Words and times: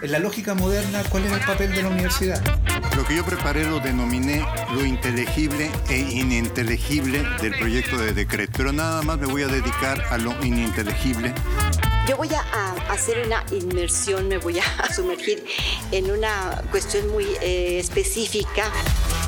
En 0.00 0.10
la 0.10 0.18
lógica 0.18 0.54
moderna, 0.54 1.02
¿cuál 1.10 1.24
es 1.26 1.32
el 1.32 1.40
papel 1.40 1.72
de 1.74 1.82
la 1.82 1.88
universidad? 1.88 2.42
Lo 2.96 3.04
que 3.04 3.16
yo 3.16 3.24
preparé 3.24 3.64
lo 3.64 3.78
denominé 3.78 4.44
lo 4.72 4.84
inteligible 4.84 5.70
e 5.88 5.98
ininteligible 5.98 7.22
del 7.40 7.56
proyecto 7.58 7.98
de 7.98 8.12
decreto, 8.12 8.52
pero 8.56 8.72
nada 8.72 9.02
más 9.02 9.18
me 9.18 9.26
voy 9.26 9.42
a 9.42 9.48
dedicar 9.48 10.02
a 10.10 10.18
lo 10.18 10.32
ininteligible. 10.44 11.34
Yo 12.08 12.16
voy 12.16 12.30
a, 12.34 12.42
hacer 12.90 13.24
una 13.24 13.44
inmersión, 13.52 14.28
me 14.28 14.38
voy 14.38 14.58
a 14.58 14.92
sumergir 14.94 15.44
en 15.92 16.10
una 16.10 16.62
cuestión 16.70 17.08
muy 17.10 17.26
eh, 17.40 17.78
específica. 17.78 18.70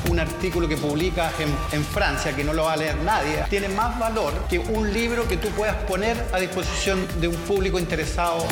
Un 0.09 0.19
artículo 0.19 0.67
que 0.67 0.75
publicas 0.75 1.33
en, 1.39 1.55
en, 1.71 1.85
Francia, 1.85 2.35
que 2.35 2.43
no 2.43 2.53
lo 2.53 2.65
va 2.65 2.73
a 2.73 2.77
leer 2.77 2.97
nadie, 2.97 3.43
tiene 3.49 3.69
más 3.69 3.97
valor 3.97 4.33
que 4.49 4.59
un 4.59 4.91
libro 4.93 5.27
que 5.27 5.37
tú 5.37 5.47
puedas 5.49 5.77
poner 5.83 6.21
a 6.33 6.39
disposición 6.39 7.07
de 7.21 7.29
un 7.29 7.35
público 7.37 7.79
interesado. 7.79 8.45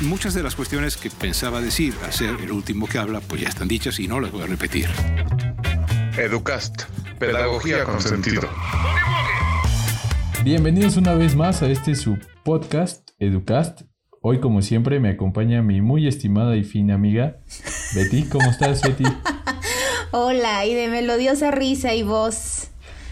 Muchas 0.00 0.32
de 0.32 0.44
las 0.44 0.54
cuestiones 0.54 0.96
que 0.96 1.10
pensaba 1.10 1.60
decir 1.60 1.92
al 2.04 2.12
ser 2.12 2.36
el 2.40 2.52
último 2.52 2.86
que 2.86 2.98
habla, 2.98 3.20
pues 3.20 3.40
ya 3.42 3.48
están 3.48 3.66
dichas 3.66 3.98
y 3.98 4.06
no 4.06 4.20
las 4.20 4.30
voy 4.30 4.42
a 4.42 4.46
repetir. 4.46 4.86
Educast, 6.16 6.82
pedagogía 7.18 7.82
con 7.82 8.00
sentido. 8.00 8.42
Bienvenidos 10.44 10.96
una 10.96 11.14
vez 11.14 11.34
más 11.34 11.62
a 11.62 11.68
este 11.68 11.96
su 11.96 12.16
podcast 12.44 13.10
Educast. 13.18 13.82
Hoy 14.22 14.38
como 14.38 14.62
siempre 14.62 15.00
me 15.00 15.10
acompaña 15.10 15.62
mi 15.62 15.80
muy 15.80 16.06
estimada 16.06 16.54
y 16.54 16.62
fina 16.62 16.94
amiga 16.94 17.38
Betty. 17.96 18.22
¿Cómo 18.28 18.48
estás 18.48 18.82
Betty? 18.82 19.02
Hola, 20.12 20.64
y 20.64 20.74
de 20.74 20.86
melodiosa 20.86 21.50
risa 21.50 21.94
y 21.94 22.04
voz. 22.04 22.68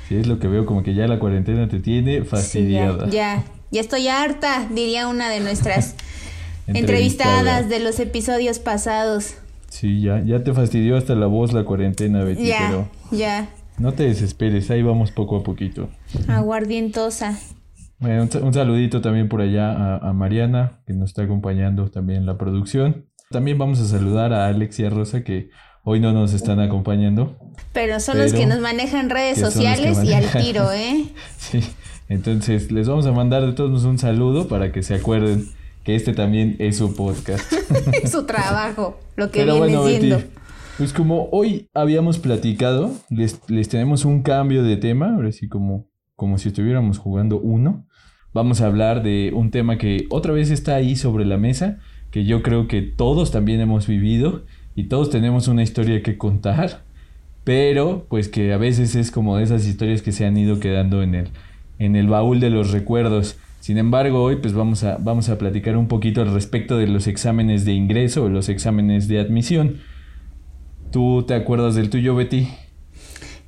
Sí, 0.09 0.15
es 0.15 0.29
lo 0.29 0.39
que 0.39 0.47
veo 0.47 0.65
como 0.67 0.85
que 0.85 0.95
ya 0.95 1.09
la 1.09 1.19
cuarentena 1.19 1.69
te 1.69 1.81
tiene 1.81 2.25
fastidiada. 2.25 3.11
ya, 3.11 3.43
ya 3.73 3.81
estoy 3.81 4.07
harta, 4.07 4.69
diría 4.71 5.09
una 5.09 5.29
de 5.29 5.41
nuestras 5.41 5.97
entrevistadas 6.67 7.69
de 7.69 7.81
los 7.81 8.01
episodios 8.01 8.59
pasados. 8.59 9.37
Sí, 9.69 10.01
ya, 10.01 10.23
ya 10.25 10.43
te 10.43 10.53
fastidió 10.53 10.97
hasta 10.97 11.15
la 11.15 11.27
voz 11.27 11.53
la 11.53 11.65
cuarentena, 11.65 12.23
Betty, 12.25 12.47
ya, 12.47 12.67
pero 12.69 12.89
ya. 13.11 13.49
no 13.79 13.93
te 13.93 14.05
desesperes, 14.05 14.71
ahí 14.71 14.83
vamos 14.83 15.11
poco 15.11 15.37
a 15.37 15.43
poquito. 15.43 15.89
Aguardientosa. 16.29 17.39
Bueno, 17.99 18.29
un, 18.43 18.55
saludito 18.55 19.01
también 19.01 19.29
por 19.29 19.41
allá 19.41 19.73
a, 19.73 19.97
a, 20.09 20.13
Mariana, 20.13 20.81
que 20.87 20.93
nos 20.93 21.11
está 21.11 21.23
acompañando 21.23 21.91
también 21.91 22.21
en 22.21 22.27
la 22.27 22.37
producción. 22.37 23.07
También 23.31 23.59
vamos 23.59 23.81
a 23.81 23.87
saludar 23.87 24.33
a 24.33 24.47
Alex 24.47 24.79
y 24.81 24.85
a 24.85 24.91
Rosa, 24.91 25.25
que 25.25 25.51
hoy 25.83 26.01
no 26.01 26.13
nos 26.13 26.35
están 26.35 26.61
acompañando. 26.61 27.37
Pero 27.73 27.99
son 28.01 28.19
los 28.19 28.33
que 28.33 28.47
nos 28.47 28.61
manejan 28.61 29.09
redes 29.09 29.39
sociales 29.39 30.03
y 30.05 30.13
al 30.13 30.31
tiro, 30.31 30.71
¿eh? 30.73 31.07
sí, 31.39 31.61
entonces 32.09 32.71
les 32.71 32.89
vamos 32.89 33.07
a 33.07 33.13
mandar 33.13 33.47
de 33.47 33.53
todos 33.53 33.85
un 33.85 33.99
saludo 33.99 34.47
para 34.49 34.73
que 34.73 34.83
se 34.83 34.95
acuerden 34.95 35.49
que 35.87 35.95
este 35.95 36.13
también 36.15 36.57
es 36.59 36.79
su 36.79 36.97
podcast. 36.97 37.53
es 38.03 38.11
su 38.11 38.27
trabajo, 38.27 38.99
lo 39.15 39.31
que 39.31 39.39
Pero 39.39 39.55
viene 39.63 39.77
bueno, 39.79 39.89
siendo. 39.89 40.21
pues 40.79 40.93
como 40.93 41.29
hoy 41.31 41.69
habíamos 41.75 42.19
platicado, 42.19 42.91
les, 43.09 43.41
les, 43.49 43.69
tenemos 43.69 44.05
un 44.05 44.25
cambio 44.25 44.65
de 44.65 44.77
tema, 44.77 45.15
ahora 45.15 45.31
sí 45.31 45.49
como, 45.49 45.89
como 46.17 46.39
si 46.39 46.49
estuviéramos 46.49 46.99
jugando 46.99 47.39
uno. 47.39 47.87
Vamos 48.35 48.61
a 48.61 48.67
hablar 48.67 49.05
de 49.05 49.31
un 49.33 49.53
tema 49.53 49.79
que 49.79 50.09
otra 50.11 50.33
vez 50.33 50.51
está 50.51 50.75
ahí 50.75 50.97
sobre 50.97 51.25
la 51.25 51.37
mesa, 51.37 51.79
que 52.11 52.25
yo 52.25 52.43
creo 52.43 52.67
que 52.67 52.83
todos 52.83 53.31
también 53.31 53.61
hemos 53.61 53.87
vivido 53.87 54.45
y 54.75 54.89
todos 54.89 55.09
tenemos 55.09 55.47
una 55.47 55.63
historia 55.63 56.03
que 56.03 56.19
contar, 56.19 56.83
pero 57.45 58.07
pues 58.11 58.29
que 58.29 58.53
a 58.53 58.59
veces 58.59 58.97
es 58.97 59.13
como 59.13 59.37
de 59.37 59.45
esas 59.45 59.69
historias 59.69 60.03
que 60.03 60.11
se 60.11 60.27
han 60.27 60.37
ido 60.37 60.59
quedando 60.59 61.05
en 61.05 61.15
el, 61.15 61.29
en 61.79 61.95
el 61.95 62.09
baúl 62.09 62.41
de 62.41 62.51
los 62.51 62.73
recuerdos. 62.73 63.39
Sin 63.61 63.79
embargo, 63.79 64.23
hoy 64.23 64.37
pues 64.37 64.55
vamos 64.55 64.85
a, 64.85 64.97
vamos 64.99 65.29
a 65.29 65.39
platicar 65.39 65.77
un 65.77 65.89
poquito 65.89 66.23
al 66.23 66.33
respecto 66.33 66.79
de 66.79 66.87
los 66.87 67.07
exámenes 67.07 67.65
de 67.65 67.73
ingreso 67.73 68.25
o 68.25 68.29
los 68.29 68.49
exámenes 68.49 69.09
de 69.09 69.19
admisión. 69.19 69.81
¿Tú 70.93 71.25
te 71.27 71.35
acuerdas 71.35 71.75
del 71.75 71.91
tuyo, 71.91 72.15
Betty? 72.15 72.49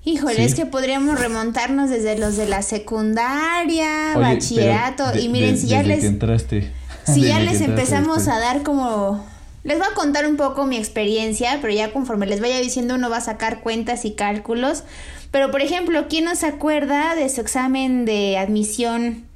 Híjole, 0.04 0.44
es 0.44 0.54
que 0.54 0.64
podríamos 0.64 1.20
remontarnos 1.20 1.90
desde 1.90 2.18
los 2.18 2.36
de 2.36 2.48
la 2.48 2.62
secundaria, 2.62 4.16
bachillerato, 4.16 5.18
y 5.18 5.28
miren, 5.28 5.58
si 5.58 5.66
ya 5.66 5.82
les... 5.82 6.02
entraste, 6.02 6.72
si 7.04 7.22
ya 7.22 7.40
les 7.40 7.60
empezamos 7.60 8.26
a 8.28 8.38
dar 8.38 8.62
como... 8.62 9.24
Les 9.64 9.76
voy 9.76 9.86
a 9.90 9.94
contar 9.94 10.26
un 10.26 10.36
poco 10.36 10.64
mi 10.66 10.78
experiencia, 10.78 11.58
pero 11.60 11.74
ya 11.74 11.92
conforme 11.92 12.26
les 12.26 12.40
vaya 12.40 12.58
diciendo 12.58 12.94
uno 12.94 13.10
va 13.10 13.18
a 13.18 13.20
sacar 13.20 13.60
cuentas 13.60 14.04
y 14.06 14.12
cálculos. 14.12 14.84
Pero 15.30 15.50
por 15.50 15.60
ejemplo, 15.60 16.06
¿quién 16.08 16.24
no 16.24 16.34
se 16.36 16.46
acuerda 16.46 17.14
de 17.14 17.28
su 17.28 17.42
examen 17.42 18.06
de 18.06 18.38
admisión 18.38 19.27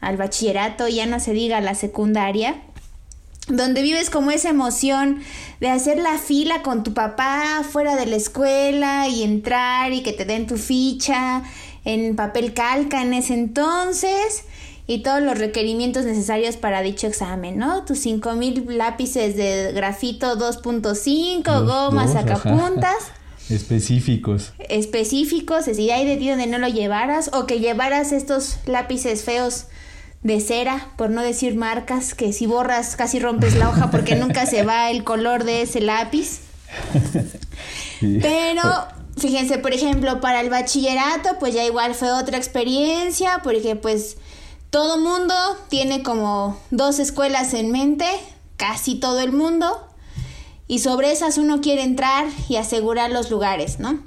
al 0.00 0.16
bachillerato, 0.16 0.88
ya 0.88 1.06
no 1.06 1.20
se 1.20 1.32
diga 1.32 1.60
la 1.60 1.74
secundaria, 1.74 2.62
donde 3.48 3.82
vives 3.82 4.10
como 4.10 4.30
esa 4.30 4.50
emoción 4.50 5.22
de 5.60 5.68
hacer 5.70 5.98
la 5.98 6.18
fila 6.18 6.62
con 6.62 6.82
tu 6.82 6.94
papá 6.94 7.62
fuera 7.68 7.96
de 7.96 8.06
la 8.06 8.16
escuela 8.16 9.08
y 9.08 9.22
entrar 9.22 9.92
y 9.92 10.02
que 10.02 10.12
te 10.12 10.24
den 10.24 10.46
tu 10.46 10.56
ficha 10.56 11.42
en 11.84 12.16
papel 12.16 12.52
calca 12.52 13.02
en 13.02 13.14
ese 13.14 13.34
entonces 13.34 14.44
y 14.86 15.02
todos 15.02 15.22
los 15.22 15.38
requerimientos 15.38 16.04
necesarios 16.04 16.56
para 16.56 16.82
dicho 16.82 17.06
examen, 17.06 17.58
¿no? 17.58 17.84
Tus 17.84 17.98
5000 18.00 18.64
lápices 18.76 19.36
de 19.36 19.72
grafito 19.72 20.38
2.5, 20.38 21.66
gomas, 21.66 22.14
sacapuntas. 22.14 22.96
Específicos. 23.50 24.52
Específicos, 24.68 25.64
si 25.64 25.90
hay 25.90 26.06
de 26.06 26.16
ti 26.16 26.28
donde 26.28 26.46
no 26.46 26.58
lo 26.58 26.68
llevaras 26.68 27.30
o 27.32 27.46
que 27.46 27.60
llevaras 27.60 28.12
estos 28.12 28.58
lápices 28.66 29.22
feos 29.22 29.66
de 30.22 30.40
cera, 30.40 30.88
por 30.96 31.10
no 31.10 31.22
decir 31.22 31.54
marcas, 31.54 32.14
que 32.14 32.32
si 32.32 32.46
borras 32.46 32.96
casi 32.96 33.18
rompes 33.20 33.54
la 33.54 33.68
hoja 33.68 33.90
porque 33.90 34.16
nunca 34.16 34.46
se 34.46 34.62
va 34.62 34.90
el 34.90 35.04
color 35.04 35.44
de 35.44 35.62
ese 35.62 35.80
lápiz. 35.80 36.40
Pero 38.00 38.62
fíjense, 39.16 39.58
por 39.58 39.72
ejemplo, 39.72 40.20
para 40.20 40.40
el 40.40 40.50
bachillerato, 40.50 41.38
pues 41.38 41.54
ya 41.54 41.64
igual 41.64 41.94
fue 41.94 42.12
otra 42.12 42.36
experiencia, 42.36 43.40
porque 43.42 43.76
pues 43.76 44.16
todo 44.70 44.98
mundo 44.98 45.34
tiene 45.68 46.02
como 46.02 46.60
dos 46.70 46.98
escuelas 46.98 47.54
en 47.54 47.70
mente, 47.70 48.06
casi 48.56 48.96
todo 48.96 49.20
el 49.20 49.32
mundo, 49.32 49.86
y 50.66 50.80
sobre 50.80 51.10
esas 51.10 51.38
uno 51.38 51.60
quiere 51.60 51.82
entrar 51.82 52.26
y 52.48 52.56
asegurar 52.56 53.10
los 53.10 53.30
lugares, 53.30 53.80
¿no? 53.80 53.98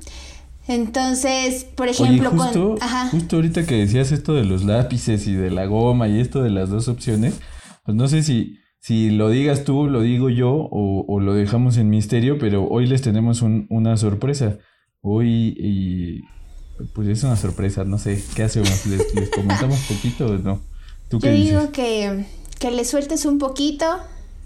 Entonces, 0.71 1.65
por 1.65 1.89
ejemplo, 1.89 2.31
justo, 2.31 2.77
justo 3.11 3.35
ahorita 3.35 3.65
que 3.65 3.75
decías 3.75 4.13
esto 4.13 4.33
de 4.33 4.45
los 4.45 4.63
lápices 4.63 5.27
y 5.27 5.33
de 5.33 5.51
la 5.51 5.65
goma 5.65 6.07
y 6.07 6.21
esto 6.21 6.41
de 6.41 6.49
las 6.49 6.69
dos 6.69 6.87
opciones, 6.87 7.41
pues 7.83 7.97
no 7.97 8.07
sé 8.07 8.23
si, 8.23 8.59
si 8.79 9.09
lo 9.09 9.29
digas 9.29 9.65
tú, 9.65 9.87
lo 9.87 10.01
digo 10.01 10.29
yo 10.29 10.69
o, 10.71 11.19
lo 11.19 11.33
dejamos 11.33 11.75
en 11.75 11.89
misterio, 11.89 12.37
pero 12.39 12.67
hoy 12.69 12.87
les 12.87 13.01
tenemos 13.01 13.41
una 13.41 13.97
sorpresa. 13.97 14.59
Hoy, 15.01 15.55
y, 15.57 16.21
pues 16.93 17.09
es 17.09 17.23
una 17.23 17.35
sorpresa, 17.35 17.83
no 17.83 17.97
sé, 17.97 18.23
¿qué 18.33 18.43
hacemos? 18.43 18.85
¿Les, 18.85 19.13
les 19.13 19.29
comentamos 19.29 19.79
poquito 19.89 20.27
o 20.27 20.37
no? 20.37 20.61
¿Tú 21.09 21.19
yo 21.19 21.31
digo 21.31 21.71
que, 21.73 22.25
que 22.59 22.71
le 22.71 22.85
sueltes 22.85 23.25
un 23.25 23.39
poquito 23.39 23.85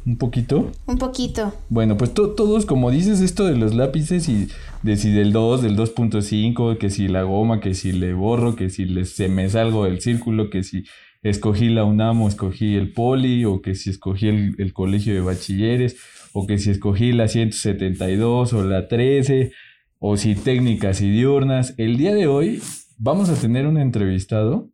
¿Un 0.06 0.18
poquito? 0.18 0.72
Un 0.86 0.98
poquito. 1.00 1.52
Bueno, 1.70 1.98
pues 1.98 2.14
todos, 2.14 2.68
como 2.68 2.92
dices, 2.92 3.22
esto 3.22 3.46
de 3.46 3.58
los 3.58 3.74
lápices 3.74 4.30
y 4.30 4.50
de 4.84 4.98
si 4.98 5.12
del 5.12 5.32
2, 5.32 5.64
del 5.64 5.76
2.5, 5.76 6.78
que 6.78 6.92
si 6.92 7.08
la 7.08 7.24
goma, 7.24 7.60
que 7.60 7.74
si 7.74 7.92
le 7.92 8.14
borro, 8.14 8.56
que 8.56 8.70
si 8.70 8.86
le, 8.86 9.06
se 9.06 9.30
me 9.30 9.50
salgo 9.50 9.86
del 9.86 10.02
círculo, 10.02 10.52
que 10.52 10.62
si 10.62 10.84
escogí 11.24 11.70
la 11.70 11.86
UNAM 11.86 12.22
o 12.22 12.28
escogí 12.28 12.76
el 12.76 12.94
poli, 12.94 13.46
o 13.46 13.64
que 13.64 13.74
si 13.74 13.90
escogí 13.90 14.28
el, 14.28 14.56
el 14.60 14.74
colegio 14.74 15.16
de 15.16 15.22
bachilleres, 15.22 15.98
o 16.34 16.46
que 16.46 16.60
si 16.60 16.70
escogí 16.70 17.12
la 17.12 17.28
172 17.28 18.54
o 18.54 18.64
la 18.64 18.88
13, 18.88 19.52
o 19.98 20.18
si 20.18 20.36
técnicas 20.36 21.02
y 21.02 21.10
diurnas. 21.10 21.74
El 21.78 21.98
día 21.98 22.14
de 22.14 22.28
hoy 22.28 22.62
vamos 23.00 23.30
a 23.30 23.36
tener 23.36 23.66
un 23.66 23.80
entrevistado 23.80 24.70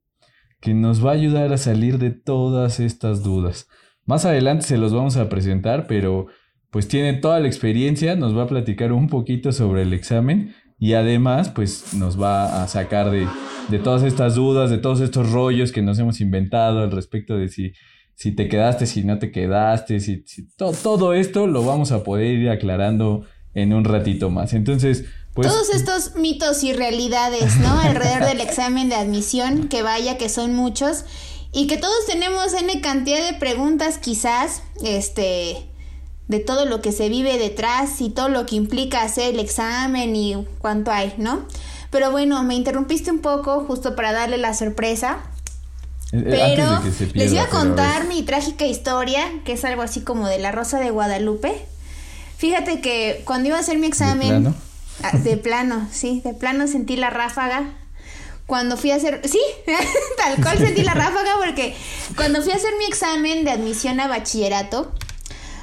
que 0.59 0.74
nos 0.74 1.06
va 1.06 1.12
a 1.12 1.14
ayudar 1.14 1.53
a 1.53 1.58
salir 1.58 2.00
de 2.00 2.12
todas 2.12 2.81
estas 2.81 3.24
dudas. 3.24 3.68
Más 4.06 4.26
adelante 4.26 4.66
se 4.66 4.78
los 4.78 4.94
vamos 4.94 5.18
a 5.18 5.30
presentar, 5.30 5.88
pero 5.88 6.28
pues 6.70 6.88
tiene 6.88 7.14
toda 7.14 7.40
la 7.40 7.48
experiencia, 7.48 8.16
nos 8.16 8.36
va 8.36 8.44
a 8.44 8.48
platicar 8.48 8.94
un 8.94 9.08
poquito 9.08 9.52
sobre 9.52 9.84
el 9.84 9.94
examen 9.94 10.56
y 10.80 10.94
además 10.94 11.50
pues 11.50 11.94
nos 11.94 12.20
va 12.20 12.64
a 12.64 12.68
sacar 12.68 13.12
de, 13.12 13.28
de 13.70 13.80
todas 13.80 14.03
estas 14.03 14.36
dudas, 14.36 14.70
de 14.70 14.78
todos 14.78 15.02
estos 15.02 15.32
rollos 15.32 15.72
que 15.72 15.82
nos 15.82 16.00
hemos 16.00 16.22
inventado 16.22 16.80
al 16.80 16.92
respecto 16.92 17.38
de 17.38 17.50
si, 17.50 17.74
si 18.16 18.32
te 18.32 18.48
quedaste, 18.48 18.86
si 18.86 19.03
no 19.03 19.20
te 19.20 19.32
quedaste, 19.32 20.00
si, 20.00 20.24
todo, 20.56 20.72
todo 20.72 21.14
esto 21.14 21.46
lo 21.46 21.64
vamos 21.66 21.92
a 21.92 22.04
poder 22.04 22.40
ir 22.40 22.50
aclarando 22.50 23.26
en 23.54 23.74
un 23.74 23.84
ratito 23.84 24.30
más. 24.30 24.54
Entonces, 24.54 25.06
pues... 25.34 25.47
Todos 25.47 25.74
estos 25.74 26.16
mitos 26.16 26.64
y 26.64 26.74
realidades, 26.74 27.58
¿no? 27.58 27.80
Alrededor 27.82 28.28
del 28.28 28.42
examen 28.42 28.90
de 28.90 28.96
admisión, 28.96 29.68
que 29.68 29.84
vaya 29.84 30.18
que 30.18 30.30
son 30.30 30.54
muchos 30.54 31.06
y 31.52 31.68
que 31.68 31.78
todos 31.78 32.06
tenemos 32.06 32.53
N 32.53 32.82
cantidad 32.82 33.26
de 33.26 33.38
preguntas 33.38 33.98
quizás, 33.98 34.64
este, 34.84 35.68
de 36.28 36.40
todo 36.40 36.66
lo 36.66 36.82
que 36.82 36.92
se 36.92 37.09
vive 37.09 37.38
detrás 37.38 38.00
y 38.02 38.09
todo 38.09 38.30
lo 38.30 38.46
que 38.46 38.56
implica 38.56 39.03
hacer 39.03 39.34
el 39.34 39.40
examen 39.40 40.16
y 40.16 40.46
cuánto 40.59 40.92
hay, 40.92 41.14
¿no? 41.18 41.46
Pero 41.90 42.09
bueno, 42.12 42.42
me 42.44 42.56
interrumpiste 42.56 43.12
un 43.12 43.20
poco 43.20 43.66
justo 43.66 43.96
para 43.96 44.14
darle 44.14 44.38
la 44.38 44.53
sorpresa 44.53 45.24
Eh, 46.14 46.24
Pero 46.24 46.80
de 46.82 46.92
se 46.92 47.08
pierda, 47.08 47.24
les 47.24 47.34
iba 47.34 47.44
a 47.44 47.48
pero 47.48 47.59
contar 47.59 48.06
mi 48.08 48.24
trágica 48.24 48.66
historia, 48.66 49.22
que 49.46 49.54
es 49.54 49.64
algo 49.66 49.82
así 49.82 50.02
como 50.02 50.28
de 50.28 50.40
la 50.40 50.52
Rosa 50.52 50.80
de 50.80 50.90
Guadalupe. 50.92 51.66
Fíjate 52.38 52.82
que 52.82 53.22
cuando 53.26 53.50
iba 53.50 53.58
a 53.58 53.62
hacer 53.62 53.78
mi 53.78 53.88
examen... 53.88 54.28
plano? 54.30 54.56
Ah, 55.04 55.18
De 55.18 55.38
plano, 55.38 55.88
sí, 55.92 56.22
de 56.24 56.34
plano 56.34 56.68
sentí 56.68 56.96
la 56.96 57.09
ráfaga. 57.09 57.74
Cuando 58.52 58.76
fui 58.76 58.92
a 58.92 58.96
hacer, 58.96 59.22
sí, 59.24 59.40
tal 60.18 60.44
cual 60.44 60.58
sentí 60.58 60.82
la 60.84 60.94
ráfaga 60.94 61.38
porque 61.42 61.74
cuando 62.18 62.42
fui 62.42 62.52
a 62.52 62.58
hacer 62.58 62.74
mi 62.78 62.84
examen 62.84 63.46
de 63.46 63.52
admisión 63.52 63.98
a 64.02 64.09
bachillerato, 64.09 64.92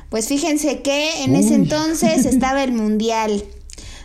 pues 0.09 0.27
fíjense 0.27 0.81
que 0.81 1.23
en 1.23 1.37
ese 1.37 1.55
entonces 1.55 2.25
estaba 2.25 2.65
el 2.65 2.73
Mundial. 2.73 3.45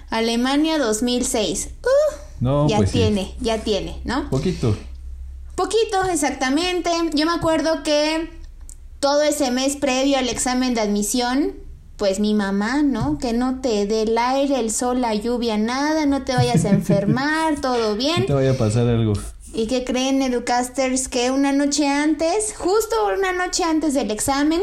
Alemania 0.10 0.78
2006. 0.80 1.70
Uh, 1.82 1.88
No, 2.42 2.68
ya 2.68 2.76
pues 2.76 2.92
sí. 2.92 2.98
tiene, 2.98 3.34
ya 3.40 3.60
tiene, 3.60 4.02
¿no? 4.04 4.30
Poquito. 4.30 4.76
Poquito, 5.56 6.04
exactamente. 6.12 6.92
Yo 7.14 7.26
me 7.26 7.32
acuerdo 7.32 7.84
que 7.84 8.30
todo 9.00 9.22
ese 9.22 9.50
mes 9.50 9.78
previo 9.78 10.18
al 10.18 10.28
examen 10.28 10.74
de 10.74 10.82
admisión, 10.82 11.54
pues 11.98 12.20
mi 12.20 12.34
mamá, 12.34 12.82
¿no? 12.84 13.18
Que 13.20 13.34
no 13.34 13.62
te 13.62 13.86
dé 13.86 14.04
el 14.04 14.18
aire, 14.18 14.60
el 14.60 14.72
sol, 14.72 15.02
la 15.02 15.14
lluvia, 15.14 15.58
nada, 15.58 16.06
no 16.06 16.24
te 16.24 16.34
vayas 16.36 16.66
a 16.66 16.70
enfermar, 16.70 17.56
todo 17.62 17.92
No 17.92 17.96
bien. 17.96 18.26
te 18.26 18.34
vaya 18.34 18.52
a 18.52 18.58
pasar 18.58 18.88
algo. 18.88 19.14
¿Y 19.54 19.68
qué 19.68 19.84
creen, 19.84 20.22
Educasters? 20.22 21.08
Que 21.08 21.30
una 21.30 21.52
noche 21.52 21.88
antes, 21.88 22.56
justo 22.58 22.96
una 23.16 23.34
noche 23.34 23.64
antes 23.64 23.94
del 23.94 24.10
examen, 24.10 24.62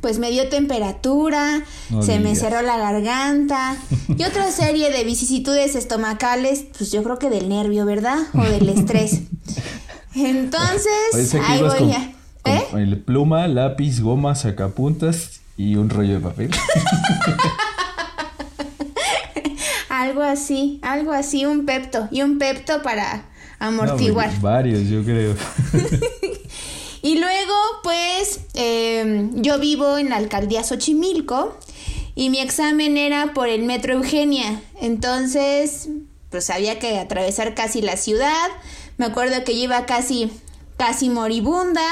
pues 0.00 0.18
me 0.18 0.30
dio 0.32 0.48
temperatura, 0.48 1.62
No 1.90 2.02
se 2.02 2.18
me 2.18 2.34
cerró 2.34 2.60
la 2.62 2.76
garganta 2.76 3.76
y 4.08 4.24
otra 4.24 4.50
serie 4.50 4.90
de 4.90 5.04
vicisitudes 5.04 5.76
estomacales, 5.76 6.64
pues 6.76 6.90
yo 6.90 7.04
creo 7.04 7.20
que 7.20 7.30
del 7.30 7.48
nervio, 7.48 7.86
¿verdad? 7.86 8.18
O 8.34 8.42
del 8.42 8.68
estrés. 8.68 9.20
Entonces, 10.16 11.34
ahí 11.40 11.62
voy 11.62 11.78
con, 11.78 11.90
a... 11.92 12.12
¿Eh? 12.46 12.66
con 12.70 12.80
el 12.80 12.98
pluma, 13.00 13.46
lápiz, 13.46 14.00
goma, 14.00 14.34
sacapuntas 14.34 15.40
y 15.56 15.76
un 15.76 15.90
rollo 15.90 16.14
de 16.14 16.20
papel. 16.20 16.50
Algo 19.88 20.22
así, 20.22 20.78
algo 20.82 21.12
así, 21.12 21.46
un 21.46 21.64
pepto 21.64 22.06
y 22.10 22.20
un 22.22 22.38
pepto 22.38 22.82
para 22.82 23.24
amortiguar. 23.58 24.30
No, 24.34 24.40
varios, 24.40 24.88
yo 24.88 25.02
creo. 25.02 25.34
Y 27.06 27.18
luego, 27.18 27.54
pues, 27.84 28.40
eh, 28.54 29.30
yo 29.34 29.60
vivo 29.60 29.96
en 29.96 30.10
la 30.10 30.16
alcaldía 30.16 30.64
Xochimilco 30.64 31.56
y 32.16 32.30
mi 32.30 32.40
examen 32.40 32.96
era 32.96 33.32
por 33.32 33.48
el 33.48 33.62
metro 33.62 33.94
Eugenia. 33.94 34.60
Entonces, 34.80 35.88
pues 36.30 36.50
había 36.50 36.80
que 36.80 36.98
atravesar 36.98 37.54
casi 37.54 37.80
la 37.80 37.96
ciudad. 37.96 38.48
Me 38.96 39.06
acuerdo 39.06 39.44
que 39.44 39.54
yo 39.56 39.62
iba 39.62 39.86
casi, 39.86 40.32
casi 40.78 41.08
moribunda. 41.08 41.86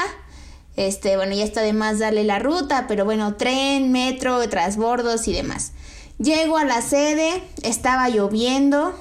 Este, 0.75 1.15
bueno, 1.15 1.33
ya 1.35 1.43
está 1.43 1.61
de 1.61 1.73
más 1.73 1.99
darle 1.99 2.23
la 2.23 2.39
ruta, 2.39 2.85
pero 2.87 3.05
bueno, 3.05 3.35
tren, 3.35 3.91
metro, 3.91 4.47
transbordos 4.49 5.27
y 5.27 5.33
demás. 5.33 5.71
Llego 6.17 6.57
a 6.57 6.65
la 6.65 6.81
sede, 6.81 7.43
estaba 7.63 8.09
lloviendo, 8.09 8.93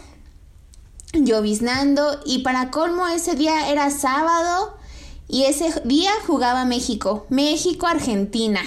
lloviznando 1.12 2.20
y 2.24 2.40
para 2.40 2.70
colmo 2.70 3.06
ese 3.06 3.34
día 3.34 3.70
era 3.70 3.90
sábado 3.90 4.76
y 5.28 5.44
ese 5.44 5.72
día 5.84 6.10
jugaba 6.26 6.64
México, 6.64 7.26
México-Argentina. 7.28 8.60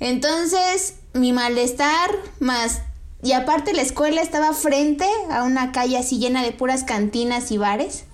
Entonces 0.00 0.94
mi 1.12 1.32
malestar 1.32 2.10
más... 2.40 2.82
Y 3.20 3.32
aparte 3.32 3.72
la 3.72 3.82
escuela 3.82 4.22
estaba 4.22 4.52
frente 4.52 5.04
a 5.32 5.42
una 5.42 5.72
calle 5.72 5.98
así 5.98 6.20
llena 6.20 6.44
de 6.44 6.52
puras 6.52 6.84
cantinas 6.84 7.50
y 7.50 7.58
bares. 7.58 8.04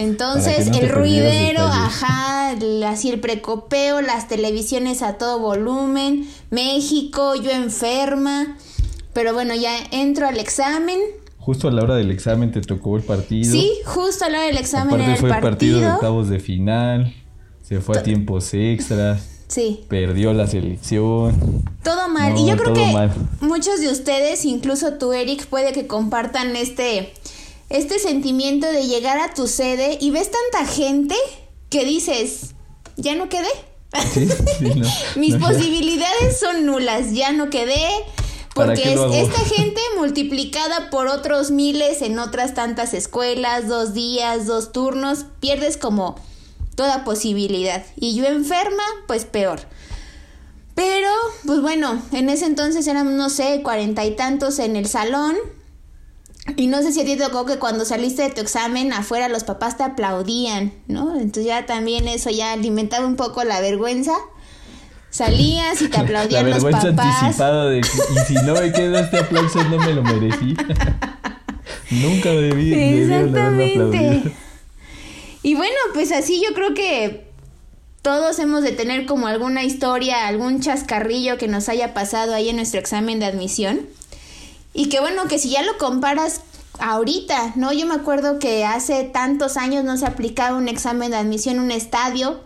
Entonces 0.00 0.68
no 0.70 0.78
el 0.78 0.88
ruidero, 0.88 1.60
ajá, 1.62 2.56
así 2.86 3.10
el 3.10 3.20
precopeo, 3.20 4.00
las 4.00 4.28
televisiones 4.28 5.02
a 5.02 5.18
todo 5.18 5.38
volumen, 5.38 6.26
México, 6.50 7.34
yo 7.34 7.50
enferma. 7.50 8.56
Pero 9.12 9.34
bueno, 9.34 9.54
ya 9.54 9.76
entro 9.90 10.26
al 10.26 10.38
examen. 10.38 10.98
Justo 11.38 11.68
a 11.68 11.70
la 11.70 11.82
hora 11.82 11.96
del 11.96 12.10
examen 12.10 12.50
te 12.50 12.60
tocó 12.60 12.96
el 12.96 13.02
partido. 13.02 13.50
Sí, 13.52 13.72
justo 13.84 14.24
a 14.24 14.28
la 14.30 14.38
hora 14.38 14.46
del 14.46 14.56
examen 14.58 14.94
Aparte 14.94 15.04
era 15.04 15.12
el 15.14 15.20
fue 15.20 15.40
partido. 15.40 15.80
de 15.80 15.86
octavos 15.88 16.28
de 16.28 16.38
final. 16.40 17.14
Se 17.60 17.80
fue 17.80 17.98
a 17.98 18.02
tiempos 18.02 18.54
extras. 18.54 19.26
Sí, 19.48 19.84
Perdió 19.88 20.32
la 20.32 20.46
selección. 20.46 21.64
todo 21.82 22.08
mal. 22.08 22.34
No, 22.34 22.40
y 22.40 22.46
yo 22.48 22.56
creo 22.56 22.72
que 22.72 22.92
mal. 22.92 23.12
muchos 23.40 23.80
de 23.80 23.90
ustedes, 23.90 24.44
incluso 24.44 24.94
tú, 24.94 25.12
Eric, 25.12 25.46
puede 25.46 25.72
que 25.72 25.86
compartan 25.88 26.54
este, 26.56 27.12
este 27.70 27.98
sentimiento 27.98 28.66
de 28.66 28.86
llegar 28.86 29.18
a 29.18 29.32
tu 29.32 29.46
sede 29.46 29.96
y 30.00 30.10
ves 30.10 30.30
tanta 30.30 30.70
gente 30.70 31.14
que 31.70 31.84
dices, 31.84 32.54
ya 32.96 33.14
no 33.14 33.28
quedé. 33.28 33.48
Sí, 34.12 34.28
sí, 34.58 34.64
no. 34.76 34.88
Mis 35.16 35.36
No, 35.36 35.48
posibilidades 35.48 36.38
son 36.38 36.66
nulas, 36.66 37.12
ya 37.12 37.32
no 37.32 37.48
quedé. 37.48 37.86
¿Para 38.54 38.74
Porque 38.74 38.92
es 38.92 39.28
esta 39.28 39.40
gente 39.54 39.80
multiplicada 39.96 40.90
por 40.90 41.06
otros 41.06 41.50
miles 41.52 42.02
en 42.02 42.18
otras 42.18 42.54
tantas 42.54 42.92
escuelas, 42.92 43.68
dos 43.68 43.94
días, 43.94 44.46
dos 44.46 44.72
turnos, 44.72 45.26
pierdes 45.38 45.76
como 45.76 46.16
toda 46.74 47.04
posibilidad. 47.04 47.84
Y 47.96 48.16
yo 48.16 48.26
enferma, 48.26 48.82
pues 49.06 49.24
peor. 49.24 49.60
Pero, 50.74 51.10
pues 51.46 51.60
bueno, 51.60 52.02
en 52.12 52.30
ese 52.30 52.46
entonces 52.46 52.86
eran, 52.86 53.16
no 53.16 53.28
sé, 53.28 53.60
cuarenta 53.62 54.04
y 54.04 54.16
tantos 54.16 54.58
en 54.58 54.76
el 54.76 54.86
salón. 54.88 55.36
Y 56.56 56.66
no 56.66 56.82
sé 56.82 56.92
si 56.92 57.00
a 57.00 57.04
ti 57.04 57.16
te 57.16 57.24
tocó 57.24 57.44
que 57.46 57.58
cuando 57.58 57.84
saliste 57.84 58.22
de 58.22 58.30
tu 58.30 58.40
examen 58.40 58.92
afuera 58.92 59.28
los 59.28 59.44
papás 59.44 59.76
te 59.76 59.82
aplaudían, 59.84 60.72
¿no? 60.88 61.14
Entonces 61.14 61.44
ya 61.44 61.66
también 61.66 62.08
eso 62.08 62.30
ya 62.30 62.52
alimentaba 62.52 63.06
un 63.06 63.16
poco 63.16 63.44
la 63.44 63.60
vergüenza. 63.60 64.12
Salías 65.10 65.82
y 65.82 65.88
te 65.88 65.98
La 65.98 66.04
aplaudían 66.04 66.48
los 66.50 66.62
vergüenza 66.62 66.90
papás. 66.96 67.22
anticipada 67.22 67.66
de 67.66 67.78
y 67.80 68.18
si 68.26 68.34
no 68.34 68.54
me 68.54 68.72
quedo 68.72 68.98
este 68.98 69.18
aplauso 69.18 69.62
no 69.64 69.78
me 69.78 69.92
lo 69.92 70.02
merecí. 70.02 70.54
Nunca 71.90 72.30
debí. 72.30 72.72
Exactamente. 72.72 74.32
Y 75.42 75.54
bueno, 75.54 75.74
pues 75.94 76.12
así 76.12 76.42
yo 76.46 76.54
creo 76.54 76.74
que 76.74 77.28
todos 78.02 78.38
hemos 78.38 78.62
de 78.62 78.72
tener 78.72 79.06
como 79.06 79.26
alguna 79.26 79.64
historia, 79.64 80.26
algún 80.28 80.60
chascarrillo 80.60 81.38
que 81.38 81.48
nos 81.48 81.68
haya 81.68 81.92
pasado 81.92 82.34
ahí 82.34 82.48
en 82.48 82.56
nuestro 82.56 82.80
examen 82.80 83.18
de 83.18 83.26
admisión. 83.26 83.80
Y 84.72 84.88
que 84.88 85.00
bueno, 85.00 85.22
que 85.28 85.38
si 85.38 85.50
ya 85.50 85.62
lo 85.62 85.76
comparas 85.78 86.42
ahorita, 86.78 87.52
¿no? 87.56 87.72
Yo 87.72 87.86
me 87.86 87.94
acuerdo 87.94 88.38
que 88.38 88.64
hace 88.64 89.04
tantos 89.04 89.56
años 89.56 89.84
no 89.84 89.96
se 89.96 90.06
aplicaba 90.06 90.56
un 90.56 90.68
examen 90.68 91.10
de 91.10 91.16
admisión 91.18 91.56
en 91.56 91.62
un 91.62 91.70
estadio, 91.70 92.40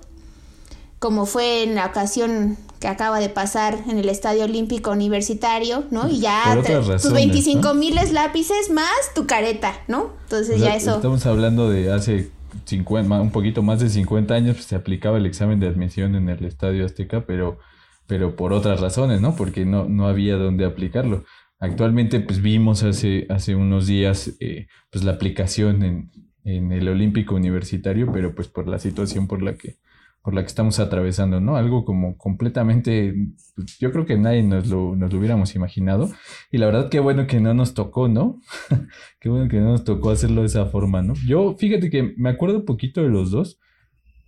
como 0.99 1.27
fue 1.27 1.63
en 1.63 1.75
la 1.75 1.87
ocasión 1.87 2.57
que 2.81 2.89
acaba 2.89 3.19
de 3.19 3.29
pasar 3.29 3.79
en 3.89 3.99
el 3.99 4.09
Estadio 4.09 4.45
Olímpico 4.45 4.91
Universitario, 4.91 5.85
¿no? 5.91 6.09
Y 6.09 6.21
ya 6.21 6.55
tus 6.57 6.87
razones, 6.87 7.13
25 7.13 7.63
¿no? 7.63 7.75
miles 7.75 8.13
lápices 8.13 8.71
más 8.71 8.91
tu 9.15 9.27
careta, 9.27 9.73
¿no? 9.89 10.11
Entonces 10.25 10.57
O 10.57 10.59
sea, 10.59 10.69
ya 10.71 10.77
eso. 10.77 10.97
Estamos 10.97 11.25
hablando 11.27 11.71
de 11.71 11.93
hace 11.93 12.31
50, 12.67 13.09
ma- 13.09 13.21
un 13.21 13.31
poquito 13.31 13.63
más 13.63 13.81
de 13.81 13.89
50 13.91 14.35
años, 14.35 14.57
pues, 14.57 14.67
se 14.67 14.77
aplicaba 14.77 15.17
el 15.19 15.27
examen 15.27 15.61
de 15.61 15.69
admisión 15.69 16.15
en 16.15 16.29
el 16.29 16.45
Estadio 16.45 16.85
Azteca, 16.85 17.25
pero, 17.27 17.59
pero 18.07 18.37
por 18.37 18.53
otras 18.53 18.81
razones, 18.81 19.21
¿no? 19.21 19.35
Porque 19.35 19.65
no, 19.65 19.85
no 19.87 20.07
había 20.07 20.37
dónde 20.37 20.65
aplicarlo. 20.67 21.25
Actualmente, 21.65 22.21
pues 22.21 22.43
vimos 22.43 22.83
hace, 22.83 23.27
hace 23.31 23.55
unos 23.55 23.87
días 23.87 24.37
eh, 24.41 24.67
pues 24.91 25.03
la 25.03 25.13
aplicación 25.13 25.83
en, 25.83 26.11
en 26.45 26.73
el 26.73 26.89
Olímpico 26.89 27.35
Universitario, 27.35 28.13
pero 28.13 28.35
pues 28.35 28.49
por 28.49 28.69
la 28.69 28.79
situación 28.79 29.27
por 29.27 29.43
la 29.43 29.57
que, 29.57 29.79
por 30.23 30.35
la 30.35 30.43
que 30.43 30.49
estamos 30.49 30.79
atravesando, 30.79 31.41
¿no? 31.41 31.57
Algo 31.57 31.85
como 31.85 32.19
completamente, 32.19 33.15
pues, 33.55 33.79
yo 33.79 33.93
creo 33.93 34.05
que 34.05 34.19
nadie 34.19 34.43
nos 34.43 34.69
lo, 34.69 34.95
nos 34.95 35.11
lo 35.11 35.19
hubiéramos 35.19 35.55
imaginado. 35.55 36.11
Y 36.51 36.59
la 36.59 36.67
verdad, 36.67 36.91
qué 36.91 37.01
bueno 37.01 37.27
que 37.27 37.41
no 37.41 37.55
nos 37.55 37.73
tocó, 37.73 38.09
¿no? 38.09 38.41
Qué 39.21 39.31
bueno 39.31 39.49
que 39.49 39.59
no 39.59 39.71
nos 39.71 39.85
tocó 39.85 40.11
hacerlo 40.11 40.43
de 40.43 40.49
esa 40.49 40.67
forma, 40.67 41.03
¿no? 41.03 41.15
Yo, 41.27 41.57
fíjate 41.57 41.89
que 41.89 42.13
me 42.19 42.29
acuerdo 42.29 42.59
un 42.59 42.65
poquito 42.67 43.03
de 43.03 43.09
los 43.09 43.31
dos. 43.31 43.59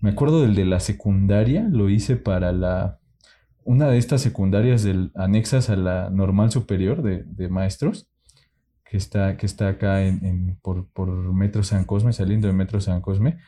Me 0.01 0.11
acuerdo 0.11 0.43
del 0.43 0.55
de 0.55 0.65
la 0.65 0.81
secundaria, 0.81 1.69
lo 1.71 1.91
hice 1.91 2.17
para 2.17 2.53
la... 2.53 2.99
Una 3.67 3.89
de 3.89 3.99
estas 3.99 4.23
secundarias 4.23 4.83
del, 4.85 5.13
anexas 5.17 5.71
a 5.71 5.77
la 5.77 6.11
normal 6.11 6.51
superior 6.53 7.03
de, 7.03 7.25
de 7.27 7.49
maestros, 7.49 8.09
que 8.85 8.97
está, 8.97 9.37
que 9.37 9.47
está 9.47 9.69
acá 9.69 10.05
en, 10.05 10.25
en- 10.25 10.59
por, 10.63 10.89
por 10.93 11.09
Metro 11.35 11.63
San 11.65 11.85
Cosme, 11.85 12.13
saliendo 12.13 12.47
de 12.49 12.55
Metro 12.55 12.81
San 12.81 13.01
Cosme. 13.01 13.39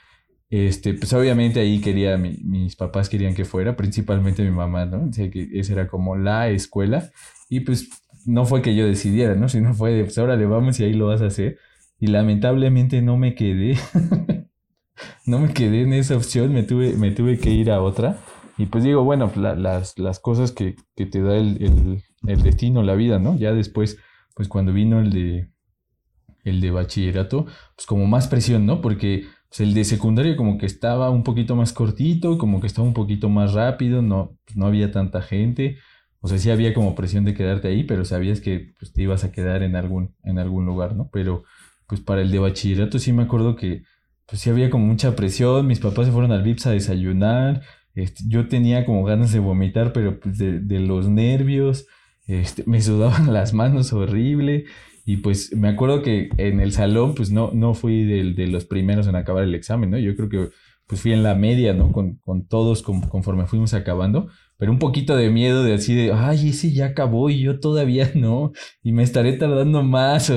Este, 0.50 0.94
pues 0.94 1.12
obviamente 1.14 1.60
ahí 1.60 1.80
quería, 1.80 2.16
mi- 2.18 2.38
mis 2.44 2.76
papás 2.76 3.08
querían 3.08 3.34
que 3.34 3.44
fuera, 3.44 3.76
principalmente 3.76 4.42
mi 4.44 4.50
mamá, 4.50 4.86
¿no? 4.86 5.10
Que 5.12 5.48
esa 5.54 5.74
era 5.74 5.88
como 5.88 6.16
la 6.16 6.48
escuela. 6.50 7.10
Y 7.50 7.60
pues 7.60 7.88
no 8.26 8.46
fue 8.46 8.62
que 8.62 8.74
yo 8.76 8.86
decidiera, 8.86 9.34
¿no? 9.36 9.48
Sino 9.48 9.74
fue 9.74 9.92
de, 9.92 10.04
pues 10.04 10.18
ahora 10.18 10.36
le 10.36 10.46
vamos 10.46 10.80
y 10.80 10.84
ahí 10.84 10.94
lo 10.94 11.08
vas 11.08 11.22
a 11.22 11.26
hacer. 11.26 11.58
Y 12.00 12.08
lamentablemente 12.08 13.02
no 13.02 13.16
me 13.18 13.34
quedé. 13.34 13.76
no 15.26 15.38
me 15.40 15.52
quedé 15.52 15.82
en 15.82 15.92
esa 15.92 16.16
opción, 16.16 16.52
me 16.52 16.62
tuve, 16.62 16.94
me 16.94 17.10
tuve 17.10 17.38
que 17.38 17.50
ir 17.50 17.70
a 17.70 17.80
otra. 17.82 18.18
Y 18.58 18.66
pues 18.66 18.84
digo, 18.84 19.04
bueno, 19.04 19.26
pues, 19.28 19.38
la- 19.38 19.54
las, 19.56 19.98
las 19.98 20.20
cosas 20.20 20.52
que, 20.52 20.76
que 20.96 21.06
te 21.06 21.22
da 21.22 21.36
el, 21.36 21.62
el- 21.62 22.42
destino, 22.42 22.82
la 22.82 22.94
vida, 22.94 23.18
¿no? 23.18 23.36
Ya 23.38 23.52
después, 23.54 23.98
pues 24.34 24.48
cuando 24.48 24.72
vino 24.72 25.00
el 25.00 25.10
de, 25.12 25.50
el 26.44 26.60
de 26.60 26.70
bachillerato, 26.70 27.46
pues 27.76 27.86
como 27.86 28.06
más 28.06 28.28
presión, 28.28 28.66
¿no? 28.66 28.80
Porque 28.80 29.26
pues, 29.48 29.60
el 29.60 29.74
de 29.74 29.84
secundaria 29.84 30.36
como 30.36 30.58
que 30.58 30.66
estaba 30.66 31.10
un 31.10 31.24
poquito 31.24 31.56
más 31.56 31.72
cortito, 31.72 32.38
como 32.38 32.60
que 32.60 32.66
estaba 32.66 32.86
un 32.88 32.94
poquito 32.94 33.28
más 33.28 33.52
rápido, 33.54 34.02
no, 34.02 34.36
no 34.54 34.66
había 34.66 34.90
tanta 34.92 35.22
gente. 35.22 35.78
O 36.20 36.28
sea, 36.28 36.38
sí 36.38 36.50
había 36.50 36.74
como 36.74 36.94
presión 36.94 37.24
de 37.24 37.34
quedarte 37.34 37.68
ahí, 37.68 37.84
pero 37.84 38.04
sabías 38.04 38.40
que 38.40 38.72
pues, 38.78 38.92
te 38.92 39.02
ibas 39.02 39.24
a 39.24 39.32
quedar 39.32 39.62
en 39.62 39.76
algún, 39.76 40.14
en 40.24 40.38
algún 40.38 40.66
lugar, 40.66 40.96
¿no? 40.96 41.10
Pero 41.12 41.44
pues 41.86 42.00
para 42.00 42.22
el 42.22 42.30
de 42.30 42.38
bachillerato 42.38 42.98
sí 42.98 43.12
me 43.12 43.22
acuerdo 43.22 43.56
que 43.56 43.82
pues 44.26 44.42
sí 44.42 44.50
había 44.50 44.68
como 44.70 44.86
mucha 44.86 45.16
presión, 45.16 45.66
mis 45.66 45.80
papás 45.80 46.06
se 46.06 46.12
fueron 46.12 46.32
al 46.32 46.42
VIPS 46.42 46.66
a 46.66 46.72
desayunar, 46.72 47.62
este, 47.98 48.22
yo 48.26 48.48
tenía 48.48 48.84
como 48.84 49.04
ganas 49.04 49.32
de 49.32 49.40
vomitar, 49.40 49.92
pero 49.92 50.20
pues 50.20 50.38
de, 50.38 50.60
de 50.60 50.80
los 50.80 51.08
nervios, 51.08 51.86
este, 52.26 52.62
me 52.66 52.80
sudaban 52.80 53.32
las 53.32 53.52
manos 53.54 53.92
horrible, 53.92 54.66
y 55.04 55.16
pues 55.16 55.56
me 55.56 55.68
acuerdo 55.68 56.02
que 56.02 56.28
en 56.36 56.60
el 56.60 56.72
salón 56.72 57.14
pues 57.14 57.30
no, 57.30 57.50
no 57.52 57.72
fui 57.74 58.04
de, 58.04 58.34
de 58.34 58.46
los 58.46 58.66
primeros 58.66 59.06
en 59.06 59.16
acabar 59.16 59.42
el 59.42 59.54
examen, 59.54 59.90
¿no? 59.90 59.98
Yo 59.98 60.14
creo 60.14 60.28
que 60.28 60.50
pues 60.86 61.02
fui 61.02 61.12
en 61.12 61.22
la 61.22 61.34
media, 61.34 61.74
¿no? 61.74 61.92
Con, 61.92 62.16
con 62.16 62.46
todos 62.46 62.82
conforme 62.82 63.46
fuimos 63.46 63.74
acabando, 63.74 64.28
pero 64.58 64.70
un 64.70 64.78
poquito 64.78 65.16
de 65.16 65.30
miedo 65.30 65.62
de 65.62 65.74
así 65.74 65.94
de, 65.94 66.12
ay, 66.12 66.50
ese 66.50 66.72
ya 66.72 66.86
acabó 66.86 67.30
y 67.30 67.40
yo 67.40 67.58
todavía 67.58 68.10
no, 68.14 68.52
y 68.82 68.92
me 68.92 69.02
estaré 69.02 69.32
tardando 69.34 69.82
más, 69.82 70.32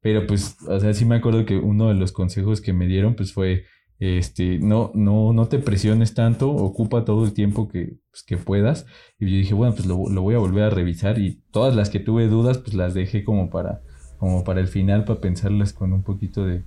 pero 0.00 0.26
pues, 0.26 0.56
o 0.68 0.80
sea, 0.80 0.92
sí 0.94 1.04
me 1.04 1.16
acuerdo 1.16 1.44
que 1.44 1.56
uno 1.56 1.88
de 1.88 1.94
los 1.94 2.12
consejos 2.12 2.60
que 2.60 2.72
me 2.72 2.86
dieron 2.86 3.16
pues 3.16 3.32
fue, 3.32 3.64
este, 3.98 4.58
no, 4.58 4.90
no, 4.94 5.32
no 5.32 5.46
te 5.46 5.58
presiones 5.58 6.14
tanto, 6.14 6.50
ocupa 6.50 7.04
todo 7.04 7.24
el 7.24 7.32
tiempo 7.32 7.68
que, 7.68 7.96
pues, 8.10 8.22
que 8.22 8.36
puedas, 8.36 8.86
y 9.18 9.30
yo 9.30 9.36
dije, 9.36 9.54
bueno, 9.54 9.74
pues 9.74 9.86
lo, 9.86 10.08
lo 10.08 10.22
voy 10.22 10.34
a 10.34 10.38
volver 10.38 10.64
a 10.64 10.70
revisar 10.70 11.18
y 11.18 11.42
todas 11.50 11.74
las 11.74 11.90
que 11.90 12.00
tuve 12.00 12.28
dudas 12.28 12.58
pues 12.58 12.74
las 12.74 12.94
dejé 12.94 13.24
como 13.24 13.50
para, 13.50 13.82
como 14.18 14.44
para 14.44 14.60
el 14.60 14.68
final, 14.68 15.04
para 15.04 15.20
pensarlas 15.20 15.72
con 15.72 15.92
un 15.92 16.02
poquito 16.02 16.44
de 16.44 16.62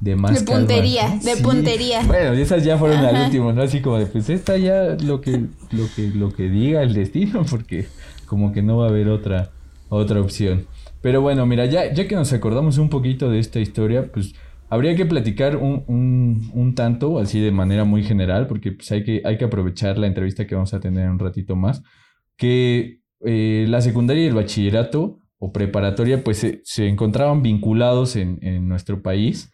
de 0.00 0.16
más 0.16 0.44
de 0.44 0.52
puntería, 0.52 1.18
de 1.22 1.36
puntería. 1.38 2.02
Bueno, 2.06 2.32
esas 2.32 2.64
ya 2.64 2.78
fueron 2.78 2.98
al 3.04 3.24
último, 3.24 3.52
¿no? 3.52 3.62
Así 3.62 3.80
como 3.80 3.98
de, 3.98 4.06
pues 4.06 4.30
esta 4.30 4.56
ya 4.56 4.96
lo 5.02 5.20
que, 5.20 5.46
lo 5.72 5.86
que, 5.94 6.08
lo 6.14 6.32
que 6.32 6.48
diga 6.48 6.82
el 6.82 6.94
destino, 6.94 7.44
porque 7.50 7.86
como 8.26 8.52
que 8.52 8.62
no 8.62 8.78
va 8.78 8.86
a 8.86 8.88
haber 8.88 9.08
otra, 9.08 9.50
otra 9.88 10.20
opción. 10.20 10.66
Pero 11.00 11.20
bueno, 11.20 11.46
mira, 11.46 11.66
ya, 11.66 11.92
ya 11.92 12.06
que 12.06 12.14
nos 12.14 12.32
acordamos 12.32 12.78
un 12.78 12.88
poquito 12.88 13.30
de 13.30 13.38
esta 13.38 13.60
historia, 13.60 14.10
pues 14.12 14.34
habría 14.70 14.94
que 14.96 15.06
platicar 15.06 15.56
un, 15.56 15.84
un, 15.86 16.50
un 16.54 16.74
tanto, 16.74 17.18
así 17.18 17.40
de 17.40 17.52
manera 17.52 17.84
muy 17.84 18.02
general, 18.04 18.46
porque 18.46 18.72
pues 18.72 18.90
hay 18.92 19.04
que, 19.04 19.22
hay 19.24 19.38
que 19.38 19.44
aprovechar 19.44 19.98
la 19.98 20.06
entrevista 20.06 20.46
que 20.46 20.54
vamos 20.54 20.74
a 20.74 20.80
tener 20.80 21.08
un 21.10 21.18
ratito 21.18 21.56
más, 21.56 21.82
que 22.36 23.00
eh, 23.24 23.66
la 23.68 23.80
secundaria 23.80 24.24
y 24.24 24.26
el 24.26 24.34
bachillerato 24.34 25.20
o 25.38 25.52
preparatoria, 25.52 26.22
pues 26.24 26.38
se, 26.38 26.60
se 26.64 26.88
encontraban 26.88 27.42
vinculados 27.42 28.16
en, 28.16 28.38
en 28.42 28.68
nuestro 28.68 29.02
país 29.02 29.50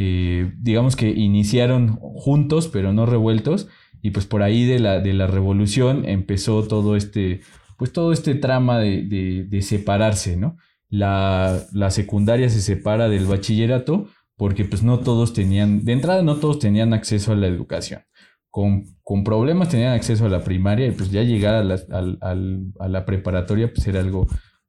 eh, 0.00 0.52
digamos 0.58 0.94
que 0.94 1.10
iniciaron 1.10 1.96
juntos, 1.96 2.68
pero 2.68 2.92
no 2.92 3.04
revueltos, 3.04 3.66
y 4.00 4.12
pues 4.12 4.26
por 4.26 4.44
ahí 4.44 4.64
de 4.64 4.78
la, 4.78 5.00
de 5.00 5.12
la 5.12 5.26
revolución 5.26 6.04
empezó 6.08 6.62
todo 6.68 6.94
este, 6.94 7.40
pues 7.76 7.92
todo 7.92 8.12
este 8.12 8.36
trama 8.36 8.78
de, 8.78 9.44
de, 9.48 9.62
separarse, 9.62 10.36
¿no? 10.36 10.56
La, 10.88 11.64
la, 11.72 11.90
secundaria 11.90 12.48
se 12.48 12.60
separa 12.60 13.08
del 13.08 13.26
bachillerato 13.26 14.06
porque 14.38 14.64
pues 14.64 14.82
no 14.82 15.00
todos 15.00 15.34
tenían, 15.34 15.84
de 15.84 15.92
entrada 15.92 16.22
no 16.22 16.36
todos 16.36 16.58
tenían 16.58 16.94
acceso 16.94 17.32
a 17.32 17.36
la 17.36 17.46
educación. 17.46 18.00
Con, 18.48 18.84
con 19.02 19.24
problemas 19.24 19.68
tenían 19.68 19.92
acceso 19.92 20.24
a 20.24 20.30
la 20.30 20.42
primaria 20.42 20.86
y 20.86 20.92
pues 20.92 21.10
ya 21.10 21.22
llegar 21.22 21.54
a 21.54 21.62
la, 21.62 21.78
a, 22.22 22.88
la 22.88 23.04
preparatoria 23.04 23.70
pues 23.70 23.86
era 23.86 24.00
algo 24.00 24.26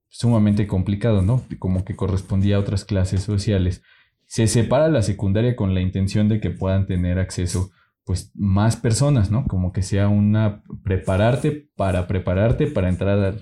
sumamente 0.09 0.67
complicado, 0.67 1.21
¿no? 1.21 1.45
Como 1.59 1.85
que 1.85 1.95
correspondía 1.95 2.57
a 2.57 2.59
otras 2.59 2.83
clases 2.83 3.21
sociales 3.23 3.81
se 4.29 4.45
separa 4.45 4.89
la 4.89 5.01
secundaria 5.01 5.55
con 5.55 5.73
la 5.73 5.81
intención 5.81 6.29
de 6.29 6.39
que 6.39 6.51
puedan 6.51 6.85
tener 6.85 7.17
acceso 7.17 7.71
pues 8.05 8.31
más 8.35 8.77
personas, 8.77 9.31
¿no? 9.31 9.45
Como 9.47 9.71
que 9.71 9.81
sea 9.81 10.07
una 10.07 10.61
prepararte 10.83 11.67
para 11.75 12.05
prepararte 12.07 12.67
para 12.67 12.89
entrar 12.89 13.39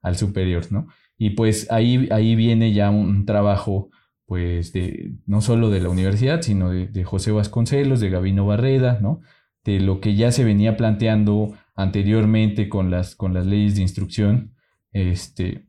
al, 0.00 0.16
superior, 0.16 0.64
¿no? 0.70 0.88
Y 1.18 1.30
pues 1.30 1.70
ahí, 1.70 2.08
ahí 2.10 2.36
viene 2.36 2.72
ya 2.72 2.88
un, 2.88 3.26
trabajo 3.26 3.90
pues 4.30 4.72
de 4.72 5.16
no 5.26 5.40
solo 5.40 5.70
de 5.70 5.80
la 5.80 5.88
universidad, 5.88 6.40
sino 6.42 6.70
de, 6.70 7.02
José 7.02 7.32
Vasconcelos, 7.32 7.98
de 7.98 8.10
Gabino 8.10 8.46
Barreda, 8.46 9.00
¿no? 9.02 9.22
De 9.64 9.80
lo 9.80 10.00
que 10.00 10.14
ya 10.14 10.30
se 10.30 10.44
venía 10.44 10.76
planteando 10.76 11.58
anteriormente 11.74 12.68
con 12.68 12.92
las, 12.92 13.16
con 13.16 13.34
las 13.34 13.44
leyes 13.44 13.74
de 13.74 13.82
instrucción, 13.82 14.54
este, 14.92 15.66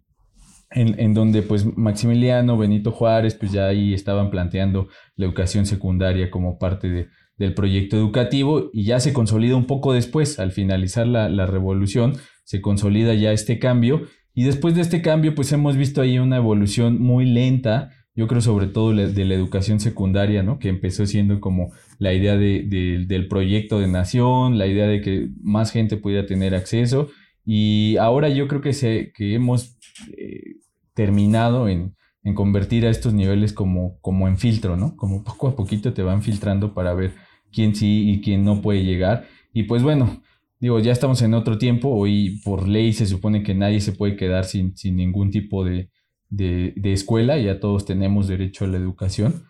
en, 0.69 1.15
donde 1.15 1.41
pues 1.41 1.75
Maximiliano, 1.75 2.55
Benito 2.55 2.91
Juárez, 2.91 3.33
pues 3.33 3.51
ya 3.51 3.65
ahí 3.65 3.95
estaban 3.95 4.29
planteando 4.29 4.89
la 5.15 5.25
educación 5.25 5.65
secundaria 5.65 6.29
como 6.29 6.59
parte 6.59 6.87
de, 6.87 7.07
del 7.37 7.55
proyecto 7.55 7.97
educativo 7.97 8.69
y 8.73 8.83
ya 8.83 8.99
se 8.99 9.11
consolida 9.11 9.55
un 9.55 9.65
poco 9.65 9.91
después, 9.91 10.37
al 10.37 10.51
finalizar 10.51 11.07
la, 11.07 11.29
la, 11.29 11.47
revolución, 11.47 12.13
se 12.43 12.61
consolida 12.61 13.15
ya 13.15 13.31
este 13.31 13.57
cambio 13.57 14.03
y 14.35 14.43
después 14.43 14.75
de 14.75 14.81
este 14.81 15.01
cambio 15.01 15.33
pues 15.33 15.51
hemos 15.51 15.77
visto 15.77 15.99
ahí 16.01 16.19
una 16.19 16.37
evolución 16.37 17.01
muy 17.01 17.25
lenta, 17.25 17.89
yo 18.15 18.27
creo 18.27 18.41
sobre 18.41 18.67
todo 18.67 18.93
de 18.93 19.25
la 19.25 19.33
educación 19.33 19.79
secundaria, 19.79 20.43
¿no? 20.43 20.59
que 20.59 20.69
empezó 20.69 21.05
siendo 21.05 21.39
como 21.39 21.71
la 21.97 22.13
idea 22.13 22.35
de, 22.37 23.05
del 23.07 23.27
proyecto 23.27 23.79
de 23.79 23.87
nación, 23.87 24.57
la 24.57 24.67
idea 24.67 24.87
de 24.87 25.01
que 25.01 25.29
más 25.41 25.71
gente 25.71 25.97
pudiera 25.97 26.25
tener 26.25 26.55
acceso 26.55 27.09
y 27.45 27.97
ahora 27.97 28.29
yo 28.29 28.47
creo 28.47 28.61
que, 28.61 28.73
se, 28.73 29.11
que 29.13 29.33
hemos... 29.35 29.77
Eh, 30.17 30.61
terminado 30.93 31.67
en, 31.67 31.95
convertir 32.35 32.85
a 32.85 32.91
estos 32.91 33.13
niveles 33.13 33.53
como, 33.53 33.99
como 34.01 34.27
en 34.27 34.37
filtro, 34.37 34.77
¿no? 34.77 34.95
Como 34.95 35.23
poco 35.23 35.47
a 35.47 35.55
poquito 35.55 35.93
te 35.93 36.03
van 36.03 36.21
filtrando 36.21 36.75
para 36.75 36.93
ver 36.93 37.13
quién 37.51 37.75
sí 37.75 38.11
y 38.11 38.21
quién 38.21 38.43
no 38.43 38.61
puede 38.61 38.83
llegar. 38.83 39.27
Y 39.53 39.63
pues 39.63 39.81
bueno, 39.81 40.21
digo, 40.59 40.79
ya 40.79 40.91
estamos 40.91 41.23
en 41.23 41.33
otro 41.33 41.57
tiempo, 41.57 41.89
hoy 41.89 42.39
por 42.43 42.67
ley 42.67 42.93
se 42.93 43.07
supone 43.07 43.41
que 43.41 43.55
nadie 43.55 43.79
se 43.81 43.93
puede 43.93 44.15
quedar 44.15 44.45
sin, 44.45 44.77
sin 44.77 44.95
ningún 44.97 45.31
tipo 45.31 45.65
de, 45.65 45.89
de, 46.31 46.73
escuela, 46.83 47.37
ya 47.37 47.59
todos 47.59 47.85
tenemos 47.85 48.27
derecho 48.27 48.65
a 48.65 48.67
la 48.67 48.77
educación. 48.77 49.45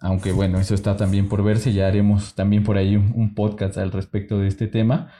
Aunque 0.00 0.32
bueno, 0.32 0.60
eso 0.60 0.74
está 0.74 0.96
también 0.96 1.28
por 1.28 1.42
verse, 1.42 1.72
ya 1.72 1.86
haremos 1.86 2.34
también 2.34 2.62
por 2.62 2.76
ahí 2.76 2.94
un, 2.96 3.12
un 3.14 3.34
podcast 3.34 3.78
al 3.78 3.90
respecto 3.90 4.38
de 4.38 4.48
este 4.48 4.66
tema. 4.66 5.10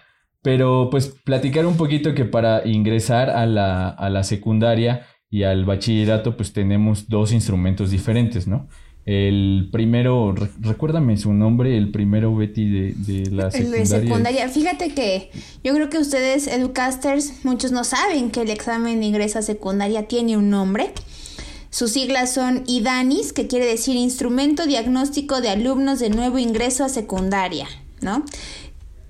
Pero 0.43 0.88
pues 0.90 1.09
platicar 1.25 1.67
un 1.67 1.76
poquito 1.76 2.14
que 2.14 2.25
para 2.25 2.67
ingresar 2.67 3.31
a 3.31 3.47
la, 3.47 3.88
a 3.88 4.11
la 4.11 4.23
secundaria 4.23 5.07
y 5.31 5.43
al 5.43 5.64
bachillerato 5.64 6.37
pues 6.37 6.52
tenemos 6.52 7.09
dos 7.09 7.33
instrumentos 7.33 7.90
diferentes, 7.90 8.47
¿no? 8.47 8.69
El 9.11 9.71
primero, 9.73 10.35
recuérdame 10.61 11.17
su 11.17 11.33
nombre, 11.33 11.79
el 11.79 11.91
primero 11.91 12.37
Betty 12.37 12.69
de, 12.69 12.93
de 12.95 13.31
la 13.31 13.50
secundaria. 13.50 13.61
El 13.61 13.71
de 13.71 13.87
secundaria. 13.87 14.49
Fíjate 14.50 14.93
que 14.93 15.31
yo 15.65 15.73
creo 15.73 15.88
que 15.88 15.97
ustedes, 15.97 16.47
educasters, 16.47 17.43
muchos 17.43 17.73
no 17.73 17.85
saben 17.85 18.31
que 18.31 18.43
el 18.43 18.50
examen 18.50 19.00
de 19.00 19.07
ingreso 19.07 19.38
a 19.38 19.43
secundaria 19.43 20.07
tiene 20.09 20.37
un 20.37 20.50
nombre. 20.50 20.93
Sus 21.71 21.93
siglas 21.93 22.35
son 22.35 22.65
IDANIS, 22.67 23.33
que 23.33 23.47
quiere 23.47 23.65
decir 23.65 23.97
Instrumento 23.97 24.67
Diagnóstico 24.67 25.41
de 25.41 25.49
Alumnos 25.49 26.00
de 26.00 26.11
Nuevo 26.11 26.38
Ingreso 26.38 26.85
a 26.85 26.91
Secundaria, 26.91 27.67
¿no? 28.03 28.27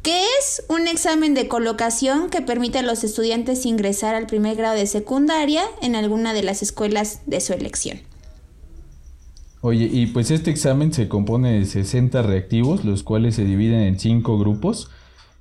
¿Qué 0.03 0.23
es 0.39 0.63
un 0.69 0.87
examen 0.87 1.35
de 1.35 1.49
colocación 1.49 2.31
que 2.31 2.41
permite 2.41 2.79
a 2.79 2.83
los 2.83 3.03
estudiantes 3.03 3.67
ingresar 3.67 4.15
al 4.15 4.29
primer 4.29 4.55
grado 4.55 4.77
de 4.77 4.87
secundaria 4.87 5.65
en 5.83 5.97
alguna 5.97 6.35
de 6.35 6.45
las 6.45 6.63
escuelas 6.63 7.23
de 7.27 7.41
su 7.41 7.53
elección. 7.53 8.01
Oye, 9.61 9.89
y 9.93 10.07
pues 10.07 10.31
este 10.31 10.51
examen 10.51 10.93
se 10.93 11.09
compone 11.09 11.59
de 11.59 11.65
60 11.65 12.23
reactivos, 12.23 12.85
los 12.85 13.03
cuales 13.03 13.35
se 13.35 13.45
dividen 13.45 13.81
en 13.81 13.99
5 13.99 14.39
grupos 14.39 14.91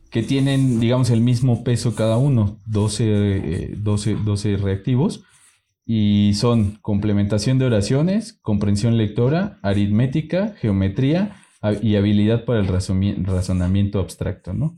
que 0.10 0.24
tienen, 0.24 0.80
digamos, 0.80 1.10
el 1.10 1.22
mismo 1.22 1.64
peso 1.64 1.94
cada 1.94 2.18
uno, 2.18 2.60
12, 2.66 3.76
12, 3.78 4.16
12 4.26 4.58
reactivos, 4.58 5.24
y 5.86 6.34
son 6.34 6.78
complementación 6.82 7.60
de 7.60 7.66
oraciones, 7.66 8.40
comprensión 8.42 8.98
lectora, 8.98 9.60
aritmética, 9.62 10.56
geometría, 10.60 11.36
y 11.82 11.96
habilidad 11.96 12.46
para 12.46 12.60
el 12.60 12.68
razonamiento 12.68 14.00
abstracto, 14.00 14.54
¿no? 14.54 14.76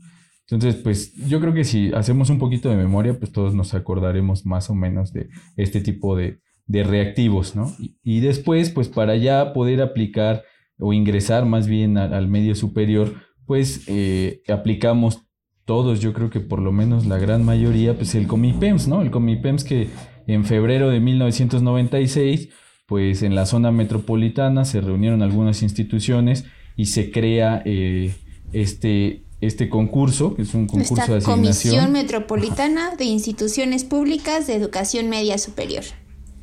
Entonces, 0.48 0.80
pues 0.82 1.14
yo 1.28 1.40
creo 1.40 1.52
que 1.54 1.64
si 1.64 1.92
hacemos 1.92 2.30
un 2.30 2.38
poquito 2.38 2.70
de 2.70 2.76
memoria, 2.76 3.18
pues 3.18 3.30
todos 3.32 3.54
nos 3.54 3.74
acordaremos 3.74 4.46
más 4.46 4.70
o 4.70 4.74
menos 4.74 5.12
de 5.12 5.28
este 5.56 5.80
tipo 5.80 6.16
de, 6.16 6.40
reactivos, 6.72 7.56
¿no? 7.56 7.74
Y, 8.02 8.20
después, 8.20 8.70
pues 8.70 8.88
para 8.88 9.16
ya 9.16 9.52
poder 9.52 9.82
aplicar 9.82 10.44
o 10.78 10.92
ingresar 10.92 11.44
más 11.44 11.66
bien 11.66 11.98
al 11.98 12.28
medio 12.28 12.54
superior, 12.54 13.14
pues 13.46 13.84
eh, 13.88 14.42
aplicamos 14.48 15.22
todos, 15.64 16.00
yo 16.00 16.12
creo 16.12 16.30
que 16.30 16.40
por 16.40 16.60
lo 16.60 16.72
menos 16.72 17.06
la 17.06 17.18
gran 17.18 17.44
mayoría, 17.44 17.96
pues 17.96 18.14
el 18.14 18.26
Comipems, 18.26 18.88
¿no? 18.88 19.02
El 19.02 19.10
Comipems 19.10 19.64
que 19.64 19.88
en 20.26 20.44
febrero 20.44 20.90
de 20.90 21.00
1996, 21.00 22.48
pues 22.86 23.22
en 23.22 23.34
la 23.34 23.46
zona 23.46 23.70
metropolitana 23.70 24.64
se 24.64 24.80
reunieron 24.80 25.22
algunas 25.22 25.62
instituciones 25.62 26.44
y 26.76 26.86
se 26.86 27.10
crea 27.10 27.62
eh, 27.64 28.14
este, 28.52 29.24
este 29.40 29.68
concurso, 29.68 30.34
que 30.34 30.42
es 30.42 30.54
un 30.54 30.66
concurso 30.66 30.94
de 30.94 31.18
asignación. 31.18 31.36
Comisión 31.36 31.92
Metropolitana 31.92 32.96
de 32.96 33.04
Instituciones 33.04 33.84
Públicas 33.84 34.46
de 34.46 34.54
Educación 34.54 35.08
Media 35.08 35.38
Superior. 35.38 35.84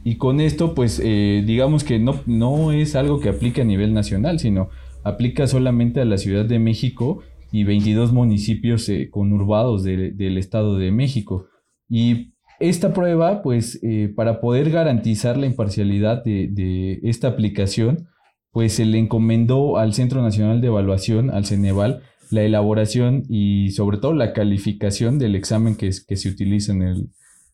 Y 0.07 0.15
con 0.15 0.39
esto, 0.39 0.73
pues, 0.73 1.01
eh, 1.03 1.43
digamos 1.45 1.83
que 1.83 1.99
no, 1.99 2.21
no 2.27 2.71
es 2.71 2.95
algo 2.95 3.19
que 3.19 3.27
aplique 3.27 3.59
a 3.59 3.65
nivel 3.65 3.93
nacional, 3.93 4.39
sino 4.39 4.69
aplica 5.03 5.47
solamente 5.47 5.99
a 5.99 6.05
la 6.05 6.17
Ciudad 6.17 6.45
de 6.45 6.59
México 6.59 7.23
y 7.51 7.65
22 7.65 8.13
municipios 8.13 8.87
eh, 8.87 9.09
conurbados 9.11 9.83
del 9.83 10.37
Estado 10.37 10.77
de 10.77 10.93
México. 10.93 11.47
Y 11.89 12.31
esta 12.61 12.93
prueba, 12.93 13.41
pues, 13.41 13.81
eh, 13.83 14.13
para 14.15 14.39
poder 14.39 14.69
garantizar 14.69 15.35
la 15.35 15.45
imparcialidad 15.45 16.23
de, 16.23 17.01
esta 17.03 17.27
aplicación, 17.27 18.07
pues 18.53 18.71
se 18.75 18.85
le 18.85 18.99
encomendó 18.99 19.77
al 19.77 19.93
Centro 19.93 20.21
Nacional 20.21 20.61
de 20.61 20.67
Evaluación, 20.67 21.31
al 21.31 21.43
Ceneval, 21.43 22.01
la 22.31 22.43
elaboración 22.43 23.23
y 23.27 23.71
sobre 23.71 23.97
todo 23.97 24.13
la 24.13 24.31
calificación 24.31 25.19
del 25.19 25.35
examen 25.35 25.75
que, 25.75 25.89
que 26.07 26.15
se 26.15 26.29
utiliza 26.29 26.71
en 26.71 26.81
el, 26.81 27.09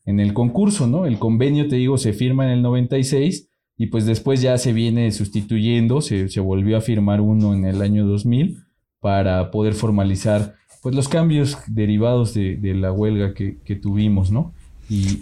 en 0.06 0.20
el 0.20 0.34
concurso, 0.34 0.88
¿no? 0.88 1.06
El 1.06 1.20
convenio, 1.20 1.68
te 1.68 1.78
digo, 1.78 1.98
se 1.98 2.14
firma 2.14 2.46
en 2.46 2.52
el 2.52 2.62
96 2.62 3.50
y 3.78 3.88
pues 3.88 4.06
después 4.06 4.42
ya 4.42 4.58
se 4.58 4.74
viene 4.74 5.12
sustituyendo, 5.12 6.02
se, 6.02 6.30
se 6.30 6.40
volvió 6.40 6.78
a 6.78 6.82
firmar 6.82 7.22
uno 7.22 7.54
en 7.54 7.66
el 7.66 7.82
año 7.82 8.06
2000 8.06 8.58
para 9.00 9.52
poder 9.52 9.74
formalizar 9.74 10.56
pues 10.84 10.94
los 10.94 11.08
cambios 11.08 11.58
derivados 11.68 12.34
de, 12.34 12.60
la 12.76 12.92
huelga 12.92 13.34
que, 13.34 13.76
tuvimos, 13.82 14.32
¿no? 14.32 14.54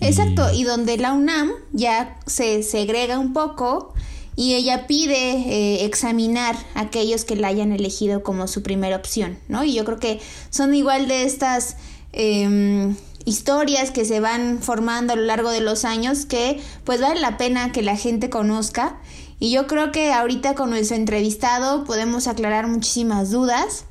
Exacto, 0.02 0.52
y... 0.54 0.64
donde 0.64 0.98
la 0.98 1.14
UNAM 1.14 1.52
ya 1.72 2.20
se 2.26 2.64
segrega 2.64 3.20
un 3.20 3.32
poco 3.32 3.94
y 4.36 4.56
ella 4.56 4.88
pide 4.88 5.34
eh, 5.34 5.86
examinar 5.86 6.56
a 6.74 6.82
aquellos 6.82 7.26
que 7.26 7.36
la 7.36 7.50
hayan 7.50 7.72
elegido 7.72 8.24
como 8.24 8.48
su 8.48 8.64
primera 8.64 8.96
opción, 8.96 9.38
¿no? 9.50 9.64
Y 9.64 9.76
yo 9.76 9.86
creo 9.86 10.00
que 10.00 10.20
son 10.50 10.74
igual 10.74 11.08
de 11.08 11.26
estas 11.26 11.78
em, 12.12 12.96
historias 13.26 13.92
que 13.92 14.06
se 14.06 14.20
van 14.20 14.60
formando 14.60 15.14
a 15.14 15.16
lo 15.16 15.24
largo 15.24 15.50
de 15.50 15.62
los 15.62 15.86
años 15.86 16.26
que 16.26 16.60
pues 16.84 17.02
vale 17.02 17.20
la 17.20 17.38
pena 17.38 17.72
que 17.72 17.82
la 17.82 17.96
gente 17.96 18.30
conozca 18.30 19.00
y 19.40 19.52
yo 19.52 19.66
creo 19.66 19.92
que 19.92 20.14
ahorita 20.14 20.54
con 20.54 20.70
nuestro 20.70 20.96
entrevistado 20.96 21.84
podemos 21.84 22.28
aclarar 22.28 22.68
muchísimas 22.68 23.32
dudas. 23.32 23.88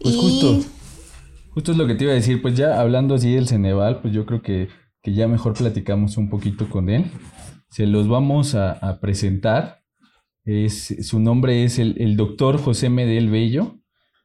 Pues 0.00 0.16
justo, 0.16 0.60
justo 1.50 1.72
es 1.72 1.78
lo 1.78 1.86
que 1.86 1.94
te 1.94 2.04
iba 2.04 2.14
a 2.14 2.16
decir, 2.16 2.40
pues 2.40 2.56
ya 2.56 2.80
hablando 2.80 3.14
así 3.14 3.34
del 3.34 3.46
Ceneval, 3.46 4.00
pues 4.00 4.14
yo 4.14 4.24
creo 4.24 4.40
que, 4.40 4.68
que 5.02 5.12
ya 5.12 5.28
mejor 5.28 5.52
platicamos 5.52 6.16
un 6.16 6.30
poquito 6.30 6.70
con 6.70 6.88
él. 6.88 7.10
Se 7.68 7.86
los 7.86 8.08
vamos 8.08 8.54
a, 8.54 8.98
presentar. 9.02 9.82
Es, 10.46 10.96
su 11.02 11.20
nombre 11.20 11.64
es 11.64 11.78
el, 11.78 11.96
el 12.00 12.16
doctor 12.16 12.58
José 12.58 12.88
Medel 12.88 13.28
Bello. 13.28 13.79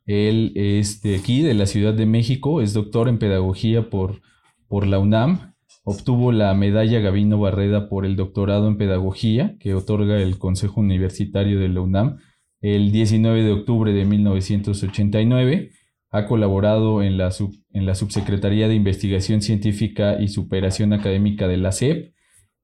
Él 0.06 0.52
es 0.56 1.02
de 1.02 1.16
aquí, 1.16 1.42
de 1.42 1.54
la 1.54 1.66
Ciudad 1.66 1.94
de 1.94 2.06
México, 2.06 2.62
es 2.62 2.74
doctor 2.74 3.10
en 3.10 3.18
pedagogía 3.18 3.90
por, 3.90 4.22
por 4.68 4.86
la 4.88 5.00
UNAM 5.00 5.56
Obtuvo 5.88 6.32
la 6.32 6.52
medalla 6.56 7.00
Gavino 7.00 7.40
Barreda 7.40 7.90
por 7.90 8.08
el 8.08 8.16
doctorado 8.16 8.68
en 8.68 8.78
pedagogía 8.78 9.56
que 9.60 9.76
otorga 9.76 10.20
el 10.20 10.40
Consejo 10.40 10.82
Universitario 10.82 11.60
de 11.60 11.70
la 11.70 11.82
UNAM 11.82 12.18
el 12.60 12.92
19 12.92 13.44
de 13.44 13.52
octubre 13.52 13.94
de 13.94 14.04
1989. 14.04 15.70
Ha 16.10 16.26
colaborado 16.26 17.04
en 17.04 17.20
la, 17.20 17.30
en 17.72 17.86
la 17.86 17.94
Subsecretaría 17.94 18.68
de 18.68 18.74
Investigación 18.74 19.44
Científica 19.44 20.20
y 20.20 20.30
Superación 20.30 20.92
Académica 20.92 21.48
de 21.48 21.58
la 21.58 21.72
SEP. 21.72 22.16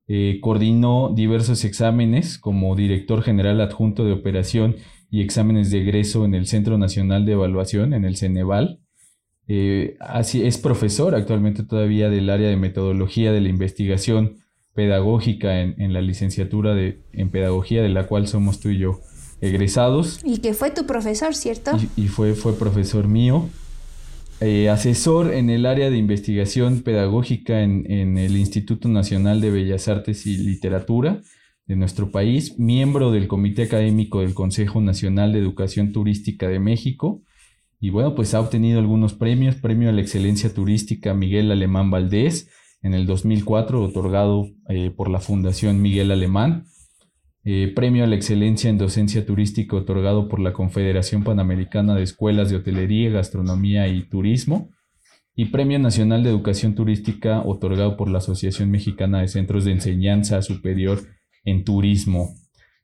Eh, 0.07 0.39
coordinó 0.41 1.13
diversos 1.15 1.63
exámenes 1.63 2.39
como 2.39 2.75
director 2.75 3.21
general 3.21 3.62
adjunto 3.62 4.03
de 4.03 4.13
operación 4.13 4.77
y 5.12 5.22
exámenes 5.22 5.70
de 5.70 5.82
egreso 5.82 6.24
en 6.24 6.34
el 6.34 6.48
Centro 6.48 6.77
Nacional 6.77 7.25
de 7.25 7.34
Evaluación, 7.34 7.94
en 7.94 8.06
el 8.06 8.15
Ceneval. 8.15 8.80
Eh, 9.48 9.98
así, 10.00 10.44
es 10.44 10.58
profesor 10.58 11.13
actualmente 11.15 11.63
todavía 11.63 12.10
del 12.10 12.30
área 12.30 12.48
de 12.48 12.56
metodología 12.56 13.34
de 13.34 13.41
la 13.41 13.50
investigación 13.50 14.38
pedagógica 14.74 15.60
en, 15.60 15.91
la 15.91 16.00
licenciatura 16.00 16.74
de, 16.74 17.03
en 17.12 17.30
pedagogía 17.30 17.82
de 17.82 17.89
la 17.89 18.08
cual 18.08 18.30
somos 18.30 18.62
tú 18.62 18.70
y 18.70 18.77
yo 18.77 19.01
egresados. 19.41 20.22
Y 20.24 20.38
que 20.38 20.53
fue 20.53 20.72
tu 20.72 20.86
profesor, 20.86 21.36
¿cierto? 21.36 21.72
Y, 21.98 22.08
fue, 22.08 22.34
fue 22.34 22.58
profesor 22.58 23.10
mío. 23.10 23.50
Eh, 24.39 24.70
asesor 24.70 25.34
en 25.34 25.50
el 25.50 25.65
área 25.65 25.89
de 25.89 25.98
investigación 25.98 26.84
pedagógica 26.84 27.62
en, 27.62 27.86
en, 27.91 28.18
el 28.18 28.38
Instituto 28.38 28.88
Nacional 28.88 29.41
de 29.41 29.51
Bellas 29.51 29.89
Artes 29.89 30.25
y 30.25 30.38
Literatura 30.38 31.22
de 31.71 31.77
nuestro 31.77 32.12
país, 32.12 32.60
miembro 32.60 33.12
del 33.12 33.29
Comité 33.29 33.63
Académico 33.63 34.19
del 34.19 34.34
Consejo 34.34 34.81
Nacional 34.81 35.31
de 35.31 35.39
Educación 35.39 35.93
Turística 35.93 36.49
de 36.49 36.60
México, 36.60 37.23
y 37.79 37.91
bueno, 37.91 38.13
pues 38.13 38.34
ha 38.34 38.41
obtenido 38.41 38.77
algunos 38.77 39.13
premios, 39.13 39.55
premio 39.55 39.88
a 39.88 39.93
la 39.93 40.01
excelencia 40.01 40.53
turística 40.53 41.13
Miguel 41.13 41.49
Alemán 41.49 41.89
Valdés 41.89 42.49
en 42.81 42.93
el 42.93 43.05
2004, 43.05 43.81
otorgado 43.81 44.49
eh, 44.67 44.91
por 44.93 45.10
la 45.10 45.21
Fundación 45.21 45.81
Miguel 45.81 46.12
Alemán, 46.12 46.65
eh, 47.45 47.71
premio 47.73 48.03
a 48.03 48.07
la 48.07 48.17
excelencia 48.17 48.69
en 48.69 48.77
docencia 48.77 49.25
turística 49.25 49.77
otorgado 49.77 50.27
por 50.27 50.41
la 50.41 50.51
Confederación 50.51 51.23
Panamericana 51.23 51.95
de 51.95 52.03
Escuelas 52.03 52.49
de 52.49 52.57
Hotelería, 52.57 53.12
Gastronomía 53.12 53.88
y 53.88 54.03
Turismo, 54.10 54.71
y 55.38 55.45
Premio 55.45 55.79
Nacional 55.79 56.21
de 56.21 56.31
Educación 56.31 56.75
Turística 56.75 57.39
otorgado 57.39 57.95
por 57.95 58.10
la 58.10 58.17
Asociación 58.17 58.71
Mexicana 58.71 59.21
de 59.21 59.29
Centros 59.29 59.63
de 59.63 59.71
Enseñanza 59.71 60.41
Superior 60.41 60.99
en 61.43 61.63
Turismo. 61.63 62.36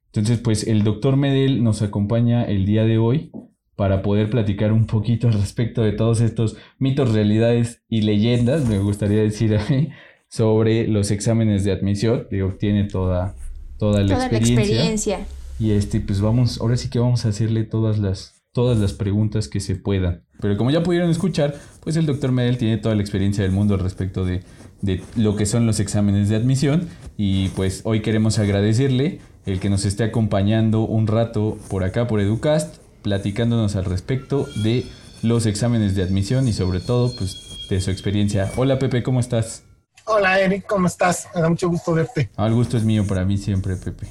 Entonces, 0.07 0.39
pues 0.39 0.65
el 0.67 0.83
doctor 0.83 1.17
Medel 1.17 1.63
nos 1.63 1.81
acompaña 1.81 2.43
el 2.43 2.65
día 2.65 2.85
de 2.85 2.97
hoy 2.97 3.31
para 3.75 4.01
poder 4.01 4.29
platicar 4.29 4.71
un 4.71 4.87
poquito 4.87 5.27
al 5.27 5.33
respecto 5.33 5.83
de 5.83 5.91
todos 5.91 6.19
estos 6.21 6.57
mitos, 6.79 7.13
realidades 7.13 7.83
y 7.87 8.01
leyendas, 8.01 8.67
me 8.67 8.79
gustaría 8.79 9.21
decir 9.21 9.55
a 9.55 9.63
mí, 9.69 9.89
sobre 10.27 10.87
los 10.87 11.11
exámenes 11.11 11.63
de 11.63 11.71
admisión, 11.71 12.25
que 12.29 12.41
obtiene 12.41 12.85
toda, 12.85 13.35
toda, 13.77 14.01
la, 14.03 14.25
experiencia. 14.25 15.27
Y 15.59 15.71
este, 15.71 16.01
pues 16.01 16.21
vamos, 16.21 16.59
ahora 16.59 16.75
sí 16.75 16.89
que 16.89 16.99
vamos 16.99 17.25
a 17.25 17.29
hacerle 17.29 17.63
todas 17.63 17.99
las, 17.99 18.43
todas 18.51 18.79
las 18.79 18.93
preguntas 18.93 19.47
que 19.47 19.59
se 19.59 19.75
puedan. 19.75 20.23
Pero 20.41 20.57
como 20.57 20.71
ya 20.71 20.81
pudieron 20.81 21.09
escuchar, 21.11 21.55
pues 21.81 21.95
el 21.95 22.07
doctor 22.07 22.31
Medel 22.31 22.57
tiene 22.57 22.77
toda 22.77 22.95
la 22.95 23.01
experiencia 23.01 23.43
del 23.43 23.53
mundo 23.53 23.75
al 23.75 23.79
respecto 23.79 24.25
de, 24.25 24.41
de 24.81 25.01
lo 25.15 25.35
que 25.35 25.45
son 25.45 25.65
los 25.65 25.79
exámenes 25.79 26.29
de 26.29 26.35
admisión 26.35 26.87
y 27.17 27.49
pues 27.49 27.81
hoy 27.83 28.01
queremos 28.01 28.39
agradecerle 28.39 29.19
el 29.45 29.59
que 29.59 29.69
nos 29.69 29.85
esté 29.85 30.03
acompañando 30.03 30.81
un 30.81 31.07
rato 31.07 31.57
por 31.69 31.83
acá 31.83 32.07
por 32.07 32.19
Educast 32.19 32.77
platicándonos 33.01 33.75
al 33.75 33.85
respecto 33.85 34.47
de 34.63 34.85
los 35.23 35.45
exámenes 35.45 35.95
de 35.95 36.03
admisión 36.03 36.47
y 36.47 36.53
sobre 36.53 36.79
todo 36.79 37.15
pues 37.15 37.67
de 37.69 37.81
su 37.81 37.91
experiencia. 37.91 38.51
Hola 38.55 38.79
Pepe, 38.79 39.03
¿cómo 39.03 39.19
estás? 39.19 39.63
Hola 40.05 40.39
Eric, 40.39 40.65
¿cómo 40.67 40.87
estás? 40.87 41.27
Me 41.35 41.41
da 41.41 41.49
mucho 41.49 41.69
gusto 41.69 41.93
verte. 41.93 42.29
Ah, 42.37 42.47
el 42.47 42.53
gusto 42.53 42.77
es 42.77 42.83
mío 42.83 43.05
para 43.07 43.25
mí 43.25 43.37
siempre, 43.37 43.75
Pepe. 43.75 44.07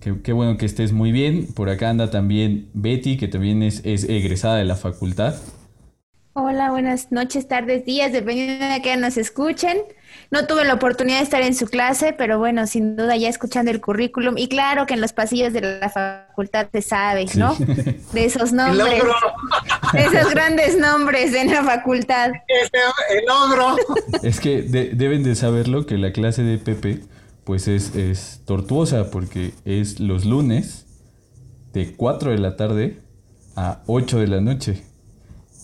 Qué, 0.00 0.32
bueno 0.32 0.56
que 0.56 0.66
estés 0.66 0.92
muy 0.92 1.12
bien. 1.12 1.52
Por 1.54 1.70
acá 1.70 1.90
anda 1.90 2.10
también 2.10 2.68
Betty, 2.74 3.16
que 3.16 3.28
también 3.28 3.62
es, 3.62 3.82
es 3.84 4.02
egresada 4.02 4.56
de 4.56 4.64
la 4.64 4.74
facultad. 4.74 5.36
Hola, 6.34 6.70
buenas 6.70 7.12
noches, 7.12 7.46
tardes, 7.46 7.84
días, 7.84 8.10
dependiendo 8.10 8.64
de 8.64 8.80
que 8.80 8.96
nos 8.96 9.18
escuchen. 9.18 9.82
No 10.30 10.46
tuve 10.46 10.64
la 10.64 10.72
oportunidad 10.72 11.18
de 11.18 11.24
estar 11.24 11.42
en 11.42 11.54
su 11.54 11.66
clase, 11.66 12.14
pero 12.16 12.38
bueno, 12.38 12.66
sin 12.66 12.96
duda 12.96 13.16
ya 13.16 13.28
escuchando 13.28 13.70
el 13.70 13.82
currículum. 13.82 14.38
Y 14.38 14.48
claro 14.48 14.86
que 14.86 14.94
en 14.94 15.02
los 15.02 15.12
pasillos 15.12 15.52
de 15.52 15.60
la 15.60 15.90
facultad 15.90 16.68
se 16.72 16.80
sabe, 16.80 17.26
¿no? 17.34 17.54
De 18.14 18.24
esos 18.24 18.54
nombres. 18.54 19.02
De 19.92 20.04
esos 20.04 20.30
grandes 20.30 20.78
nombres 20.78 21.34
en 21.34 21.50
la 21.50 21.62
facultad. 21.64 22.30
El 22.48 23.30
ogro. 23.30 23.76
Es 24.22 24.40
que 24.40 24.62
deben 24.62 25.22
de 25.24 25.34
saberlo 25.34 25.84
que 25.84 25.98
la 25.98 26.12
clase 26.12 26.42
de 26.42 26.56
Pepe, 26.56 27.00
pues 27.44 27.68
es, 27.68 27.94
es 27.94 28.40
tortuosa 28.46 29.10
porque 29.10 29.52
es 29.66 30.00
los 30.00 30.24
lunes 30.24 30.86
de 31.74 31.94
4 31.94 32.30
de 32.30 32.38
la 32.38 32.56
tarde 32.56 33.02
a 33.54 33.82
8 33.86 34.18
de 34.18 34.26
la 34.28 34.40
noche 34.40 34.91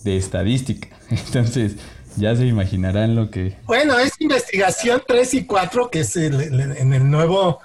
de 0.03 0.17
estadística. 0.17 0.89
Entonces, 1.09 1.75
ya 2.15 2.35
se 2.35 2.45
imaginarán 2.45 3.15
lo 3.15 3.29
que... 3.29 3.57
Bueno, 3.65 3.97
es 3.99 4.13
investigación 4.19 5.01
3 5.07 5.33
y 5.35 5.45
4, 5.45 5.89
que 5.89 6.01
es 6.01 6.15
en 6.15 6.93
el 6.93 7.09
nuevo, 7.09 7.59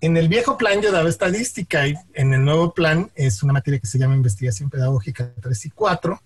en 0.00 0.16
el 0.16 0.28
viejo 0.28 0.56
plan 0.56 0.80
yo 0.80 0.92
daba 0.92 1.08
estadística 1.08 1.86
y 1.86 1.94
en 2.14 2.32
el 2.34 2.44
nuevo 2.44 2.74
plan 2.74 3.10
es 3.14 3.42
una 3.42 3.52
materia 3.52 3.80
que 3.80 3.86
se 3.86 3.98
llama 3.98 4.14
investigación 4.14 4.70
pedagógica 4.70 5.32
3 5.40 5.66
y 5.66 5.70
4, 5.70 6.22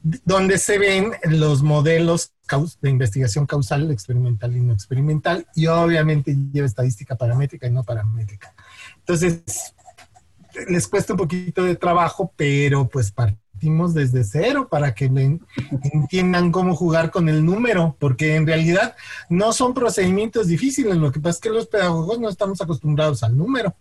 donde 0.00 0.58
se 0.58 0.78
ven 0.78 1.12
los 1.24 1.62
modelos 1.62 2.32
de 2.80 2.90
investigación 2.90 3.46
causal, 3.46 3.90
experimental 3.90 4.56
y 4.56 4.60
no 4.60 4.72
experimental, 4.72 5.46
y 5.54 5.66
obviamente 5.66 6.36
lleva 6.52 6.66
estadística 6.66 7.16
paramétrica 7.16 7.66
y 7.66 7.70
no 7.70 7.84
paramétrica. 7.84 8.54
Entonces, 8.98 9.42
les 10.68 10.88
cuesta 10.88 11.12
un 11.12 11.18
poquito 11.18 11.64
de 11.64 11.76
trabajo, 11.76 12.32
pero 12.36 12.88
pues 12.88 13.10
parte 13.10 13.38
desde 13.94 14.24
cero 14.24 14.68
para 14.70 14.94
que 14.94 15.10
entiendan 15.92 16.52
cómo 16.52 16.74
jugar 16.74 17.10
con 17.10 17.28
el 17.28 17.44
número, 17.44 17.96
porque 17.98 18.36
en 18.36 18.46
realidad 18.46 18.94
no 19.28 19.52
son 19.52 19.74
procedimientos 19.74 20.46
difíciles, 20.46 20.96
lo 20.96 21.12
que 21.12 21.20
pasa 21.20 21.36
es 21.36 21.40
que 21.40 21.50
los 21.50 21.66
pedagogos 21.66 22.18
no 22.18 22.28
estamos 22.28 22.60
acostumbrados 22.60 23.22
al 23.22 23.36
número. 23.36 23.74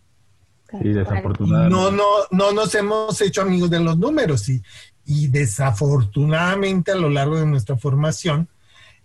No, 1.69 1.91
no, 1.91 2.03
no 2.31 2.51
nos 2.51 2.75
hemos 2.75 3.21
hecho 3.21 3.41
amigos 3.41 3.69
de 3.69 3.79
los 3.79 3.97
números 3.97 4.49
y, 4.49 4.61
y 5.05 5.27
desafortunadamente 5.27 6.91
a 6.91 6.95
lo 6.95 7.09
largo 7.09 7.39
de 7.39 7.45
nuestra 7.45 7.77
formación 7.77 8.49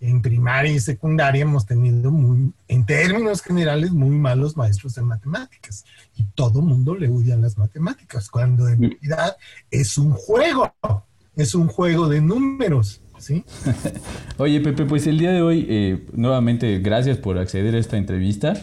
en 0.03 0.21
primaria 0.21 0.73
y 0.73 0.81
secundaria 0.81 1.43
hemos 1.43 1.65
tenido 1.65 2.11
muy, 2.11 2.53
en 2.67 2.85
términos 2.85 3.41
generales, 3.41 3.93
muy 3.93 4.17
malos 4.17 4.57
maestros 4.57 4.97
de 4.97 5.03
matemáticas. 5.03 5.85
Y 6.17 6.25
todo 6.35 6.61
mundo 6.61 6.97
le 6.97 7.09
huye 7.09 7.33
a 7.33 7.37
las 7.37 7.57
matemáticas, 7.57 8.29
cuando 8.29 8.69
en 8.69 8.81
realidad 8.83 9.37
es 9.71 9.97
un 9.99 10.11
juego, 10.11 10.75
es 11.37 11.55
un 11.55 11.69
juego 11.69 12.09
de 12.09 12.21
números. 12.21 13.01
¿Sí? 13.19 13.45
Oye, 14.38 14.61
Pepe, 14.61 14.85
pues 14.85 15.07
el 15.07 15.17
día 15.21 15.31
de 15.31 15.43
hoy, 15.43 15.65
eh, 15.69 16.05
nuevamente, 16.12 16.81
gracias 16.81 17.19
por 17.19 17.38
acceder 17.38 17.77
a 17.77 17.79
esta 17.79 17.97
entrevista. 17.97 18.55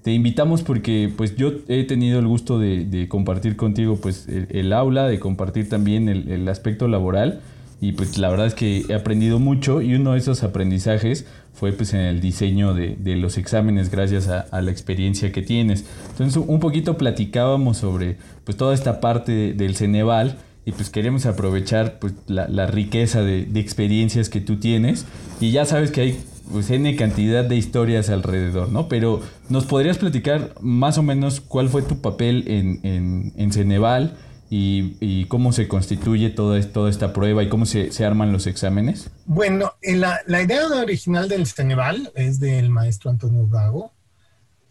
Te 0.00 0.14
invitamos 0.14 0.62
porque 0.62 1.12
pues 1.14 1.36
yo 1.36 1.52
he 1.68 1.84
tenido 1.84 2.18
el 2.18 2.26
gusto 2.26 2.58
de, 2.58 3.06
compartir 3.10 3.56
contigo 3.56 3.96
pues 3.96 4.26
el, 4.28 4.72
aula, 4.72 5.06
de 5.06 5.20
compartir 5.20 5.68
también 5.68 6.08
el, 6.08 6.30
el 6.30 6.48
aspecto 6.48 6.88
laboral 6.88 7.42
y 7.80 7.92
pues 7.92 8.16
la 8.16 8.30
verdad 8.30 8.46
es 8.46 8.54
que 8.54 8.84
he 8.88 8.94
aprendido 8.94 9.38
mucho 9.38 9.82
y 9.82 9.94
uno 9.94 10.12
de 10.12 10.18
esos 10.18 10.42
aprendizajes 10.42 11.26
fue 11.52 11.72
pues 11.72 11.92
en 11.92 12.00
el 12.00 12.20
diseño 12.20 12.74
de, 12.74 12.96
los 13.16 13.36
exámenes 13.38 13.90
gracias 13.90 14.28
a, 14.28 14.60
la 14.60 14.70
experiencia 14.70 15.32
que 15.32 15.42
tienes. 15.42 15.84
Entonces 16.10 16.42
un 16.46 16.60
poquito 16.60 16.96
platicábamos 16.96 17.78
sobre 17.78 18.16
pues 18.44 18.56
toda 18.56 18.74
esta 18.74 19.00
parte 19.00 19.52
del 19.52 19.76
Ceneval 19.76 20.38
y 20.64 20.72
pues 20.72 20.90
queremos 20.90 21.26
aprovechar 21.26 21.98
pues 21.98 22.14
la, 22.26 22.66
riqueza 22.66 23.22
de, 23.22 23.42
experiencias 23.54 24.28
que 24.30 24.40
tú 24.40 24.56
tienes 24.56 25.06
y 25.40 25.50
ya 25.50 25.64
sabes 25.66 25.90
que 25.90 26.00
hay 26.00 26.18
pues 26.50 26.70
N 26.70 26.94
cantidad 26.96 27.44
de 27.44 27.56
historias 27.56 28.08
alrededor, 28.08 28.70
¿no? 28.70 28.88
Pero 28.88 29.20
nos 29.48 29.64
podrías 29.64 29.98
platicar 29.98 30.54
más 30.60 30.96
o 30.96 31.02
menos 31.02 31.40
cuál 31.40 31.68
fue 31.68 31.82
tu 31.82 32.00
papel 32.00 32.44
en, 32.46 32.80
en, 32.84 33.32
en 33.36 33.52
Ceneval, 33.52 34.16
y, 34.48 35.24
cómo 35.26 35.52
se 35.52 35.68
constituye 35.68 36.30
toda, 36.30 36.58
esta 36.58 37.12
prueba 37.12 37.42
y 37.42 37.48
cómo 37.48 37.66
se, 37.66 38.04
arman 38.04 38.32
los 38.32 38.46
exámenes? 38.46 39.10
Bueno, 39.24 39.72
la, 39.82 40.42
idea 40.42 40.66
original 40.66 41.28
del 41.28 41.46
Ceneval 41.46 42.12
es 42.14 42.38
del 42.38 42.70
maestro 42.70 43.10
Antonio 43.10 43.48
Gago. 43.48 43.92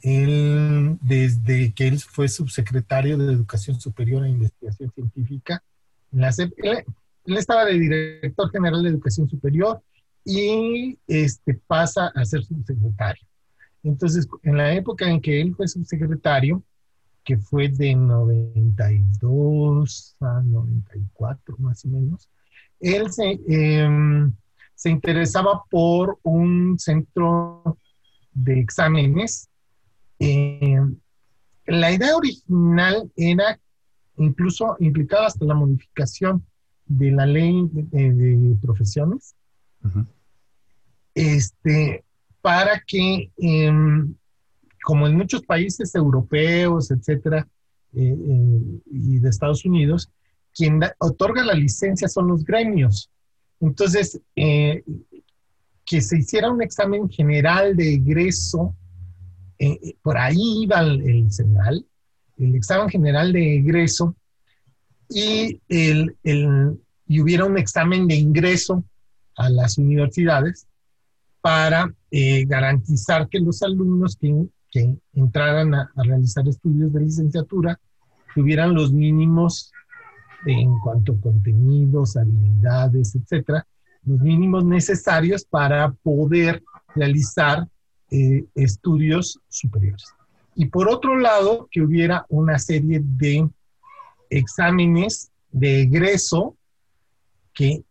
Él, 0.01 0.97
desde 1.01 1.73
que 1.73 1.87
él 1.87 1.99
fue 1.99 2.27
subsecretario 2.27 3.17
de 3.17 3.33
Educación 3.33 3.79
Superior 3.79 4.25
e 4.25 4.29
Investigación 4.29 4.91
Científica, 4.93 5.63
la 6.11 6.33
él, 6.37 6.85
estaba 7.25 7.65
de 7.65 7.79
director 7.79 8.51
general 8.51 8.83
de 8.83 8.89
Educación 8.89 9.27
Superior 9.27 9.81
y 10.23 10.97
este, 11.07 11.59
pasa 11.67 12.11
a 12.15 12.23
ser 12.23 12.43
subsecretario. 12.43 13.25
Entonces, 13.83 14.27
en 14.43 14.57
la 14.57 14.73
época 14.73 15.09
en 15.09 15.21
que 15.21 15.41
él 15.41 15.55
fue 15.55 15.67
subsecretario, 15.67 16.63
que 17.25 17.37
fue 17.37 17.67
de 17.69 17.95
92 17.95 20.15
a 20.21 20.41
94 20.43 21.55
más 21.57 21.83
o 21.83 21.87
menos, 21.89 22.29
él 22.79 23.11
se, 23.11 23.39
em, 23.47 24.31
se 24.75 24.91
interesaba 24.91 25.63
por 25.69 26.19
un 26.21 26.77
centro 26.77 27.79
de 28.31 28.59
exámenes. 28.59 29.49
Em, 30.19 30.95
la 31.65 31.91
idea 31.91 32.15
original 32.15 33.11
era 33.17 33.59
incluso 34.17 34.77
implicaba 34.79 35.25
hasta 35.25 35.43
la 35.45 35.55
modificación 35.55 36.45
de 36.85 37.11
la 37.11 37.25
ley 37.25 37.67
de, 37.71 38.55
profesiones, 38.61 39.33
este, 41.15 42.05
para 42.41 42.79
que 42.85 43.31
em, 43.37 44.13
como 44.85 45.07
en 45.07 45.17
muchos 45.17 45.41
países 45.41 45.95
europeos, 45.95 46.91
etcétera, 46.91 47.47
eh, 47.95 48.15
eh, 48.15 48.81
y 48.91 49.17
de 49.17 49.29
Estados 49.29 49.65
Unidos, 49.65 50.11
quien 50.53 50.79
otorga 50.99 51.43
la 51.43 51.55
licencia 51.55 52.07
son 52.07 52.27
los 52.27 52.45
gremios. 52.45 53.09
Entonces, 53.59 54.21
eh, 54.35 54.83
que 55.83 56.01
se 56.01 56.19
hiciera 56.19 56.51
un 56.51 56.61
examen 56.61 57.09
general 57.09 57.75
de 57.75 57.95
egreso, 57.95 58.75
por 60.03 60.17
ahí 60.17 60.63
iba 60.63 60.81
el, 60.81 61.01
el 61.01 61.85
el 62.37 62.55
examen 62.55 62.89
general 62.89 63.33
de 63.33 63.55
egreso, 63.55 64.15
y, 65.09 65.61
el, 65.69 66.15
y 67.07 67.21
hubiera 67.21 67.45
un 67.45 67.57
examen 67.57 68.07
de 68.07 68.15
ingreso 68.15 68.83
a 69.35 69.49
las 69.49 69.77
universidades 69.77 70.67
para 71.41 71.93
garantizar 72.47 73.29
que 73.29 73.39
los 73.39 73.61
alumnos 73.61 74.17
que 74.17 74.33
que 74.75 74.93
entraran 75.13 75.73
a, 75.73 75.89
realizar 75.95 76.45
estudios 76.49 76.91
de 76.91 76.99
licenciatura 76.99 77.79
tuvieran 78.33 78.73
los 78.73 78.91
mínimos 78.91 79.71
en 80.45 80.77
cuanto 80.79 81.13
a 81.13 81.21
contenidos, 81.21 82.17
habilidades, 82.17 83.15
etcétera, 83.15 83.65
los 84.03 84.19
mínimos 84.19 84.65
necesarios 84.65 85.45
para 85.45 85.93
poder 86.03 86.61
realizar 86.93 87.69
eh, 88.11 88.43
estudios 88.53 89.39
superiores. 89.47 90.13
Y 90.55 90.65
por 90.65 90.89
otro 90.89 91.17
lado, 91.17 91.69
que 91.71 91.81
hubiera 91.81 92.25
una 92.27 92.59
serie 92.59 92.99
de 93.01 93.49
exámenes 94.29 95.31
de 95.51 95.83
egreso 95.83 96.57
que 97.53 97.81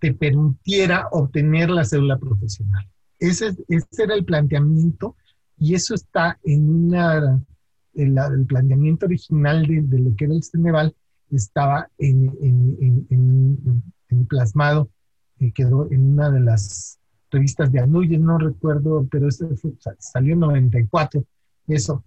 te 0.00 0.12
permitiera 0.12 1.06
obtener 1.12 1.70
la 1.70 1.84
cédula 1.84 2.18
profesional. 2.18 2.84
Ese, 3.20 3.54
ese 3.68 4.02
era 4.02 4.14
el 4.14 4.24
planteamiento 4.24 5.14
y 5.58 5.74
eso 5.74 5.94
está 5.94 6.38
en 6.42 6.68
una, 6.68 7.42
el 7.94 8.46
planteamiento 8.46 9.06
original 9.06 9.66
de, 9.66 9.98
lo 9.98 10.14
que 10.16 10.24
era 10.26 10.34
el 10.34 10.42
Ceneval, 10.42 10.94
estaba 11.30 11.88
en, 11.98 12.32
en, 12.40 13.06
en, 13.10 13.82
en 14.08 14.26
plasmado, 14.26 14.90
eh, 15.38 15.52
quedó 15.52 15.90
en 15.90 16.12
una 16.12 16.30
de 16.30 16.40
las 16.40 16.98
revistas 17.30 17.70
de 17.72 17.80
Anuye, 17.80 18.18
no 18.18 18.38
recuerdo, 18.38 19.06
pero 19.10 19.28
eso 19.28 19.48
salió 19.98 20.34
en 20.34 20.40
94, 20.40 21.24
eso. 21.68 22.04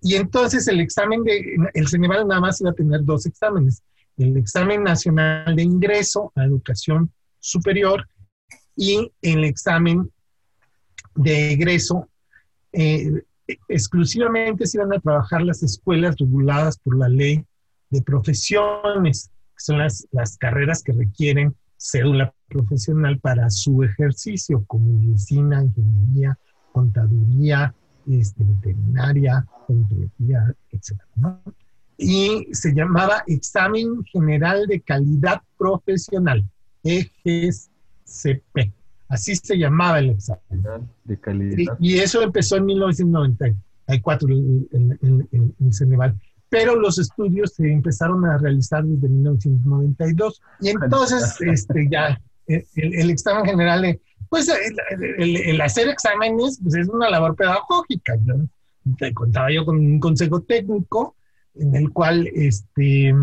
Y 0.00 0.16
entonces 0.16 0.66
el 0.68 0.80
examen 0.80 1.22
de, 1.24 1.56
el 1.74 1.88
Ceneval 1.88 2.26
nada 2.26 2.40
más 2.40 2.60
iba 2.60 2.70
a 2.70 2.74
tener 2.74 3.04
dos 3.04 3.26
exámenes, 3.26 3.82
el 4.16 4.36
examen 4.36 4.82
nacional 4.82 5.56
de 5.56 5.62
ingreso 5.62 6.32
a 6.34 6.44
educación 6.44 7.12
superior 7.40 8.06
y 8.76 9.12
el 9.22 9.44
examen 9.44 10.10
de 11.14 11.52
egreso 11.52 12.08
eh, 12.74 13.24
exclusivamente 13.68 14.66
se 14.66 14.78
iban 14.78 14.92
a 14.92 15.00
trabajar 15.00 15.42
las 15.42 15.62
escuelas 15.62 16.16
reguladas 16.18 16.78
por 16.78 16.98
la 16.98 17.08
ley 17.08 17.44
de 17.90 18.02
profesiones, 18.02 19.30
que 19.56 19.64
son 19.64 19.78
las, 19.78 20.06
carreras 20.38 20.82
que 20.82 20.92
requieren 20.92 21.54
cédula 21.76 22.34
profesional 22.48 23.18
para 23.20 23.50
su 23.50 23.82
ejercicio, 23.82 24.64
como 24.66 24.98
medicina, 24.98 25.62
ingeniería, 25.62 26.38
contaduría, 26.72 27.74
este, 28.10 28.42
veterinaria, 28.44 29.46
etc. 30.70 31.00
Y 31.96 32.48
se 32.52 32.74
llamaba 32.74 33.22
Examen 33.26 34.02
General 34.04 34.66
de 34.66 34.80
Calidad 34.80 35.42
Profesional, 35.56 36.44
EGCP. 36.82 38.72
Así 39.08 39.36
se 39.36 39.56
llamaba 39.56 39.98
el 39.98 40.10
examen. 40.10 40.88
De 41.04 41.18
calidad. 41.18 41.76
Y, 41.78 41.98
eso 41.98 42.22
empezó 42.22 42.56
en 42.56 42.66
1994, 42.66 44.28
en, 44.28 44.98
en, 45.60 45.72
Ceneval. 45.72 46.18
Pero 46.48 46.76
los 46.76 46.98
estudios 46.98 47.54
se 47.54 47.70
empezaron 47.70 48.24
a 48.24 48.38
realizar 48.38 48.84
desde 48.84 49.08
1992. 49.08 50.40
Y 50.60 50.68
entonces, 50.70 51.36
este, 51.40 51.88
ya, 51.90 52.20
el, 52.46 53.10
examen 53.10 53.44
general, 53.44 54.00
pues 54.28 54.48
el, 54.48 55.60
hacer 55.60 55.88
exámenes 55.88 56.58
pues 56.62 56.74
es 56.74 56.88
una 56.88 57.10
labor 57.10 57.36
pedagógica. 57.36 58.14
Te 58.98 59.12
contaba 59.14 59.50
yo 59.52 59.64
con 59.64 59.78
un 59.78 59.98
consejo 59.98 60.42
técnico 60.42 61.16
en 61.54 61.74
el 61.74 61.90
cual, 61.90 62.28
este, 62.34 63.14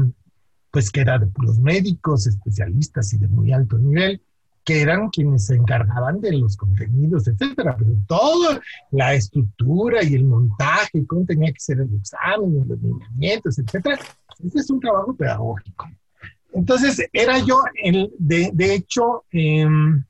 pues 0.72 0.89
que 0.89 1.02
era 1.02 1.20
de 1.20 1.28
los 1.41 1.60
médicos, 1.60 2.28
especialistas 2.28 3.13
y 3.13 3.17
de 3.17 3.28
muy 3.28 3.52
alto 3.52 3.78
nivel, 3.78 4.22
que 4.63 4.82
eran 4.82 5.10
quienes 5.10 5.47
se 5.47 5.56
encargaban 5.56 6.21
de 6.21 6.34
los 6.34 6.56
contenidos, 6.56 7.28
etcétera, 7.28 7.76
pero 7.78 7.91
toda 8.08 8.62
la 8.91 9.13
estructura 9.13 10.04
y 10.04 10.15
el 10.15 10.26
montaje, 10.26 11.06
cómo 11.08 11.26
tenía 11.26 11.52
que 11.52 11.60
ser 11.60 11.80
el 11.80 11.95
examen, 11.95 12.65
los 12.67 12.80
lineamientos, 12.80 13.58
etcétera, 13.58 14.00
ese 14.43 14.60
es 14.60 14.69
un 14.69 14.80
trabajo 14.80 15.15
pedagógico. 15.15 15.89
Entonces, 16.54 17.08
era 17.13 17.39
yo, 17.39 17.63
el, 17.84 18.12
de, 18.17 18.52
de 18.54 18.76
hecho, 18.76 19.24
em, 19.32 20.04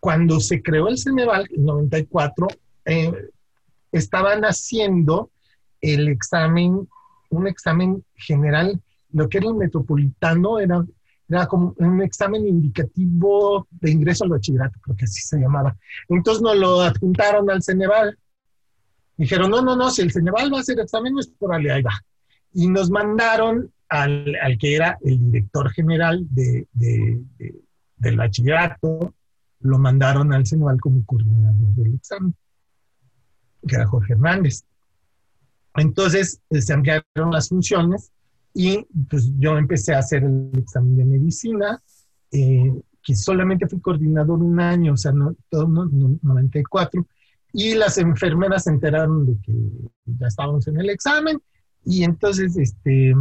cuando 0.00 0.40
se 0.40 0.62
creó 0.62 0.88
el 0.88 0.98
Ceneval 0.98 1.46
en 1.50 1.64
94, 1.64 2.48
eh, 2.84 3.12
estaban 3.92 4.42
haciendo 4.42 5.30
el 5.80 6.08
examen, 6.08 6.88
un 7.30 7.46
examen 7.46 8.04
general, 8.14 8.80
lo 9.12 9.28
que 9.28 9.38
era 9.38 9.48
el 9.48 9.54
metropolitano, 9.54 10.58
era 10.58 10.84
era 11.28 11.46
como 11.46 11.74
un 11.76 12.02
examen 12.02 12.46
indicativo 12.46 13.66
de 13.70 13.90
ingreso 13.90 14.24
al 14.24 14.30
bachillerato, 14.30 14.78
creo 14.80 14.96
que 14.96 15.04
así 15.04 15.20
se 15.20 15.38
llamaba. 15.38 15.76
Entonces 16.08 16.42
nos 16.42 16.56
lo 16.56 16.80
adjuntaron 16.80 17.50
al 17.50 17.62
Ceneval. 17.62 18.18
Dijeron, 19.16 19.50
no, 19.50 19.60
no, 19.60 19.76
no, 19.76 19.90
si 19.90 20.02
el 20.02 20.12
Ceneval 20.12 20.52
va 20.52 20.58
a 20.58 20.60
hacer 20.60 20.80
examen, 20.80 21.12
no 21.12 21.20
es 21.20 21.28
por 21.28 21.54
ahí 21.54 21.82
va. 21.82 22.00
Y 22.54 22.68
nos 22.68 22.90
mandaron 22.90 23.70
al, 23.88 24.34
al, 24.40 24.58
que 24.58 24.76
era 24.76 24.96
el 25.02 25.18
director 25.30 25.70
general 25.70 26.26
de, 26.30 26.66
de, 26.72 27.20
del 27.96 28.16
bachillerato, 28.16 29.14
lo 29.60 29.78
mandaron 29.78 30.32
al 30.32 30.46
Ceneval 30.46 30.80
como 30.80 31.04
coordinador 31.04 31.74
del 31.74 31.94
examen, 31.94 32.34
que 33.66 33.74
era 33.74 33.86
Jorge 33.86 34.14
Hernández. 34.14 34.64
Entonces 35.74 36.40
eh, 36.50 36.62
se 36.62 36.72
ampliaron 36.72 37.30
las 37.30 37.48
funciones 37.50 38.12
y 38.58 38.84
pues 39.08 39.30
yo 39.38 39.56
empecé 39.56 39.94
a 39.94 40.00
hacer 40.00 40.24
el 40.24 40.50
examen 40.58 40.96
de 40.96 41.04
medicina, 41.04 41.80
eh, 42.32 42.74
que 43.04 43.14
solamente 43.14 43.68
fui 43.68 43.80
coordinador 43.80 44.42
un 44.42 44.58
año, 44.58 44.94
o 44.94 44.96
sea, 44.96 45.12
no, 45.12 45.36
todo, 45.48 45.68
no, 45.68 46.18
94, 46.20 47.06
y 47.52 47.74
las 47.76 47.98
enfermeras 47.98 48.64
se 48.64 48.70
enteraron 48.70 49.26
de 49.26 49.38
que 49.40 49.52
ya 50.06 50.26
estábamos 50.26 50.66
en 50.66 50.80
el 50.80 50.90
examen 50.90 51.40
y 51.84 52.02
entonces 52.02 52.56
este, 52.56 53.14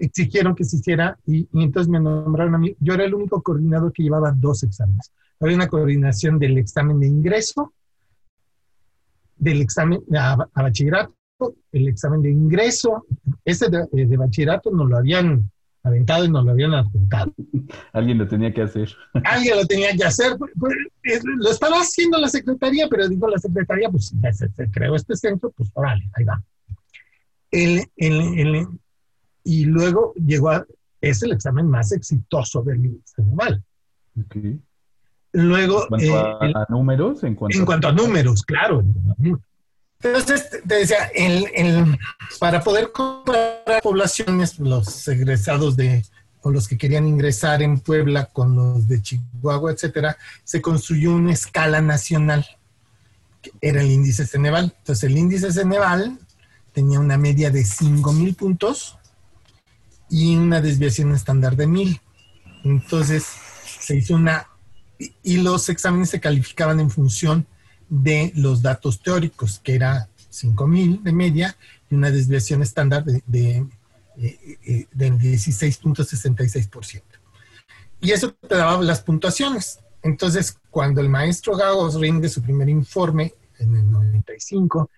exigieron 0.00 0.56
que 0.56 0.64
se 0.64 0.78
hiciera 0.78 1.16
y, 1.24 1.48
entonces 1.52 1.88
me 1.88 2.00
nombraron 2.00 2.56
a 2.56 2.58
mí. 2.58 2.76
Yo 2.80 2.94
era 2.94 3.04
el 3.04 3.14
único 3.14 3.40
coordinador 3.40 3.92
que 3.92 4.02
llevaba 4.02 4.32
dos 4.32 4.64
exámenes. 4.64 5.12
Había 5.38 5.54
una 5.54 5.68
coordinación 5.68 6.36
del 6.40 6.58
examen 6.58 6.98
de 6.98 7.06
ingreso, 7.06 7.72
del 9.36 9.62
examen 9.62 10.00
a, 10.16 10.48
bachillerato, 10.52 11.14
el 11.72 11.88
examen 11.88 12.22
de 12.22 12.30
ingreso. 12.30 13.06
Ese 13.44 13.68
de, 13.68 13.86
de 13.92 14.16
bachillerato 14.16 14.70
nos 14.70 14.88
lo 14.88 14.96
habían 14.96 15.50
aventado 15.82 16.24
y 16.24 16.30
nos 16.30 16.44
lo 16.44 16.50
habían 16.52 16.74
adjuntado. 16.74 17.32
Alguien 17.92 18.18
lo 18.18 18.28
tenía 18.28 18.52
que 18.52 18.62
hacer. 18.62 18.94
Alguien 19.24 19.56
lo 19.56 19.66
tenía 19.66 19.96
que 19.96 20.04
hacer. 20.04 20.36
Pues, 20.38 20.52
pues, 20.56 21.22
lo 21.24 21.50
estaba 21.50 21.76
haciendo 21.80 22.18
la 22.18 22.28
secretaría, 22.28 22.88
pero 22.88 23.08
digo 23.08 23.28
la 23.28 23.38
secretaría, 23.38 23.88
pues 23.88 24.12
ya 24.20 24.32
se, 24.32 24.50
creó 24.70 24.94
este 24.94 25.16
centro, 25.16 25.50
pues 25.50 25.70
órale, 25.74 26.08
ahí 26.14 26.24
va. 26.24 26.42
El, 27.50 27.84
el, 27.96 28.66
y 29.44 29.64
luego 29.64 30.12
llegó 30.14 30.50
a, 30.50 30.66
es 31.00 31.22
el 31.22 31.32
examen 31.32 31.68
más 31.68 31.92
exitoso 31.92 32.62
del 32.62 33.00
Ceneval. 33.04 33.62
Okay. 34.26 34.60
Luego. 35.32 35.82
¿En 35.82 35.88
cuanto 35.88 36.16
a, 36.18 36.46
eh, 36.46 36.54
números? 36.68 37.24
En 37.24 37.34
cuanto, 37.34 37.58
en 37.58 37.64
cuanto 37.64 37.88
a 37.88 37.92
números, 37.92 38.42
claro. 38.42 38.82
Entonces, 40.00 40.48
te 40.50 40.74
decía, 40.74 41.10
el, 41.14 41.98
para 42.38 42.62
poder 42.62 42.92
comparar 42.92 43.82
poblaciones, 43.82 44.58
los 44.60 45.08
egresados 45.08 45.76
de, 45.76 46.04
o 46.42 46.50
los 46.50 46.68
que 46.68 46.78
querían 46.78 47.08
ingresar 47.08 47.62
en 47.62 47.80
Puebla 47.80 48.26
con 48.26 48.54
los 48.54 48.86
de 48.86 49.02
Chihuahua, 49.02 49.72
etcétera, 49.72 50.16
se 50.44 50.62
construyó 50.62 51.12
una 51.12 51.32
escala 51.32 51.80
nacional, 51.80 52.46
que 53.42 53.50
era 53.60 53.80
el 53.80 53.90
índice 53.90 54.24
Ceneval. 54.24 54.72
Entonces, 54.78 55.04
el 55.10 55.18
índice 55.18 55.52
Ceneval 55.52 56.16
tenía 56.72 57.00
una 57.00 57.18
media 57.18 57.50
de 57.50 57.62
5.000 57.62 58.36
puntos 58.36 58.98
y 60.08 60.36
una 60.36 60.60
desviación 60.60 61.12
estándar 61.12 61.56
de 61.56 61.66
1.000. 61.66 62.00
Entonces, 62.64 63.26
se 63.80 63.96
hizo 63.96 64.14
una... 64.14 64.46
Y 65.24 65.38
los 65.38 65.68
exámenes 65.68 66.10
se 66.10 66.20
calificaban 66.20 66.78
en 66.78 66.90
función 66.90 67.46
de 67.88 68.32
los 68.36 68.62
datos 68.62 69.02
teóricos, 69.02 69.58
que 69.60 69.74
era 69.74 70.08
5000 70.28 71.02
de 71.02 71.12
media 71.12 71.56
y 71.90 71.94
una 71.94 72.10
desviación 72.10 72.62
estándar 72.62 73.04
de, 73.04 73.22
de, 73.26 73.66
eh, 74.16 74.58
eh, 74.66 74.86
16.66%. 74.94 77.02
Y 78.00 78.12
eso 78.12 78.32
te 78.32 78.56
daba 78.56 78.80
las 78.82 79.02
puntuaciones. 79.02 79.80
Entonces, 80.02 80.58
cuando 80.70 81.00
el 81.00 81.08
maestro 81.08 81.56
Gagos 81.56 81.98
rinde 81.98 82.28
su 82.28 82.42
primer 82.42 82.68
informe 82.68 83.34
en 83.58 83.74
el 83.74 83.90
95, 83.90 84.90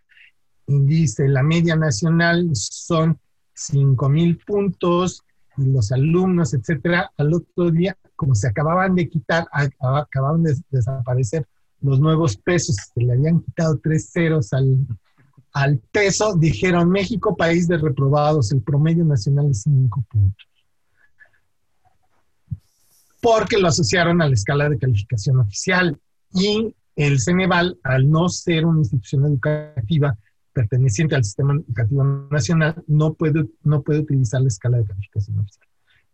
dice 0.66 1.29
la 1.29 1.42
media 1.42 1.76
nacional 1.76 2.50
son 2.53 3.18
5000 3.55 4.38
puntos 4.38 5.22
y 5.57 5.64
los 5.64 5.92
alumnos, 5.92 6.55
etcétera, 6.55 7.11
al 7.16 7.35
otro 7.35 7.70
día, 7.70 7.96
como 8.16 8.35
se 8.35 8.48
acababan 8.48 8.94
de 8.94 9.09
quitar, 9.09 9.46
acababan 9.53 10.42
de 10.42 10.57
desaparecer 10.70 11.46
los 11.83 12.01
nuevos 12.01 12.37
pesos, 12.37 12.77
que 12.95 13.05
le 13.05 13.12
habían 13.12 13.40
quitado 13.40 13.79
tres 13.83 14.11
ceros 14.12 14.53
al, 14.53 14.87
al 15.53 15.79
peso, 15.90 16.35
dijeron 16.37 16.90
México, 16.90 17.37
país 17.37 17.66
de 17.69 17.79
reprobados, 17.79 18.53
el 18.53 18.62
promedio 18.62 19.05
nacional 19.05 19.51
es 19.51 19.62
cinco 19.62 20.05
puntos. 20.09 20.47
Porque 23.21 23.59
lo 23.59 23.69
asociaron 23.69 24.23
a 24.23 24.29
la 24.29 24.35
escala 24.35 24.69
de 24.69 24.79
calificación 24.79 25.38
oficial 25.40 25.99
y 26.33 26.75
el 26.97 27.21
Ceneval, 27.21 27.79
al 27.83 28.11
no 28.11 28.29
ser 28.29 28.66
una 28.66 28.81
institución 28.81 29.25
educativa 29.25 30.16
perteneciente 30.53 31.14
al 31.14 31.25
sistema 31.25 31.55
educativo 31.55 32.05
nacional, 32.31 32.83
no 32.87 33.14
puede, 33.14 33.49
no 33.62 33.83
puede 33.83 34.01
utilizar 34.01 34.40
la 34.43 34.49
escala 34.49 34.79
de 34.79 34.85
calificación 34.85 35.38
oficial. 35.38 35.69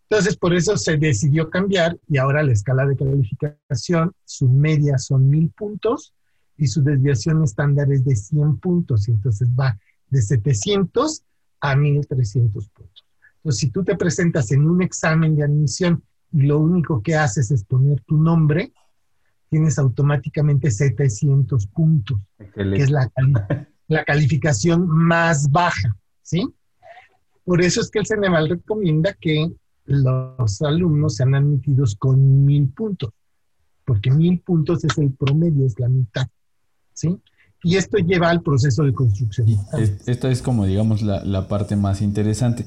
Entonces, 0.08 0.36
por 0.36 0.54
eso 0.54 0.76
se 0.76 0.96
decidió 0.96 1.50
cambiar 1.50 1.98
y 2.08 2.18
ahora 2.18 2.42
la 2.42 2.52
escala 2.52 2.86
de 2.86 2.96
calificación, 2.96 4.12
su 4.24 4.48
media 4.48 4.98
son 4.98 5.28
mil 5.28 5.50
puntos 5.50 6.14
y 6.56 6.68
su 6.68 6.82
desviación 6.82 7.42
estándar 7.42 7.90
es 7.92 8.04
de 8.04 8.14
100 8.14 8.58
puntos. 8.58 9.08
Y 9.08 9.12
entonces 9.12 9.48
va 9.48 9.76
de 10.08 10.22
700 10.22 11.24
a 11.60 11.74
1300 11.74 12.68
puntos. 12.68 13.04
Entonces, 13.36 13.60
si 13.60 13.70
tú 13.70 13.82
te 13.82 13.96
presentas 13.96 14.52
en 14.52 14.68
un 14.68 14.80
examen 14.80 15.34
de 15.34 15.42
admisión 15.42 16.02
y 16.32 16.42
lo 16.42 16.60
único 16.60 17.02
que 17.02 17.16
haces 17.16 17.50
es 17.50 17.64
poner 17.64 18.00
tu 18.02 18.16
nombre, 18.16 18.72
tienes 19.48 19.78
automáticamente 19.78 20.70
700 20.70 21.66
puntos, 21.66 22.18
que 22.54 22.76
es 22.76 22.90
la, 22.90 23.10
la 23.88 24.04
calificación 24.04 24.86
más 24.86 25.50
baja, 25.50 25.96
¿sí? 26.22 26.48
Por 27.44 27.60
eso 27.60 27.80
es 27.80 27.90
que 27.90 28.00
el 28.00 28.06
CENEVAL 28.06 28.48
recomienda 28.48 29.12
que 29.14 29.52
los 29.86 30.62
alumnos 30.62 31.16
sean 31.16 31.34
admitidos 31.34 31.96
con 31.96 32.44
mil 32.44 32.68
puntos, 32.68 33.10
porque 33.84 34.10
mil 34.10 34.40
puntos 34.40 34.84
es 34.84 34.98
el 34.98 35.12
promedio, 35.12 35.66
es 35.66 35.78
la 35.78 35.88
mitad, 35.88 36.26
¿sí? 36.92 37.20
Y 37.62 37.76
esto 37.76 37.98
lleva 37.98 38.30
al 38.30 38.42
proceso 38.42 38.84
de 38.84 38.92
construcción. 38.92 39.48
esta 40.06 40.30
es 40.30 40.42
como, 40.42 40.66
digamos, 40.66 41.02
la, 41.02 41.24
la, 41.24 41.48
parte 41.48 41.74
más 41.74 42.00
interesante. 42.00 42.64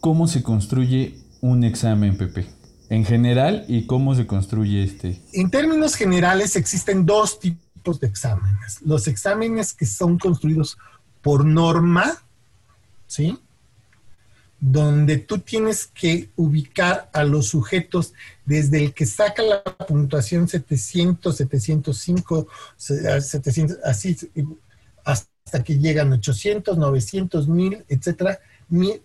¿Cómo 0.00 0.26
se 0.26 0.42
construye 0.42 1.18
un 1.40 1.62
examen, 1.62 2.16
PP? 2.16 2.46
En 2.88 3.04
general, 3.04 3.64
¿y 3.68 3.86
cómo 3.86 4.14
se 4.14 4.26
construye 4.26 4.82
este? 4.82 5.22
En 5.32 5.50
términos 5.50 5.94
generales, 5.94 6.56
existen 6.56 7.06
dos 7.06 7.38
tipos 7.38 8.00
de 8.00 8.08
exámenes. 8.08 8.82
Los 8.82 9.06
exámenes 9.06 9.72
que 9.72 9.86
son 9.86 10.18
construidos 10.18 10.76
por 11.22 11.44
norma, 11.44 12.14
¿sí? 13.06 13.38
Donde 14.60 15.16
tú 15.16 15.38
tienes 15.38 15.86
que 15.86 16.28
ubicar 16.36 17.08
a 17.14 17.24
los 17.24 17.48
sujetos 17.48 18.12
desde 18.44 18.84
el 18.84 18.92
que 18.92 19.06
saca 19.06 19.42
la 19.42 19.62
puntuación 19.62 20.48
700, 20.48 21.34
705, 21.34 22.46
700, 22.76 23.78
así, 23.82 24.16
hasta 25.04 25.64
que 25.64 25.78
llegan 25.78 26.12
800, 26.12 26.76
900, 26.76 27.48
1000, 27.48 27.84
etcétera, 27.88 28.38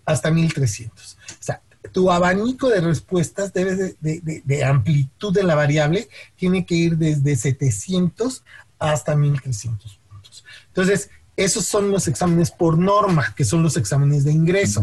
hasta 0.06 0.30
1300. 0.30 1.18
O 1.40 1.44
sea, 1.44 1.62
tu 1.92 2.12
abanico 2.12 2.70
de 2.70 2.82
respuestas 2.82 3.54
debe 3.54 3.96
de, 4.02 4.42
de, 4.44 4.64
amplitud 4.64 5.34
de 5.34 5.44
la 5.44 5.56
variable 5.56 6.10
tiene 6.36 6.66
que 6.66 6.76
ir 6.76 6.98
desde 6.98 7.36
700 7.36 8.44
hasta 8.80 9.16
1300 9.16 10.00
puntos. 10.10 10.44
Entonces, 10.68 11.10
esos 11.38 11.66
son 11.66 11.92
los 11.92 12.08
exámenes 12.08 12.50
por 12.50 12.78
norma, 12.78 13.34
que 13.36 13.44
son 13.44 13.62
los 13.62 13.76
exámenes 13.76 14.24
de 14.24 14.32
ingreso. 14.32 14.82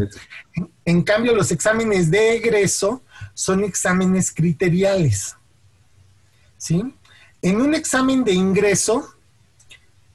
En, 0.85 1.03
cambio, 1.03 1.35
los 1.35 1.51
exámenes 1.51 2.11
de 2.11 2.37
egreso 2.37 3.03
son 3.33 3.65
exámenes 3.65 4.33
criteriales. 4.33 5.37
¿Sí? 6.59 6.83
En 7.41 7.61
un 7.61 7.75
examen 7.75 8.23
de 8.23 8.33
ingreso, 8.33 9.15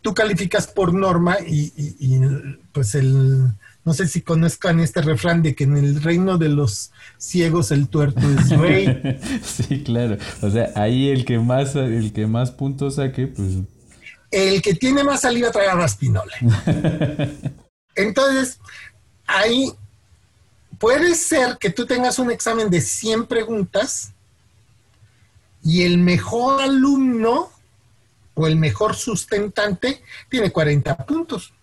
tú 0.02 0.14
calificas 0.14 0.68
por 0.68 0.94
norma 0.94 1.38
y, 1.46 2.20
pues 2.72 2.94
el, 2.94 3.52
no 3.84 3.94
sé 3.94 4.08
si 4.08 4.22
conozcan 4.22 4.80
este 4.80 5.02
refrán 5.02 5.42
de 5.42 5.56
que 5.56 5.64
en 5.64 5.76
el 5.76 6.04
reino 6.04 6.38
de 6.38 6.50
los 6.50 6.92
ciegos 7.18 7.72
el 7.72 7.88
tuerto 7.88 8.22
es 8.22 8.50
rey. 8.58 9.20
sí, 9.44 9.82
claro. 9.84 10.18
O 10.42 10.52
sea, 10.52 10.72
ahí 10.76 11.10
el 11.10 11.26
que 11.26 11.40
más, 11.40 11.76
el 11.76 12.14
que 12.14 12.28
más 12.28 12.52
puntos 12.52 12.96
saque, 12.96 13.26
pues 13.26 13.58
el 14.32 14.62
que 14.62 14.74
tiene 14.74 15.04
más 15.04 15.22
saliva 15.22 15.52
trae 15.52 15.74
más 15.76 15.96
pinole. 15.96 16.34
Entonces, 17.96 18.60
ahí 19.26 19.72
puede 20.78 21.16
ser 21.16 21.58
que 21.58 21.70
tú 21.70 21.86
tengas 21.86 22.20
un 22.20 22.32
examen 22.32 22.70
de 22.70 22.82
100 22.82 23.26
preguntas 23.26 24.14
y 25.64 25.84
el 25.84 25.98
mejor 25.98 26.62
alumno 26.62 27.52
o 28.36 28.48
el 28.48 28.56
mejor 28.56 28.96
sustentante 28.96 30.02
tiene 30.30 30.52
40 30.52 30.98
puntos. 30.98 31.54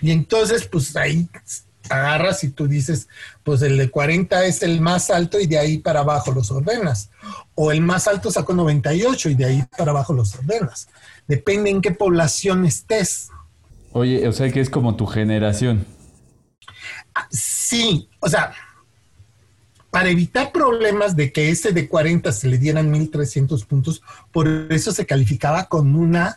Y 0.00 0.10
entonces, 0.10 0.66
pues 0.66 0.94
ahí 0.96 1.28
agarras 1.90 2.44
y 2.44 2.50
tú 2.50 2.66
dices, 2.66 3.08
pues 3.42 3.62
el 3.62 3.76
de 3.76 3.90
40 3.90 4.44
es 4.46 4.62
el 4.62 4.80
más 4.80 5.10
alto 5.10 5.38
y 5.40 5.46
de 5.46 5.58
ahí 5.58 5.78
para 5.78 6.00
abajo 6.00 6.32
los 6.32 6.50
ordenas. 6.50 7.10
O 7.54 7.72
el 7.72 7.80
más 7.80 8.08
alto 8.08 8.30
sacó 8.30 8.54
98 8.54 9.30
y 9.30 9.34
de 9.34 9.44
ahí 9.44 9.64
para 9.76 9.90
abajo 9.90 10.12
los 10.12 10.34
ordenas. 10.34 10.88
Depende 11.26 11.70
en 11.70 11.80
qué 11.80 11.90
población 11.92 12.64
estés. 12.64 13.28
Oye, 13.92 14.26
o 14.26 14.32
sea 14.32 14.50
que 14.50 14.60
es 14.60 14.70
como 14.70 14.96
tu 14.96 15.06
generación. 15.06 15.86
Sí, 17.30 18.08
o 18.20 18.28
sea, 18.28 18.52
para 19.90 20.08
evitar 20.08 20.50
problemas 20.50 21.14
de 21.14 21.32
que 21.32 21.50
ese 21.50 21.72
de 21.72 21.88
40 21.88 22.32
se 22.32 22.48
le 22.48 22.58
dieran 22.58 22.90
1300 22.90 23.64
puntos, 23.64 24.02
por 24.32 24.48
eso 24.70 24.90
se 24.90 25.06
calificaba 25.06 25.68
con 25.68 25.94
una 25.94 26.36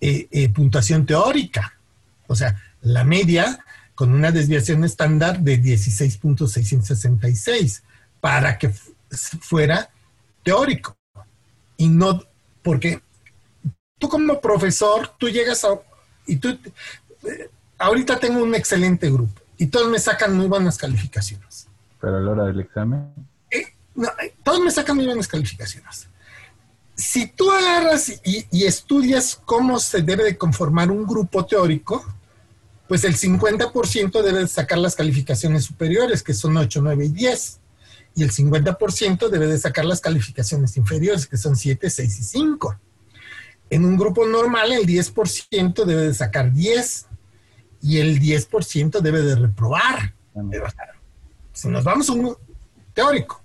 eh, 0.00 0.28
eh, 0.30 0.48
puntuación 0.48 1.04
teórica. 1.04 1.78
O 2.26 2.34
sea, 2.34 2.56
la 2.80 3.04
media 3.04 3.64
con 3.96 4.12
una 4.12 4.30
desviación 4.30 4.84
estándar 4.84 5.40
de 5.40 5.60
16.666 5.60 7.82
para 8.20 8.56
que 8.58 8.72
fuera 9.40 9.90
teórico. 10.44 10.96
Y 11.78 11.88
no, 11.88 12.22
porque 12.62 13.02
tú 13.98 14.08
como 14.08 14.40
profesor, 14.40 15.12
tú 15.18 15.28
llegas 15.28 15.64
a, 15.64 15.70
y 16.26 16.36
tú, 16.36 16.50
eh, 16.50 17.50
ahorita 17.78 18.20
tengo 18.20 18.40
un 18.42 18.54
excelente 18.54 19.10
grupo 19.10 19.40
y 19.56 19.66
todos 19.66 19.90
me 19.90 19.98
sacan 19.98 20.36
muy 20.36 20.46
buenas 20.46 20.76
calificaciones. 20.76 21.66
Pero 21.98 22.18
a 22.18 22.20
la 22.20 22.30
hora 22.30 22.44
del 22.44 22.60
examen. 22.60 23.10
Eh, 23.50 23.62
eh, 23.62 24.34
todos 24.44 24.60
me 24.60 24.70
sacan 24.70 24.96
muy 24.96 25.06
buenas 25.06 25.26
calificaciones. 25.26 26.06
Si 26.94 27.28
tú 27.28 27.50
agarras 27.50 28.10
y, 28.24 28.46
y, 28.50 28.64
estudias 28.64 29.40
cómo 29.44 29.78
se 29.78 30.02
debe 30.02 30.24
de 30.24 30.36
conformar 30.36 30.90
un 30.90 31.06
grupo 31.06 31.46
teórico, 31.46 32.04
pues 32.88 33.04
el 33.04 33.16
50% 33.16 34.22
debe 34.22 34.40
de 34.40 34.48
sacar 34.48 34.78
las 34.78 34.94
calificaciones 34.94 35.64
superiores, 35.64 36.22
que 36.22 36.34
son 36.34 36.56
8, 36.56 36.80
9 36.82 37.06
y 37.06 37.08
10. 37.08 37.60
Y 38.14 38.22
el 38.22 38.32
50% 38.32 39.28
debe 39.28 39.46
de 39.46 39.58
sacar 39.58 39.84
las 39.84 40.00
calificaciones 40.00 40.76
inferiores, 40.76 41.26
que 41.26 41.36
son 41.36 41.56
7, 41.56 41.90
6 41.90 42.20
y 42.20 42.24
5. 42.24 42.80
En 43.70 43.84
un 43.84 43.96
grupo 43.96 44.26
normal, 44.26 44.72
el 44.72 44.86
10% 44.86 45.84
debe 45.84 46.02
de 46.02 46.14
sacar 46.14 46.52
10 46.52 47.06
y 47.82 47.98
el 47.98 48.20
10% 48.20 49.00
debe 49.00 49.22
de 49.22 49.34
reprobar. 49.34 50.14
Pero, 50.50 50.66
si 51.52 51.68
nos 51.68 51.84
vamos 51.84 52.08
a 52.08 52.12
un 52.12 52.36
teórico, 52.94 53.42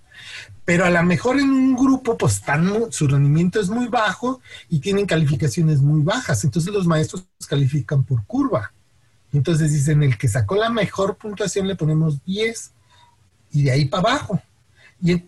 pero 0.64 0.86
a 0.86 0.90
lo 0.90 1.04
mejor 1.04 1.40
en 1.40 1.50
un 1.50 1.76
grupo, 1.76 2.18
pues 2.18 2.36
están, 2.36 2.92
su 2.92 3.08
rendimiento 3.08 3.60
es 3.60 3.70
muy 3.70 3.88
bajo 3.88 4.42
y 4.70 4.80
tienen 4.80 5.06
calificaciones 5.06 5.82
muy 5.82 6.02
bajas. 6.02 6.44
Entonces 6.44 6.72
los 6.72 6.86
maestros 6.86 7.28
califican 7.48 8.04
por 8.04 8.26
curva. 8.26 8.72
Entonces 9.34 9.72
dicen, 9.72 10.04
el 10.04 10.18
que 10.18 10.28
sacó 10.28 10.56
la 10.56 10.70
mejor 10.70 11.16
puntuación 11.18 11.68
le 11.68 11.76
ponemos 11.76 12.24
10 12.26 12.72
y 13.52 13.64
de 13.64 13.72
ahí 13.72 13.86
para 13.86 14.10
abajo. 14.10 14.42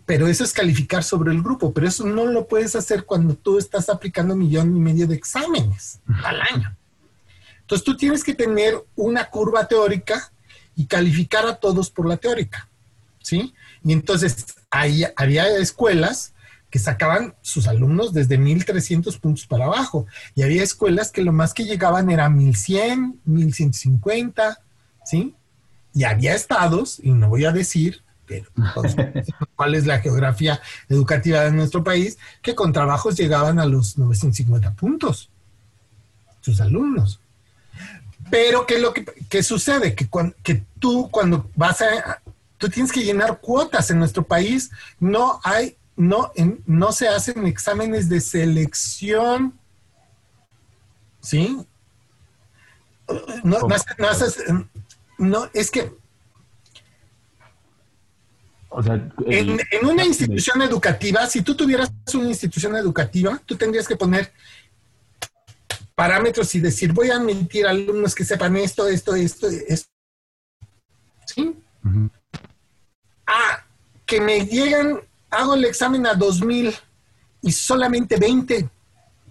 Pero 0.06 0.28
eso 0.28 0.44
es 0.44 0.54
calificar 0.54 1.04
sobre 1.04 1.32
el 1.32 1.42
grupo, 1.42 1.74
pero 1.74 1.88
eso 1.88 2.06
no 2.06 2.26
lo 2.28 2.48
puedes 2.48 2.76
hacer 2.76 3.06
cuando 3.06 3.34
tú 3.34 3.58
estás 3.58 3.90
aplicando 3.90 4.36
un 4.36 4.42
millón 4.42 4.76
y 4.76 4.80
medio 4.80 5.08
de 5.08 5.16
exámenes 5.16 6.00
al 6.24 6.42
año. 6.42 6.76
Entonces 7.62 7.84
tú 7.84 7.98
tienes 7.98 8.24
que 8.24 8.36
tener 8.36 8.76
una 8.96 9.30
curva 9.30 9.68
teórica 9.68 10.32
y 10.76 10.86
calificar 10.86 11.48
a 11.48 11.56
todos 11.56 11.90
por 11.90 12.08
la 12.08 12.18
teórica, 12.18 12.70
¿sí? 13.20 13.54
Y 13.84 13.94
entonces 13.94 14.46
ahí 14.70 15.06
había 15.16 15.48
escuelas 15.58 16.33
que 16.74 16.80
sacaban 16.80 17.36
sus 17.44 17.68
alumnos 17.68 18.14
desde 18.14 18.40
1300 18.40 19.20
puntos 19.20 19.46
para 19.46 19.66
abajo 19.66 20.08
y 20.34 20.42
había 20.42 20.64
escuelas 20.64 21.12
que 21.12 21.22
lo 21.22 21.32
más 21.32 21.54
que 21.54 21.66
llegaban 21.66 22.10
era 22.10 22.32
1100, 22.32 23.20
1150, 23.26 24.60
¿sí? 25.06 25.36
Y 25.94 26.04
había 26.04 26.34
estados, 26.34 27.00
y 27.04 27.12
no 27.12 27.30
voy 27.30 27.46
a 27.46 27.52
decir, 27.52 28.02
pero 28.26 28.48
cuál 29.56 29.76
es 29.76 29.86
la 29.86 30.00
geografía 30.00 30.60
educativa 30.90 31.42
de 31.42 31.52
nuestro 31.52 31.84
país, 31.84 32.18
que 32.42 32.56
con 32.56 32.74
trabajos 32.74 33.18
llegaban 33.18 33.60
a 33.60 33.68
los 33.68 34.00
950 34.00 34.72
puntos, 34.72 35.30
sus 36.42 36.60
alumnos. 36.60 37.20
Pero 38.32 38.66
¿qué 38.66 38.78
es 38.78 38.82
lo 38.82 38.96
que, 38.96 39.44
sucede? 39.44 39.94
Que, 39.94 40.10
que 40.42 40.64
tú 40.80 41.08
cuando 41.12 41.52
vas 41.56 41.84
a, 41.84 42.20
tú 42.58 42.68
tienes 42.68 42.92
que 42.92 43.04
llenar 43.04 43.42
cuotas 43.42 43.92
en 43.92 44.00
nuestro 44.00 44.24
país, 44.24 44.72
no 45.00 45.40
hay, 45.44 45.78
no, 45.96 46.32
no 46.66 46.92
se 46.92 47.08
hacen 47.08 47.46
exámenes 47.46 48.10
de 48.10 48.22
selección, 48.22 49.60
¿sí? 51.22 51.58
No, 53.44 53.60
no, 53.60 53.68
no 55.20 55.50
es 55.54 55.72
que 55.72 55.92
en, 59.28 59.86
una 59.86 60.06
institución 60.06 60.62
educativa, 60.62 61.28
si 61.28 61.42
tú 61.42 61.56
tuvieras 61.56 61.92
una 62.14 62.30
institución 62.30 62.76
educativa, 62.76 63.40
tú 63.46 63.56
tendrías 63.56 63.88
que 63.88 63.96
poner 63.96 64.32
parámetros 65.96 66.54
y 66.56 66.60
decir, 66.60 66.92
voy 66.92 67.12
a 67.12 67.18
admitir 67.18 67.68
alumnos 67.68 68.16
que 68.16 68.26
sepan 68.26 68.58
esto, 68.58 68.88
esto, 68.88 69.14
esto, 69.14 69.48
esto. 69.48 69.90
¿Sí? 71.26 71.56
Ah, 73.28 73.66
que 74.06 74.20
me 74.20 74.46
llegan, 74.46 75.02
hago 75.34 75.56
el 75.56 75.66
examen 75.66 76.06
a 76.08 76.14
2000 76.14 76.74
y 77.42 77.52
solamente 77.52 78.18
20, 78.18 78.70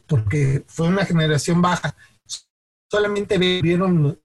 porque 0.07 0.65
fue 0.67 0.88
una 0.88 1.05
generación 1.05 1.62
baja, 1.62 1.95
solamente 2.91 3.38
vieron 3.38 4.19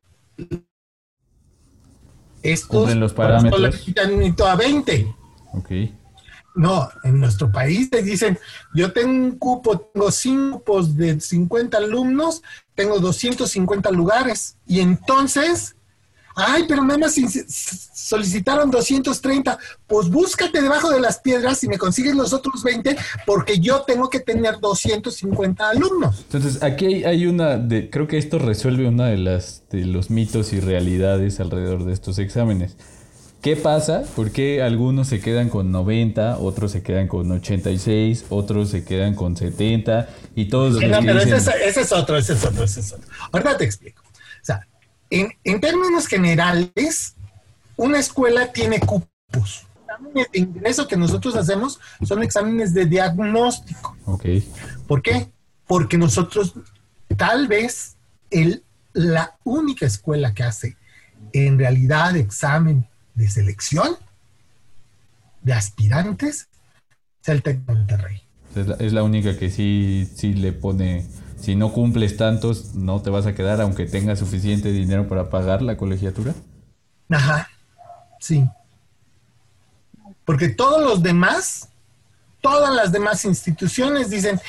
estos 2.43 2.93
los 2.95 3.13
parámetros. 3.13 3.87
a 4.45 4.55
20. 4.55 5.15
Ok. 5.53 5.71
No, 6.55 6.89
en 7.03 7.19
nuestro 7.19 7.51
país 7.51 7.89
te 7.89 8.01
dicen, 8.01 8.37
yo 8.73 8.91
tengo 8.91 9.11
un 9.11 9.37
cupo, 9.37 9.79
tengo 9.79 10.11
cinco 10.11 10.59
cupos 10.59 10.97
de 10.97 11.19
50 11.19 11.77
alumnos, 11.77 12.41
tengo 12.73 12.99
250 12.99 13.91
lugares. 13.91 14.57
Y 14.65 14.79
entonces 14.79 15.76
Ay, 16.39 16.65
pero 16.67 16.83
nada 16.83 16.99
más 16.99 17.15
solicitaron 17.93 18.69
230. 18.69 19.57
Pues 19.87 20.07
búscate 20.07 20.61
debajo 20.61 20.91
de 20.91 20.99
las 20.99 21.19
piedras 21.19 21.63
y 21.63 21.67
me 21.67 21.79
consigues 21.79 22.15
los 22.15 22.31
otros 22.31 22.63
20 22.63 22.95
porque 23.25 23.59
yo 23.59 23.81
tengo 23.81 24.07
que 24.07 24.19
tener 24.19 24.59
250 24.59 25.67
alumnos. 25.67 26.19
Entonces, 26.19 26.61
aquí 26.61 27.03
hay 27.05 27.25
una, 27.25 27.57
de, 27.57 27.89
creo 27.89 28.07
que 28.07 28.19
esto 28.19 28.37
resuelve 28.37 28.87
una 28.87 29.07
de, 29.07 29.17
las, 29.17 29.63
de 29.71 29.85
los 29.85 30.11
mitos 30.11 30.53
y 30.53 30.59
realidades 30.59 31.39
alrededor 31.39 31.85
de 31.85 31.93
estos 31.93 32.19
exámenes. 32.19 32.77
¿Qué 33.41 33.55
pasa? 33.55 34.03
¿Por 34.15 34.29
qué 34.29 34.61
algunos 34.61 35.07
se 35.07 35.19
quedan 35.19 35.49
con 35.49 35.71
90, 35.71 36.37
otros 36.37 36.71
se 36.71 36.83
quedan 36.83 37.07
con 37.07 37.31
86, 37.31 38.25
otros 38.29 38.69
se 38.69 38.83
quedan 38.83 39.15
con 39.15 39.35
70 39.35 40.07
y 40.35 40.45
todos 40.49 40.73
los 40.73 40.83
no, 40.83 40.99
pero 41.01 41.19
ese, 41.19 41.35
es, 41.35 41.47
ese, 41.47 41.81
es, 41.81 41.91
otro, 41.91 42.15
ese 42.15 42.33
es 42.33 42.45
otro, 42.45 42.63
ese 42.63 42.79
es 42.81 42.93
otro. 42.93 43.09
Ahorita 43.31 43.57
te 43.57 43.65
explico. 43.65 44.03
O 44.03 44.45
sea, 44.45 44.67
en, 45.09 45.61
términos 45.61 46.07
generales, 46.07 47.15
una 47.75 47.99
escuela 47.99 48.51
tiene 48.51 48.79
cupos. 48.79 49.07
Los 49.31 49.65
exámenes 49.81 50.31
de 50.31 50.39
ingreso 50.39 50.87
que 50.87 50.97
nosotros 50.97 51.35
hacemos 51.35 51.79
son 52.03 52.23
exámenes 52.23 52.73
de 52.73 52.85
diagnóstico. 52.85 53.95
¿Por 54.87 55.01
qué? 55.01 55.27
Porque 55.65 55.97
nosotros, 55.97 56.53
tal 57.15 57.47
vez, 57.47 57.95
el, 58.29 58.63
la 58.93 59.37
única 59.43 59.85
escuela 59.85 60.33
que 60.33 60.43
hace 60.43 60.75
en 61.33 61.57
realidad 61.57 62.15
examen 62.15 62.87
de 63.15 63.27
selección 63.29 63.97
de 65.41 65.53
aspirantes 65.53 66.47
es 67.21 67.29
el 67.29 67.41
TEC 67.41 67.59
de 67.65 67.73
Monterrey. 67.73 68.21
Es 68.55 68.67
la, 68.67 68.75
es 68.75 68.93
la 68.93 69.03
única 69.03 69.37
que 69.37 69.49
sí, 69.49 70.09
sí 70.15 70.33
le 70.33 70.51
pone 70.53 71.05
si 71.39 71.55
no 71.55 71.71
cumples 71.71 72.17
tantos, 72.17 72.73
no 72.75 73.01
te 73.01 73.09
vas 73.09 73.25
a 73.25 73.35
quedar 73.35 73.61
aunque 73.61 73.85
tengas 73.85 74.19
suficiente 74.19 74.71
dinero 74.71 75.07
para 75.07 75.29
pagar 75.29 75.61
la 75.61 75.77
colegiatura. 75.77 76.33
Ajá, 77.09 77.49
sí. 78.19 78.47
Porque 80.25 80.49
todos 80.49 80.83
los 80.83 81.01
demás, 81.01 81.69
todas 82.41 82.75
las 82.75 82.91
demás 82.91 83.23
instituciones 83.25 84.09
dicen, 84.09 84.39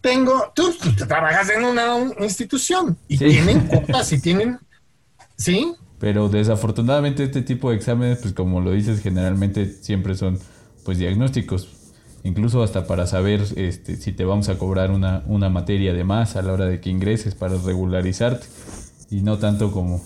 tengo, 0.00 0.52
tú, 0.54 0.74
trabajas 1.08 1.48
en 1.50 1.64
una 1.64 1.96
institución 2.20 2.98
y 3.08 3.16
tienen 3.16 3.60
cuotas 3.68 4.12
y 4.12 4.20
tienen, 4.20 4.58
¿sí? 5.36 5.74
Pero 5.98 6.28
desafortunadamente 6.28 7.22
este 7.22 7.42
tipo 7.42 7.70
de 7.70 7.76
exámenes, 7.76 8.18
pues 8.18 8.34
como 8.34 8.60
lo 8.60 8.72
dices, 8.72 9.00
generalmente 9.00 9.66
siempre 9.80 10.16
son 10.16 10.38
pues 10.84 10.98
diagnósticos 10.98 11.81
incluso 12.24 12.62
hasta 12.62 12.86
para 12.86 13.06
saber 13.06 13.44
este, 13.56 13.96
si 13.96 14.12
te 14.12 14.24
vamos 14.24 14.48
a 14.48 14.58
cobrar 14.58 14.90
una, 14.90 15.22
una 15.26 15.48
materia 15.48 15.92
de 15.92 16.04
más 16.04 16.36
a 16.36 16.42
la 16.42 16.52
hora 16.52 16.66
de 16.66 16.80
que 16.80 16.90
ingreses 16.90 17.34
para 17.34 17.56
regularizarte 17.56 18.46
y 19.10 19.20
no 19.20 19.38
tanto 19.38 19.72
como 19.72 20.02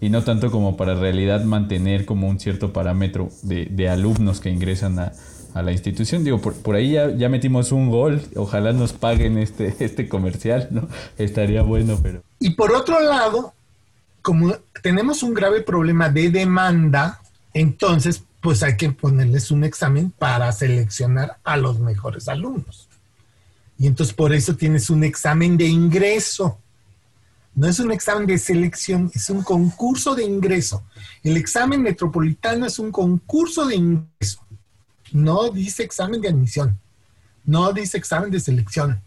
y 0.00 0.08
no 0.08 0.22
tanto 0.22 0.50
como 0.50 0.76
para 0.76 0.94
realidad 0.94 1.44
mantener 1.44 2.06
como 2.06 2.28
un 2.28 2.40
cierto 2.40 2.72
parámetro 2.72 3.28
de, 3.42 3.66
de 3.66 3.88
alumnos 3.88 4.40
que 4.40 4.48
ingresan 4.48 4.98
a, 4.98 5.12
a, 5.52 5.62
la 5.62 5.72
institución. 5.72 6.24
Digo, 6.24 6.40
por, 6.40 6.54
por 6.54 6.74
ahí 6.74 6.92
ya, 6.92 7.10
ya, 7.10 7.28
metimos 7.28 7.70
un 7.70 7.90
gol, 7.90 8.22
ojalá 8.34 8.72
nos 8.72 8.94
paguen 8.94 9.36
este, 9.36 9.74
este 9.84 10.08
comercial, 10.08 10.68
¿no? 10.70 10.88
Estaría 11.18 11.60
bueno, 11.62 11.98
pero... 12.02 12.22
Y 12.38 12.50
por 12.50 12.72
otro 12.72 12.98
lado, 12.98 13.52
como 14.22 14.54
tenemos 14.82 15.22
un 15.22 15.34
grave 15.34 15.60
problema 15.60 16.08
de 16.08 16.30
demanda, 16.30 17.20
entonces 17.52 18.22
pues 18.40 18.62
hay 18.62 18.76
que 18.76 18.90
ponerles 18.90 19.50
un 19.50 19.64
examen 19.64 20.10
para 20.10 20.50
seleccionar 20.52 21.38
a 21.44 21.56
los 21.56 21.78
mejores 21.78 22.28
alumnos. 22.28 22.88
Y 23.78 23.86
entonces 23.86 24.14
por 24.14 24.32
eso 24.32 24.56
tienes 24.56 24.90
un 24.90 25.04
examen 25.04 25.56
de 25.56 25.66
ingreso. 25.66 26.58
No 27.54 27.66
es 27.66 27.78
un 27.80 27.92
examen 27.92 28.26
de 28.26 28.38
selección, 28.38 29.10
es 29.14 29.28
un 29.28 29.42
concurso 29.42 30.14
de 30.14 30.24
ingreso. 30.24 30.84
El 31.22 31.36
examen 31.36 31.82
metropolitano 31.82 32.66
es 32.66 32.78
un 32.78 32.90
concurso 32.92 33.66
de 33.66 33.76
ingreso. 33.76 34.40
no 35.12 35.50
dice 35.50 35.82
examen 35.82 36.20
de 36.20 36.28
admisión, 36.28 36.78
no 37.44 37.72
dice 37.72 37.98
examen 37.98 38.30
de 38.30 38.38
selección. 38.38 39.02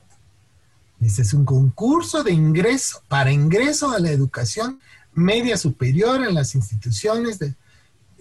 Dice, 1.00 1.22
es 1.22 1.34
un 1.34 1.46
concurso 1.46 2.24
de 2.24 2.32
ingreso 2.32 3.02
para 3.08 3.32
ingreso 3.32 3.92
a 3.92 4.00
la 4.00 4.12
educación 4.12 4.80
media 5.14 5.58
superior 5.58 6.24
en 6.24 6.34
las 6.34 6.56
instituciones 6.56 7.40
de, 7.40 7.56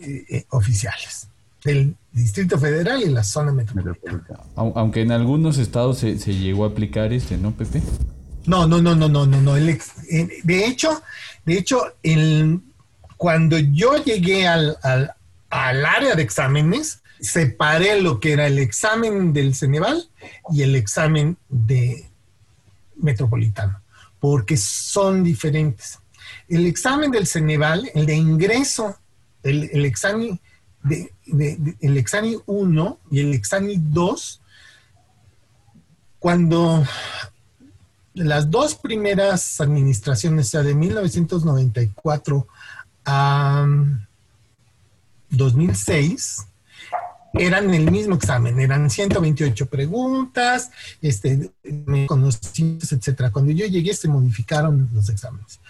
eh, 0.02 0.24
eh, 0.28 0.46
oficiales 0.50 1.28
del 1.64 1.94
Distrito 2.12 2.58
Federal 2.58 3.02
y 3.02 3.08
la 3.08 3.22
zona 3.22 3.52
metropolitana. 3.52 4.22
Aunque 4.56 5.02
en 5.02 5.12
algunos 5.12 5.58
estados 5.58 5.98
se, 5.98 6.16
llegó 6.16 6.64
a 6.64 6.68
aplicar 6.68 7.12
este, 7.12 7.38
¿no, 7.38 7.52
Pepe? 7.52 7.80
No, 8.46 8.66
no, 8.66 8.82
no, 8.82 8.96
no, 8.96 9.08
no, 9.08 9.26
no, 9.26 9.40
no. 9.40 9.56
Eh, 9.56 9.78
de 10.42 10.66
hecho, 10.66 11.02
de 11.46 11.54
hecho, 11.54 11.84
el, 12.02 12.60
cuando 13.16 13.58
yo 13.58 13.96
llegué 14.02 14.48
al, 14.48 14.76
al, 14.82 15.12
al, 15.50 15.86
área 15.86 16.16
de 16.16 16.22
exámenes, 16.22 17.00
separé 17.20 18.00
lo 18.00 18.18
que 18.18 18.32
era 18.32 18.48
el 18.48 18.58
examen 18.58 19.32
del 19.32 19.54
Ceneval 19.54 20.08
y 20.50 20.62
el 20.62 20.74
examen 20.74 21.36
de 21.48 22.08
metropolitano, 22.96 23.80
porque 24.18 24.56
son 24.56 25.22
diferentes. 25.22 26.00
El 26.48 26.66
examen 26.66 27.12
del 27.12 27.28
Ceneval, 27.28 27.88
el 27.94 28.06
de 28.06 28.16
ingreso, 28.16 28.96
el, 29.42 29.70
el 29.72 29.84
examen 29.84 30.40
el 30.88 31.96
examen 31.96 32.38
1 32.46 32.98
y 33.10 33.20
el 33.20 33.34
examen 33.34 33.92
2, 33.92 34.40
cuando 36.18 36.84
las 38.14 38.50
dos 38.50 38.74
primeras 38.74 39.60
administraciones, 39.60 40.46
o 40.46 40.50
sea, 40.50 40.62
de 40.62 40.74
1994 40.74 42.46
a 43.04 43.66
2006, 45.30 46.46
eran 47.34 47.72
el 47.72 47.90
mismo 47.90 48.16
examen, 48.16 48.60
eran 48.60 48.90
128 48.90 49.66
preguntas, 49.66 50.70
este, 51.00 51.50
conocimientos, 52.06 52.92
etcétera. 52.92 53.30
Cuando 53.30 53.52
yo 53.52 53.66
llegué 53.66 53.94
se 53.94 54.08
modificaron 54.08 54.90
los 54.92 55.08
exámenes. 55.08 55.60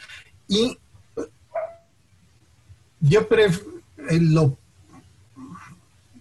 Y 0.48 0.76
yo 3.02 3.28
eh, 3.30 4.20
lo 4.20 4.56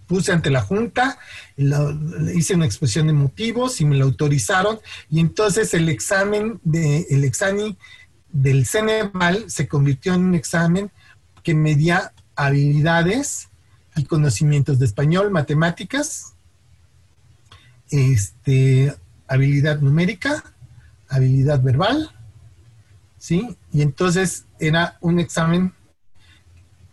puse 0.06 0.32
ante 0.32 0.50
la 0.50 0.60
Junta, 0.60 1.18
hice 1.56 2.54
una 2.54 2.66
exposición 2.66 3.06
de 3.06 3.14
motivos 3.14 3.80
y 3.80 3.86
me 3.86 3.96
lo 3.96 4.04
autorizaron. 4.04 4.78
Y 5.08 5.20
entonces 5.20 5.72
el 5.72 5.88
examen 5.88 6.60
de, 6.64 7.06
el 7.08 7.24
examen 7.24 7.78
del 8.30 8.66
Ceneval 8.66 9.50
se 9.50 9.68
convirtió 9.68 10.12
en 10.12 10.24
un 10.24 10.34
examen 10.34 10.90
que 11.42 11.54
medía 11.54 12.12
habilidades 12.36 13.48
y 13.96 14.04
conocimientos 14.04 14.78
de 14.78 14.86
español, 14.86 15.30
matemáticas, 15.30 16.34
este, 17.90 18.94
habilidad 19.28 19.80
numérica, 19.80 20.44
habilidad 21.08 21.62
verbal, 21.62 22.10
¿sí? 23.18 23.56
Y 23.72 23.82
entonces 23.82 24.44
era 24.58 24.98
un 25.00 25.20
examen 25.20 25.72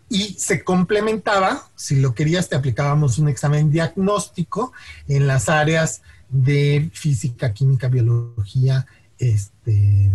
y 0.09 0.33
se 0.33 0.63
complementaba, 0.63 1.69
si 1.75 1.99
lo 1.99 2.15
querías, 2.15 2.49
te 2.49 2.55
aplicábamos 2.55 3.19
un 3.19 3.29
examen 3.29 3.69
diagnóstico 3.69 4.73
en 5.07 5.27
las 5.27 5.49
áreas 5.49 6.01
de 6.29 6.89
física, 6.93 7.53
química, 7.53 7.87
biología, 7.87 8.87
este... 9.19 10.11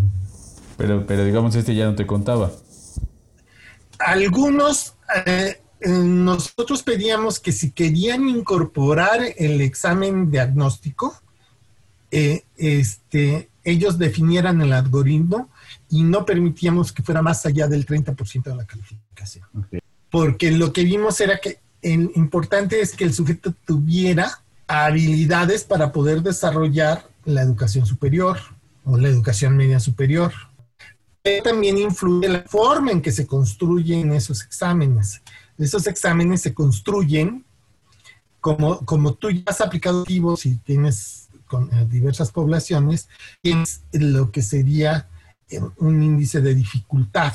Pero, 0.76 1.06
pero 1.06 1.24
digamos, 1.24 1.54
este 1.54 1.76
ya 1.76 1.86
no 1.86 1.94
te 1.94 2.06
contaba. 2.06 2.50
Algunos, 4.00 4.96
eh, 5.26 5.62
nosotros 5.86 6.82
pedíamos 6.82 7.38
que 7.38 7.52
si 7.52 7.70
querían 7.70 8.28
incorporar 8.28 9.20
el 9.36 9.60
examen 9.60 10.32
diagnóstico, 10.32 11.14
eh, 12.10 12.44
este, 12.56 13.48
ellos 13.62 13.98
definieran 13.98 14.60
el 14.60 14.72
algoritmo 14.72 15.48
y 15.88 16.02
no 16.02 16.24
permitíamos 16.24 16.92
que 16.92 17.04
fuera 17.04 17.22
más 17.22 17.46
allá 17.46 17.68
del 17.68 17.86
30% 17.86 18.42
de 18.42 18.56
la 18.56 18.64
calificación 18.66 19.04
porque 20.14 20.52
lo 20.52 20.72
que 20.72 20.84
vimos 20.84 21.20
era 21.20 21.40
que 21.40 21.58
el 21.82 22.12
importante 22.14 22.80
es 22.80 22.94
que 22.94 23.02
el 23.02 23.12
sujeto 23.12 23.52
tuviera 23.66 24.44
habilidades 24.68 25.64
para 25.64 25.90
poder 25.90 26.22
desarrollar 26.22 27.10
la 27.24 27.42
educación 27.42 27.84
superior 27.84 28.38
o 28.84 28.96
la 28.96 29.08
educación 29.08 29.56
media 29.56 29.80
superior. 29.80 30.32
También 31.42 31.78
influye 31.78 32.28
la 32.28 32.44
forma 32.44 32.92
en 32.92 33.02
que 33.02 33.10
se 33.10 33.26
construyen 33.26 34.12
esos 34.12 34.44
exámenes. 34.44 35.20
Esos 35.58 35.84
exámenes 35.88 36.42
se 36.42 36.54
construyen 36.54 37.44
como, 38.40 38.86
como 38.86 39.14
tú 39.14 39.32
ya 39.32 39.42
has 39.46 39.60
aplicado 39.60 40.02
activos 40.02 40.46
y 40.46 40.58
tienes 40.58 41.26
con 41.48 41.74
eh, 41.74 41.88
diversas 41.90 42.30
poblaciones, 42.30 43.08
tienes 43.42 43.82
lo 43.90 44.30
que 44.30 44.42
sería 44.42 45.08
eh, 45.50 45.58
un 45.78 46.00
índice 46.04 46.40
de 46.40 46.54
dificultad. 46.54 47.34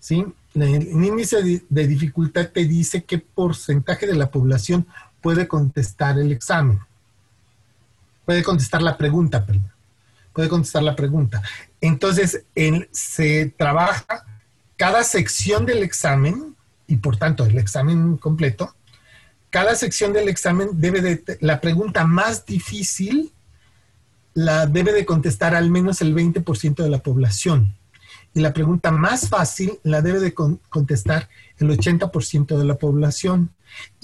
¿sí? 0.00 0.26
El 0.54 1.04
índice 1.04 1.62
de 1.68 1.86
dificultad 1.86 2.48
te 2.48 2.64
dice 2.64 3.04
qué 3.04 3.18
porcentaje 3.18 4.06
de 4.06 4.14
la 4.14 4.30
población 4.30 4.86
puede 5.20 5.46
contestar 5.46 6.18
el 6.18 6.32
examen. 6.32 6.80
Puede 8.24 8.42
contestar 8.42 8.82
la 8.82 8.96
pregunta, 8.96 9.44
perdón. 9.44 9.72
Puede 10.32 10.48
contestar 10.48 10.82
la 10.82 10.94
pregunta. 10.94 11.42
Entonces, 11.80 12.44
se 12.92 13.54
trabaja 13.56 14.24
cada 14.76 15.02
sección 15.02 15.66
del 15.66 15.82
examen, 15.82 16.54
y 16.86 16.96
por 16.96 17.16
tanto 17.16 17.44
el 17.44 17.58
examen 17.58 18.16
completo, 18.16 18.74
cada 19.50 19.74
sección 19.74 20.12
del 20.12 20.28
examen 20.28 20.68
debe 20.74 21.00
de, 21.00 21.38
la 21.40 21.60
pregunta 21.60 22.04
más 22.04 22.44
difícil 22.46 23.32
la 24.34 24.66
debe 24.66 24.92
de 24.92 25.04
contestar 25.04 25.54
al 25.54 25.70
menos 25.70 26.00
el 26.00 26.14
20% 26.14 26.76
de 26.76 26.88
la 26.88 26.98
población 26.98 27.74
y 28.34 28.40
la 28.40 28.52
pregunta 28.52 28.90
más 28.90 29.28
fácil 29.28 29.78
la 29.82 30.02
debe 30.02 30.20
de 30.20 30.34
contestar 30.34 31.28
el 31.58 31.70
80% 31.70 32.56
de 32.56 32.64
la 32.64 32.76
población 32.76 33.50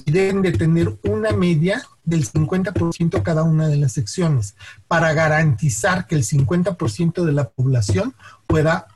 y 0.04 0.12
deben 0.12 0.42
de 0.42 0.52
tener 0.52 0.94
una 1.04 1.32
media 1.32 1.82
del 2.04 2.26
50% 2.26 3.22
cada 3.22 3.44
una 3.44 3.68
de 3.68 3.76
las 3.76 3.92
secciones 3.92 4.56
para 4.88 5.12
garantizar 5.12 6.06
que 6.06 6.14
el 6.14 6.24
50% 6.24 7.24
de 7.24 7.32
la 7.32 7.48
población 7.48 8.14
pueda 8.46 8.88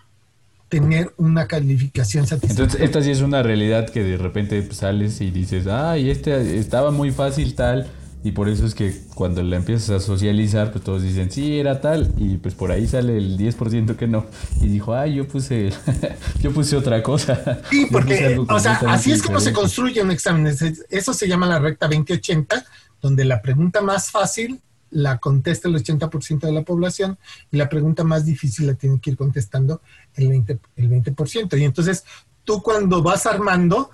tener 0.69 1.15
una 1.17 1.47
calificación 1.47 2.27
satisfactoria. 2.27 2.65
Entonces, 2.65 2.87
esta 2.87 3.03
sí 3.03 3.11
es 3.11 3.23
una 3.23 3.43
realidad 3.43 3.89
que 3.89 4.03
de 4.03 4.19
repente 4.19 4.71
sales 4.73 5.21
y 5.21 5.31
dices, 5.31 5.67
ay, 5.67 6.11
este 6.11 6.59
estaba 6.59 6.91
muy 6.91 7.11
fácil 7.11 7.55
tal, 7.55 7.87
y 8.25 8.33
por 8.33 8.49
eso 8.49 8.67
es 8.67 8.75
que 8.75 9.01
cuando 9.15 9.43
la 9.43 9.57
empiezas 9.57 9.91
a 9.91 10.01
socializar, 10.01 10.73
pues 10.73 10.83
todos 10.83 11.03
dicen, 11.03 11.31
sí, 11.31 11.59
era 11.59 11.81
tal. 11.81 12.13
Y 12.17 12.37
pues 12.39 12.55
por 12.55 12.73
ahí 12.73 12.87
sale 12.87 13.17
el 13.17 13.39
10% 13.39 13.97
que 13.97 14.09
no. 14.09 14.27
Y 14.61 14.67
dijo, 14.67 14.95
ay, 14.95 15.15
yo 15.15 15.29
puse, 15.29 15.71
yo 16.41 16.53
puse 16.53 16.77
otra 16.77 17.03
cosa. 17.03 17.61
Sí, 17.71 17.87
porque, 17.91 18.41
o 18.49 18.59
sea, 18.59 18.81
así 18.89 19.13
es 19.13 19.23
como 19.23 19.39
se 19.39 19.53
construye 19.53 20.03
un 20.03 20.11
examen. 20.11 20.53
Eso 20.91 21.15
se 21.15 21.29
llama 21.29 21.47
la 21.47 21.61
recta 21.61 21.87
2080, 21.87 22.65
donde 23.01 23.25
la 23.25 23.41
pregunta 23.41 23.83
más 23.83 24.11
fácil 24.11 24.61
la 24.91 25.19
contesta 25.19 25.69
el 25.69 25.75
80% 25.77 26.41
de 26.41 26.53
la 26.53 26.63
población 26.63 27.19
y 27.51 27.59
la 27.59 27.69
pregunta 27.69 28.05
más 28.05 28.25
difícil 28.25 28.67
la 28.67 28.75
tiene 28.75 28.99
que 29.01 29.11
ir 29.11 29.17
contestando 29.17 29.81
el 30.15 30.31
20%. 30.31 30.59
El 30.77 30.91
20%. 30.91 31.59
Y 31.59 31.65
entonces 31.65 32.05
tú 32.45 32.63
cuando 32.63 33.03
vas 33.03 33.27
armando, 33.27 33.91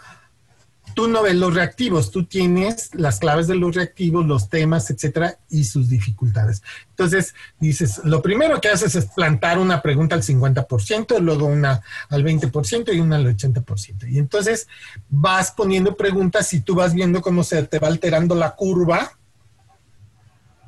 tú 0.94 1.08
no 1.08 1.22
ves 1.22 1.34
los 1.34 1.54
reactivos, 1.54 2.10
tú 2.10 2.24
tienes 2.24 2.90
las 2.94 3.18
claves 3.18 3.46
de 3.46 3.54
los 3.56 3.74
reactivos, 3.74 4.26
los 4.26 4.48
temas, 4.48 4.90
etcétera, 4.90 5.38
y 5.50 5.64
sus 5.64 5.88
dificultades. 5.88 6.62
Entonces, 6.90 7.34
dices, 7.58 8.00
lo 8.04 8.22
primero 8.22 8.60
que 8.60 8.68
haces 8.68 8.94
es 8.94 9.06
plantar 9.06 9.58
una 9.58 9.82
pregunta 9.82 10.14
al 10.14 10.22
50%, 10.22 11.18
luego 11.20 11.46
una 11.46 11.82
al 12.08 12.24
20% 12.24 12.94
y 12.94 13.00
una 13.00 13.16
al 13.16 13.36
80%. 13.36 14.10
Y 14.10 14.18
entonces 14.18 14.68
vas 15.08 15.50
poniendo 15.50 15.96
preguntas 15.96 16.52
y 16.52 16.60
tú 16.60 16.74
vas 16.74 16.94
viendo 16.94 17.20
cómo 17.20 17.44
se 17.44 17.62
te 17.64 17.78
va 17.78 17.88
alterando 17.88 18.34
la 18.34 18.54
curva 18.54 19.18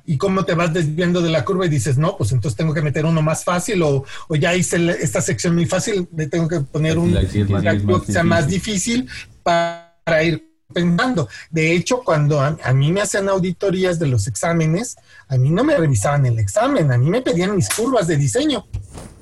y 0.06 0.16
cómo 0.16 0.44
te 0.44 0.54
vas 0.54 0.72
desviando 0.72 1.20
de 1.20 1.30
la 1.30 1.44
curva 1.44 1.66
y 1.66 1.68
dices, 1.68 1.98
no, 1.98 2.16
pues 2.16 2.32
entonces 2.32 2.56
tengo 2.56 2.72
que 2.72 2.82
meter 2.82 3.04
uno 3.04 3.22
más 3.22 3.44
fácil 3.44 3.82
o, 3.82 4.04
ya 4.38 4.54
hice 4.54 4.76
esta 5.00 5.20
sección 5.20 5.54
muy 5.54 5.66
fácil, 5.66 6.08
le 6.16 6.28
tengo 6.28 6.48
que 6.48 6.60
poner 6.60 6.96
un 6.98 7.12
reactivo 7.12 8.00
que 8.02 8.12
sea 8.12 8.22
más 8.22 8.46
difícil 8.46 9.08
para 9.42 9.86
para 10.07 10.22
ir 10.22 10.48
pensando. 10.72 11.28
De 11.50 11.72
hecho, 11.72 12.02
cuando 12.04 12.40
a, 12.40 12.72
mí 12.72 12.92
me 12.92 13.00
hacían 13.00 13.28
auditorías 13.28 13.98
de 13.98 14.07
los 14.07 14.28
exámenes, 14.28 14.96
a 15.26 15.36
mí 15.36 15.50
no 15.50 15.64
me 15.64 15.76
revisaban 15.76 16.24
el 16.26 16.38
examen, 16.38 16.92
a 16.92 16.96
mí 16.96 17.11
me 17.11 17.22
pedían 17.22 17.57
mis 17.57 17.68
curvas 17.68 18.07
de 18.07 18.16
diseño. 18.16 18.64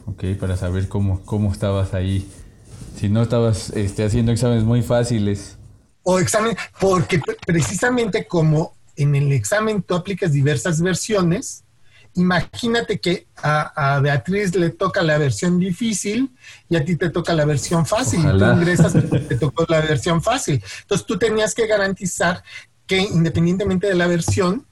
Ok, 0.04 0.24
para 0.38 0.58
saber 0.58 0.88
cómo, 0.88 1.24
cómo 1.24 1.50
estabas 1.50 1.94
ahí. 1.94 2.30
Si 3.00 3.08
no 3.08 3.22
estabas 3.22 3.70
este, 3.70 4.04
haciendo 4.04 4.30
exámenes 4.30 4.64
muy 4.64 4.82
fáciles. 4.82 5.56
O 6.02 6.18
examen, 6.18 6.54
porque 6.78 7.18
precisamente 7.46 8.26
como 8.26 8.74
en 8.94 9.14
el 9.14 9.32
examen 9.32 9.82
tú 9.82 9.94
aplicas 9.94 10.32
diversas 10.32 10.82
versiones, 10.82 11.63
imagínate 12.14 12.98
que 12.98 13.26
a, 13.42 14.00
Beatriz 14.00 14.54
le 14.54 14.70
toca 14.70 15.02
la 15.02 15.18
versión 15.18 15.58
difícil 15.58 16.30
y 16.68 16.76
a 16.76 16.84
ti 16.84 16.96
te 16.96 17.10
toca 17.10 17.34
la 17.34 17.44
versión 17.44 17.86
fácil. 17.86 18.20
Y 18.20 18.38
tú 18.38 18.44
ingresas, 18.44 18.92
te 19.28 19.36
tocó 19.36 19.64
la 19.68 19.80
versión 19.80 20.22
fácil. 20.22 20.62
Entonces 20.82 21.06
tú 21.06 21.18
tenías 21.18 21.54
que 21.54 21.66
garantizar 21.66 22.42
que 22.86 22.98
independientemente 22.98 23.86
de 23.86 23.94
la 23.94 24.06
versión, 24.06 24.66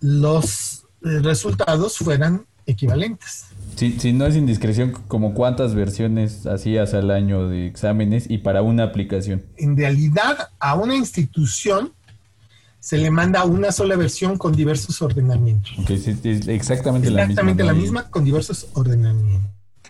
los 0.00 0.84
eh, 1.04 1.20
resultados 1.20 1.98
fueran 1.98 2.46
equivalentes. 2.66 3.46
Si, 3.76 3.98
si 3.98 4.12
no 4.12 4.26
es 4.26 4.36
indiscreción, 4.36 4.92
como 5.08 5.34
cuántas 5.34 5.74
versiones 5.74 6.46
hacías 6.46 6.94
al 6.94 7.10
año 7.10 7.48
de 7.48 7.66
exámenes 7.66 8.28
y 8.28 8.38
para 8.38 8.62
una 8.62 8.84
aplicación. 8.84 9.44
En 9.56 9.76
realidad, 9.76 10.50
a 10.58 10.74
una 10.74 10.94
institución 10.94 11.92
se 12.82 12.98
le 12.98 13.12
manda 13.12 13.44
una 13.44 13.70
sola 13.70 13.94
versión 13.94 14.36
con 14.36 14.56
diversos 14.56 15.00
ordenamientos. 15.02 15.72
Ok, 15.78 15.86
sí, 16.02 16.18
es 16.24 16.48
exactamente, 16.48 17.10
la 17.10 17.18
misma. 17.18 17.22
Exactamente 17.22 17.62
la 17.62 17.74
misma 17.74 18.10
con 18.10 18.24
diversos 18.24 18.66
ordenamientos. 18.74 19.48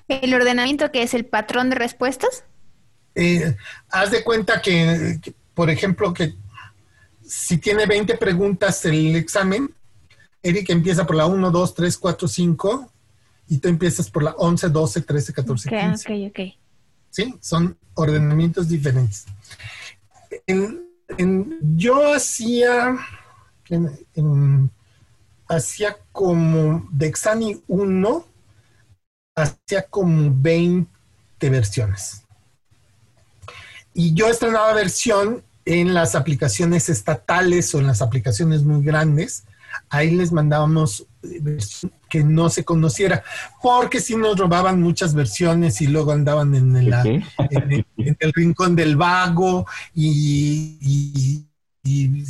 ¿El 0.09 0.35
ordenamiento 0.35 0.93
que 0.93 1.03
es 1.03 1.15
el 1.15 1.25
patrón 1.25 1.71
de 1.71 1.77
respuestas? 1.77 2.45
Eh, 3.15 3.57
haz 3.89 4.11
de 4.11 4.23
cuenta 4.23 4.61
que, 4.61 5.19
que, 5.23 5.33
por 5.55 5.71
ejemplo, 5.71 6.13
que 6.13 6.35
si 7.27 7.57
tiene 7.57 7.87
20 7.87 8.19
preguntas 8.19 8.85
el 8.85 9.17
examen, 9.17 9.75
Eric 10.43 10.69
empieza 10.69 11.07
por 11.07 11.17
la 11.17 11.25
1, 11.25 11.51
2, 11.51 11.75
3, 11.75 11.97
4, 11.97 12.29
5 12.29 12.93
y 13.49 13.57
tú 13.57 13.69
empiezas 13.69 14.11
por 14.11 14.23
la 14.23 14.33
11, 14.33 14.69
12, 14.69 15.01
13, 15.01 15.33
14, 15.33 15.69
Ok, 15.71 15.75
15. 15.81 16.13
ok, 16.27 16.31
ok. 16.31 16.55
¿sí? 17.09 17.35
Son 17.41 17.75
ordenamientos 17.95 18.69
diferentes. 18.69 19.25
En- 20.47 20.92
yo 21.77 22.15
hacía, 22.15 22.97
hacía 25.49 25.97
como 26.13 26.89
de 26.91 27.07
Exani 27.07 27.63
1, 27.67 28.27
hacía 29.35 29.83
como 29.89 30.33
20 30.35 30.91
versiones. 31.51 32.25
Y 33.95 34.15
yo 34.15 34.29
estrenaba 34.29 34.73
versión 34.73 35.43
en 35.65 35.95
las 35.95 36.15
aplicaciones 36.15 36.89
estatales 36.89 37.75
o 37.75 37.81
en 37.81 37.87
las 37.87 38.03
aplicaciones 38.03 38.63
muy 38.63 38.85
grandes. 38.85 39.45
Ahí 39.89 40.11
les 40.11 40.33
mandábamos 40.33 41.07
que 42.09 42.25
no 42.25 42.51
se 42.51 42.65
conociera, 42.65 43.23
porque 43.63 44.01
si 44.01 44.17
nos 44.17 44.37
robaban 44.39 44.81
muchas 44.83 45.15
versiones 45.15 45.81
y 45.81 45.87
luego 45.87 46.13
andaban 46.13 46.55
en, 46.55 46.91
la- 46.91 47.03
¿Qué? 47.03 47.23
en 47.51 47.73
el, 47.73 47.87
en 47.99 48.17
el 48.19 48.33
rincón 48.33 48.75
del 48.77 48.97
vago 48.97 49.67
y, 49.95 50.79
y- 50.81 51.47
y- 51.85 52.25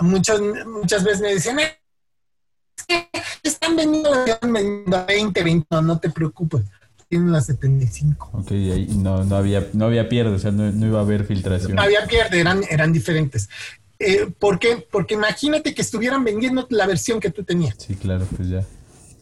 muchas, 0.00 0.40
muchas 0.66 1.04
veces 1.04 1.20
me 1.20 1.34
decían, 1.34 1.58
"Eh, 1.60 1.78
es 2.76 2.84
que 2.86 3.08
están 3.42 3.76
vendiendo, 3.76 4.24
están 4.24 4.52
vendiendo 4.52 5.04
20, 5.06 5.42
20, 5.42 5.66
no, 5.70 5.82
no 5.82 5.98
te 5.98 6.10
preocupes, 6.10 6.62
tienen 7.08 7.32
las 7.32 7.46
75. 7.46 8.30
Ok, 8.32 8.50
ahí 8.52 8.86
no, 8.96 9.24
no 9.24 9.36
había, 9.36 9.68
no 9.72 9.86
había 9.86 10.08
pierde, 10.08 10.34
o 10.34 10.38
sea, 10.38 10.50
no, 10.50 10.70
no 10.72 10.86
iba 10.86 10.98
a 10.98 11.02
haber 11.02 11.24
filtración. 11.24 11.74
No 11.76 11.82
había 11.82 12.06
pierde, 12.06 12.40
eran, 12.40 12.62
eran 12.68 12.92
diferentes. 12.92 13.48
Eh, 13.98 14.32
¿Por 14.38 14.58
qué? 14.58 14.86
Porque 14.90 15.14
imagínate 15.14 15.74
que 15.74 15.82
estuvieran 15.82 16.24
vendiendo 16.24 16.66
la 16.70 16.86
versión 16.86 17.20
que 17.20 17.30
tú 17.30 17.44
tenías. 17.44 17.76
Sí, 17.78 17.94
claro, 17.94 18.26
pues 18.36 18.48
ya, 18.48 18.64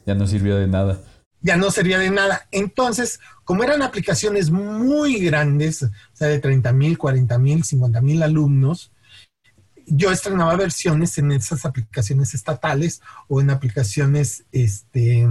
ya 0.07 0.15
no 0.15 0.27
sirvió 0.27 0.57
de 0.57 0.67
nada. 0.67 1.01
ya 1.41 1.57
no 1.57 1.71
servía 1.71 1.99
de 1.99 2.11
nada. 2.11 2.47
Entonces, 2.53 3.21
como 3.45 3.65
eran 3.65 3.83
aplicaciones 3.83 4.51
muy 4.51 5.19
grandes, 5.19 5.83
o 5.83 5.91
sea, 6.13 6.29
de 6.29 6.39
30 6.39 6.73
mil, 6.73 6.97
40 6.97 7.39
mil, 7.39 7.65
50 7.65 8.01
mil 8.01 8.23
alumnos, 8.23 8.93
yo 9.87 10.13
estrenaba 10.13 10.55
versiones 10.57 11.19
en 11.19 11.33
esas 11.33 11.67
aplicaciones 11.67 12.35
estatales 12.35 13.03
o 13.29 13.41
en 13.41 13.51
aplicaciones 13.51 14.45
este, 14.53 15.29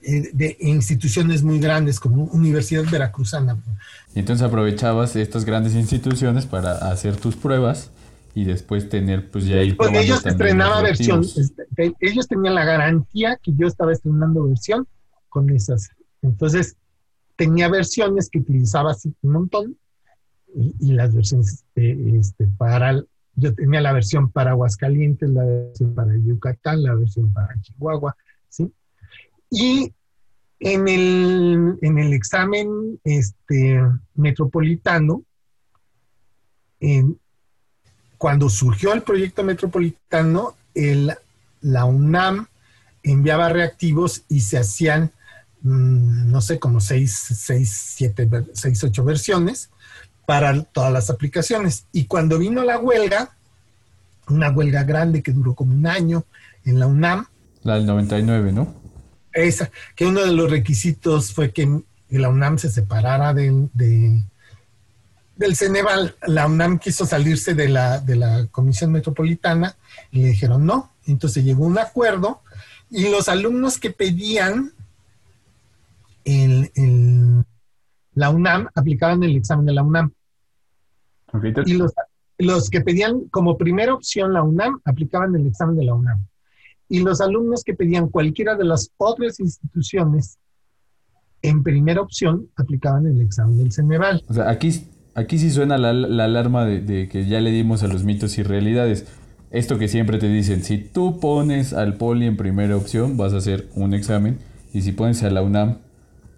eh, 0.00 0.30
de 0.32 0.56
instituciones 0.60 1.42
muy 1.42 1.58
grandes 1.58 1.98
como 1.98 2.24
Universidad 2.24 2.84
Veracruzana. 2.84 3.58
Y 4.18 4.20
entonces 4.20 4.44
aprovechabas 4.44 5.14
estas 5.14 5.44
grandes 5.44 5.76
instituciones 5.76 6.44
para 6.44 6.72
hacer 6.90 7.14
tus 7.14 7.36
pruebas 7.36 7.92
y 8.34 8.46
después 8.46 8.88
tener, 8.88 9.30
pues 9.30 9.46
ya 9.46 9.62
ir 9.62 9.76
probando 9.76 10.00
ellos 10.00 10.26
estrenaba 10.26 10.82
versión, 10.82 11.20
este, 11.20 11.94
ellos 12.00 12.26
tenían 12.26 12.56
la 12.56 12.64
garantía 12.64 13.38
que 13.40 13.52
yo 13.54 13.68
estaba 13.68 13.92
estrenando 13.92 14.42
versión 14.42 14.88
con 15.28 15.50
esas. 15.50 15.90
Entonces, 16.20 16.76
tenía 17.36 17.68
versiones 17.68 18.28
que 18.28 18.40
utilizaba 18.40 18.90
así 18.90 19.14
un 19.22 19.32
montón 19.34 19.76
y, 20.52 20.74
y 20.80 20.94
las 20.94 21.14
versiones 21.14 21.52
este, 21.52 22.18
este, 22.18 22.48
para, 22.58 23.00
yo 23.36 23.54
tenía 23.54 23.80
la 23.80 23.92
versión 23.92 24.32
para 24.32 24.50
Aguascalientes, 24.50 25.30
la 25.30 25.44
versión 25.44 25.94
para 25.94 26.16
Yucatán, 26.16 26.82
la 26.82 26.96
versión 26.96 27.32
para 27.32 27.54
Chihuahua, 27.60 28.16
¿sí? 28.48 28.72
Y 29.48 29.94
en 30.60 30.88
el, 30.88 31.78
en 31.82 31.98
el 31.98 32.12
examen 32.12 32.98
este, 33.04 33.80
metropolitano, 34.14 35.22
en, 36.80 37.18
cuando 38.16 38.50
surgió 38.50 38.92
el 38.92 39.02
proyecto 39.02 39.44
metropolitano, 39.44 40.56
el, 40.74 41.14
la 41.60 41.84
UNAM 41.84 42.46
enviaba 43.02 43.48
reactivos 43.48 44.24
y 44.28 44.40
se 44.40 44.58
hacían, 44.58 45.12
mmm, 45.62 46.30
no 46.30 46.40
sé, 46.40 46.58
como 46.58 46.80
seis, 46.80 47.14
seis, 47.16 47.92
siete, 47.94 48.28
seis, 48.52 48.82
ocho 48.82 49.04
versiones 49.04 49.70
para 50.26 50.62
todas 50.62 50.92
las 50.92 51.08
aplicaciones. 51.10 51.86
Y 51.92 52.04
cuando 52.06 52.38
vino 52.38 52.64
la 52.64 52.78
huelga, 52.78 53.36
una 54.28 54.50
huelga 54.50 54.82
grande 54.82 55.22
que 55.22 55.32
duró 55.32 55.54
como 55.54 55.72
un 55.72 55.86
año 55.86 56.24
en 56.64 56.78
la 56.78 56.86
UNAM. 56.86 57.26
La 57.62 57.74
del 57.74 57.86
99, 57.86 58.52
¿no? 58.52 58.74
Esa, 59.44 59.70
que 59.94 60.06
uno 60.06 60.20
de 60.24 60.32
los 60.32 60.50
requisitos 60.50 61.32
fue 61.32 61.52
que 61.52 61.82
la 62.10 62.28
UNAM 62.28 62.58
se 62.58 62.70
separara 62.70 63.34
de, 63.34 63.68
de 63.74 64.22
del 65.38 65.54
Ceneval, 65.54 66.16
la 66.26 66.46
UNAM 66.46 66.78
quiso 66.78 67.06
salirse 67.06 67.54
de 67.54 67.68
la, 67.68 68.00
de 68.00 68.16
la 68.16 68.46
Comisión 68.50 68.90
Metropolitana 68.90 69.76
y 70.10 70.22
le 70.22 70.28
dijeron 70.28 70.66
no. 70.66 70.92
Entonces 71.06 71.44
llegó 71.44 71.64
un 71.64 71.78
acuerdo 71.78 72.42
y 72.90 73.08
los 73.08 73.28
alumnos 73.28 73.78
que 73.78 73.90
pedían 73.90 74.72
el, 76.24 76.72
el, 76.74 77.44
la 78.14 78.30
UNAM 78.30 78.68
aplicaban 78.74 79.22
el 79.22 79.36
examen 79.36 79.64
de 79.64 79.72
la 79.72 79.82
UNAM. 79.84 80.12
Y 81.66 81.74
los, 81.74 81.92
los 82.38 82.68
que 82.68 82.80
pedían 82.80 83.28
como 83.30 83.56
primera 83.56 83.94
opción 83.94 84.32
la 84.32 84.42
UNAM 84.42 84.80
aplicaban 84.84 85.34
el 85.36 85.46
examen 85.46 85.76
de 85.76 85.84
la 85.84 85.94
UNAM. 85.94 86.26
Y 86.88 87.00
los 87.00 87.20
alumnos 87.20 87.62
que 87.64 87.74
pedían 87.74 88.08
cualquiera 88.08 88.56
de 88.56 88.64
las 88.64 88.90
otras 88.96 89.40
instituciones 89.40 90.38
en 91.42 91.62
primera 91.62 92.00
opción 92.00 92.48
aplicaban 92.56 93.06
el 93.06 93.20
examen 93.20 93.58
del 93.58 93.72
Ceneval. 93.72 94.22
O 94.28 94.34
sea, 94.34 94.50
aquí 94.50 94.88
Aquí 95.18 95.36
sí 95.36 95.50
suena 95.50 95.78
la, 95.78 95.92
la 95.92 96.26
alarma 96.26 96.64
de, 96.64 96.80
de, 96.80 97.08
que 97.08 97.26
ya 97.26 97.40
le 97.40 97.50
dimos 97.50 97.82
a 97.82 97.88
los 97.88 98.04
mitos 98.04 98.38
y 98.38 98.44
realidades. 98.44 99.04
Esto 99.50 99.76
que 99.76 99.88
siempre 99.88 100.18
te 100.18 100.28
dicen, 100.28 100.62
si 100.62 100.78
tú 100.78 101.18
pones 101.18 101.72
al 101.72 101.96
poli 101.96 102.26
en 102.26 102.36
primera 102.36 102.76
opción, 102.76 103.16
vas 103.16 103.32
a 103.32 103.38
hacer 103.38 103.68
un 103.74 103.94
examen, 103.94 104.38
y 104.72 104.82
si 104.82 104.92
pones 104.92 105.24
a 105.24 105.30
la 105.30 105.42
UNAM, 105.42 105.78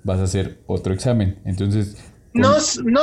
vas 0.03 0.20
a 0.20 0.22
hacer 0.22 0.62
otro 0.66 0.94
examen. 0.94 1.40
Entonces... 1.44 2.03
Con... 2.32 2.40
No, 2.40 2.55
no, 2.84 3.03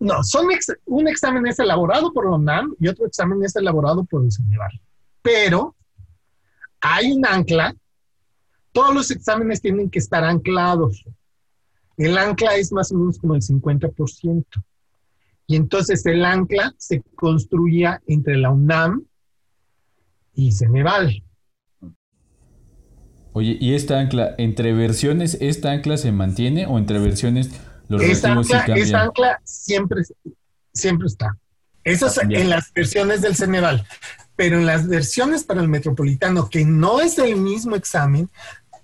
no 0.00 0.22
son 0.22 0.50
ex, 0.50 0.72
un 0.86 1.06
examen 1.06 1.46
es 1.46 1.58
elaborado 1.58 2.10
por 2.14 2.30
la 2.30 2.36
UNAM 2.36 2.74
y 2.80 2.88
otro 2.88 3.04
examen 3.04 3.44
es 3.44 3.54
elaborado 3.54 4.04
por 4.04 4.24
el 4.24 4.32
Ceneval. 4.32 4.80
Pero 5.20 5.76
hay 6.82 7.12
un 7.12 7.24
ancla, 7.24 7.74
todos 8.72 8.94
los 8.94 9.10
exámenes 9.10 9.62
tienen 9.62 9.88
que 9.88 10.00
estar 10.00 10.24
anclados. 10.24 11.04
El 11.96 12.18
ancla 12.18 12.56
es 12.56 12.72
más 12.72 12.90
o 12.92 12.96
menos 12.96 13.18
como 13.18 13.34
el 13.34 13.42
50%. 13.42 14.44
Y 15.46 15.56
entonces 15.56 16.04
el 16.06 16.24
ancla 16.24 16.74
se 16.76 17.02
construía 17.14 18.02
entre 18.06 18.36
la 18.36 18.50
UNAM 18.50 19.04
y 20.34 20.52
Ceneval. 20.52 21.22
Oye, 23.34 23.56
¿y 23.60 23.74
esta 23.74 23.98
ancla, 23.98 24.34
entre 24.38 24.72
versiones, 24.72 25.38
esta 25.40 25.70
ancla 25.70 25.96
se 25.96 26.12
mantiene 26.12 26.66
o 26.66 26.78
entre 26.78 26.98
versiones 26.98 27.50
los 27.88 28.02
esa 28.02 28.32
ancla, 28.32 28.44
sí 28.44 28.66
cambian? 28.66 28.78
Esa 28.78 29.02
ancla 29.02 29.40
siempre, 29.44 30.02
siempre 30.72 31.06
está. 31.06 31.38
Eso 31.84 32.06
es 32.06 32.18
en 32.18 32.48
las 32.48 32.72
versiones 32.72 33.22
del 33.22 33.34
Ceneval. 33.34 33.86
Pero 34.36 34.58
en 34.58 34.66
las 34.66 34.88
versiones 34.88 35.44
para 35.44 35.60
el 35.60 35.68
metropolitano, 35.68 36.48
que 36.48 36.64
no 36.64 37.00
es 37.00 37.18
el 37.18 37.36
mismo 37.36 37.76
examen, 37.76 38.30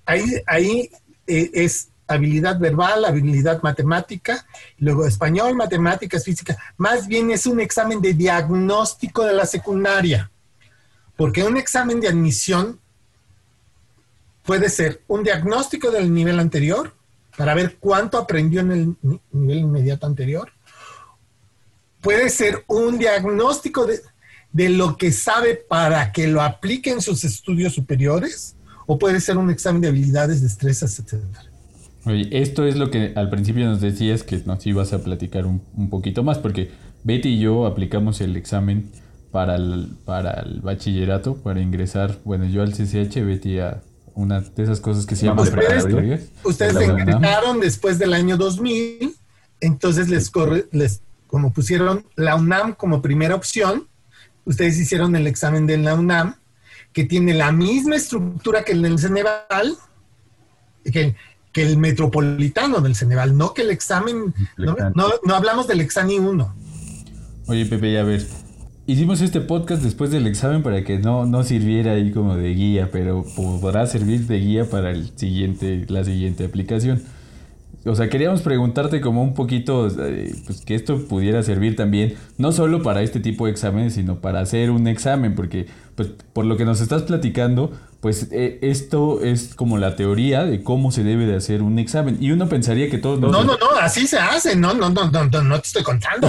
ahí, 0.04 0.24
ahí 0.46 0.90
eh, 1.26 1.50
es 1.54 1.88
habilidad 2.06 2.58
verbal, 2.58 3.04
habilidad 3.04 3.62
matemática, 3.62 4.46
luego 4.78 5.06
español, 5.06 5.54
matemáticas, 5.54 6.24
física. 6.24 6.56
Más 6.76 7.06
bien 7.06 7.30
es 7.30 7.46
un 7.46 7.60
examen 7.60 8.00
de 8.00 8.14
diagnóstico 8.14 9.24
de 9.24 9.34
la 9.34 9.46
secundaria, 9.46 10.30
porque 11.16 11.44
un 11.44 11.56
examen 11.56 12.00
de 12.00 12.08
admisión 12.08 12.80
puede 14.44 14.70
ser 14.70 15.02
un 15.08 15.22
diagnóstico 15.22 15.90
del 15.90 16.12
nivel 16.12 16.40
anterior, 16.40 16.94
para 17.38 17.54
ver 17.54 17.76
cuánto 17.78 18.18
aprendió 18.18 18.60
en 18.62 18.72
el 18.72 18.96
nivel 19.30 19.58
inmediato 19.58 20.08
anterior. 20.08 20.50
Puede 22.00 22.30
ser 22.30 22.64
un 22.66 22.98
diagnóstico 22.98 23.86
de, 23.86 24.00
de 24.52 24.68
lo 24.70 24.96
que 24.96 25.12
sabe 25.12 25.54
para 25.54 26.12
que 26.12 26.26
lo 26.28 26.42
aplique 26.42 26.90
en 26.90 27.00
sus 27.00 27.24
estudios 27.24 27.74
superiores, 27.74 28.56
o 28.86 28.98
puede 28.98 29.20
ser 29.20 29.36
un 29.36 29.50
examen 29.50 29.82
de 29.82 29.88
habilidades, 29.88 30.40
destrezas, 30.42 30.98
etcétera. 30.98 31.44
Oye, 32.06 32.28
esto 32.30 32.64
es 32.64 32.76
lo 32.76 32.90
que 32.90 33.12
al 33.16 33.28
principio 33.28 33.66
nos 33.66 33.80
decías 33.80 34.22
que 34.22 34.40
nos 34.46 34.66
ibas 34.66 34.92
a 34.92 35.02
platicar 35.02 35.44
un, 35.44 35.62
un, 35.76 35.90
poquito 35.90 36.22
más, 36.22 36.38
porque 36.38 36.70
Betty 37.04 37.28
y 37.30 37.38
yo 37.40 37.66
aplicamos 37.66 38.20
el 38.20 38.36
examen 38.36 38.90
para 39.30 39.56
el, 39.56 39.90
para 40.04 40.40
el 40.40 40.60
bachillerato, 40.60 41.36
para 41.36 41.60
ingresar, 41.60 42.18
bueno, 42.24 42.46
yo 42.46 42.62
al 42.62 42.72
CCH, 42.72 43.24
Betty 43.24 43.58
a 43.58 43.82
una 44.14 44.40
de 44.40 44.62
esas 44.62 44.80
cosas 44.80 45.06
que 45.06 45.16
se 45.16 45.26
llama 45.26 45.42
Ustedes, 45.42 46.30
ustedes 46.42 46.74
se 46.74 46.84
ingresaron 46.86 47.60
después 47.60 47.98
del 47.98 48.14
año 48.14 48.36
2000, 48.36 49.14
entonces 49.60 50.08
les 50.08 50.30
corre, 50.30 50.66
les 50.72 51.02
como 51.26 51.52
pusieron 51.52 52.06
la 52.16 52.36
UNAM 52.36 52.74
como 52.74 53.02
primera 53.02 53.34
opción, 53.34 53.87
ustedes 54.48 54.78
hicieron 54.78 55.14
el 55.14 55.26
examen 55.26 55.66
de 55.66 55.76
la 55.76 55.94
UNAM, 55.94 56.34
que 56.92 57.04
tiene 57.04 57.34
la 57.34 57.52
misma 57.52 57.96
estructura 57.96 58.64
que 58.64 58.72
el 58.72 58.82
del 58.82 58.98
Ceneval, 58.98 59.76
que, 60.90 61.14
que 61.52 61.62
el 61.62 61.76
metropolitano 61.76 62.80
del 62.80 62.96
Ceneval, 62.96 63.36
no 63.36 63.52
que 63.52 63.62
el 63.62 63.70
examen, 63.70 64.34
no, 64.56 64.74
no, 64.94 65.34
hablamos 65.34 65.68
del 65.68 65.82
examen 65.82 66.26
1. 66.26 66.54
Oye, 67.46 67.66
Pepe, 67.66 67.92
ya 67.92 68.02
ver, 68.04 68.26
hicimos 68.86 69.20
este 69.20 69.40
podcast 69.40 69.82
después 69.82 70.10
del 70.10 70.26
examen 70.26 70.62
para 70.62 70.82
que 70.82 70.98
no, 70.98 71.26
no 71.26 71.44
sirviera 71.44 71.92
ahí 71.92 72.10
como 72.10 72.34
de 72.34 72.54
guía, 72.54 72.88
pero 72.90 73.24
podrá 73.36 73.86
servir 73.86 74.26
de 74.26 74.38
guía 74.38 74.64
para 74.64 74.90
el 74.90 75.12
siguiente, 75.14 75.84
la 75.88 76.04
siguiente 76.04 76.46
aplicación. 76.46 77.02
O 77.84 77.94
sea, 77.94 78.08
queríamos 78.08 78.42
preguntarte 78.42 79.00
como 79.00 79.22
un 79.22 79.34
poquito, 79.34 79.88
eh, 79.88 80.34
pues 80.46 80.62
que 80.62 80.74
esto 80.74 81.06
pudiera 81.06 81.42
servir 81.42 81.76
también, 81.76 82.16
no 82.36 82.52
solo 82.52 82.82
para 82.82 83.02
este 83.02 83.20
tipo 83.20 83.46
de 83.46 83.52
exámenes, 83.52 83.94
sino 83.94 84.20
para 84.20 84.40
hacer 84.40 84.70
un 84.70 84.88
examen, 84.88 85.34
porque 85.34 85.66
pues 85.94 86.08
por 86.32 86.44
lo 86.44 86.56
que 86.56 86.64
nos 86.64 86.80
estás 86.80 87.02
platicando, 87.02 87.72
pues 88.00 88.28
eh, 88.30 88.58
esto 88.62 89.22
es 89.22 89.54
como 89.54 89.78
la 89.78 89.96
teoría 89.96 90.44
de 90.44 90.62
cómo 90.62 90.92
se 90.92 91.02
debe 91.02 91.26
de 91.26 91.36
hacer 91.36 91.62
un 91.62 91.78
examen. 91.78 92.18
Y 92.20 92.30
uno 92.30 92.48
pensaría 92.48 92.90
que 92.90 92.98
todos... 92.98 93.20
No, 93.20 93.30
no, 93.30 93.44
no, 93.44 93.70
así 93.80 94.06
se 94.06 94.18
hace, 94.18 94.54
no, 94.54 94.74
no, 94.74 94.90
no, 94.90 95.10
no, 95.10 95.24
no, 95.24 95.42
no 95.42 95.60
te 95.60 95.66
estoy 95.66 95.82
contando. 95.82 96.28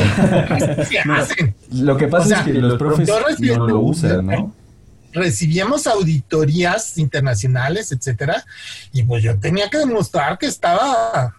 Así 0.49 0.85
se 0.85 0.99
hacen. 1.11 1.55
Lo 1.71 1.97
que 1.97 2.07
pasa 2.07 2.39
es 2.39 2.45
que 2.45 2.53
los 2.53 2.77
profes 2.77 3.09
no 3.39 3.67
lo 3.67 3.79
usan, 3.79 4.25
¿no? 4.25 4.53
recibíamos 5.11 5.87
auditorías 5.87 6.97
internacionales, 6.97 7.91
etcétera, 7.91 8.45
y 8.93 9.03
pues 9.03 9.23
yo 9.23 9.39
tenía 9.39 9.69
que 9.69 9.79
demostrar 9.79 10.37
que 10.37 10.45
estaba 10.45 11.33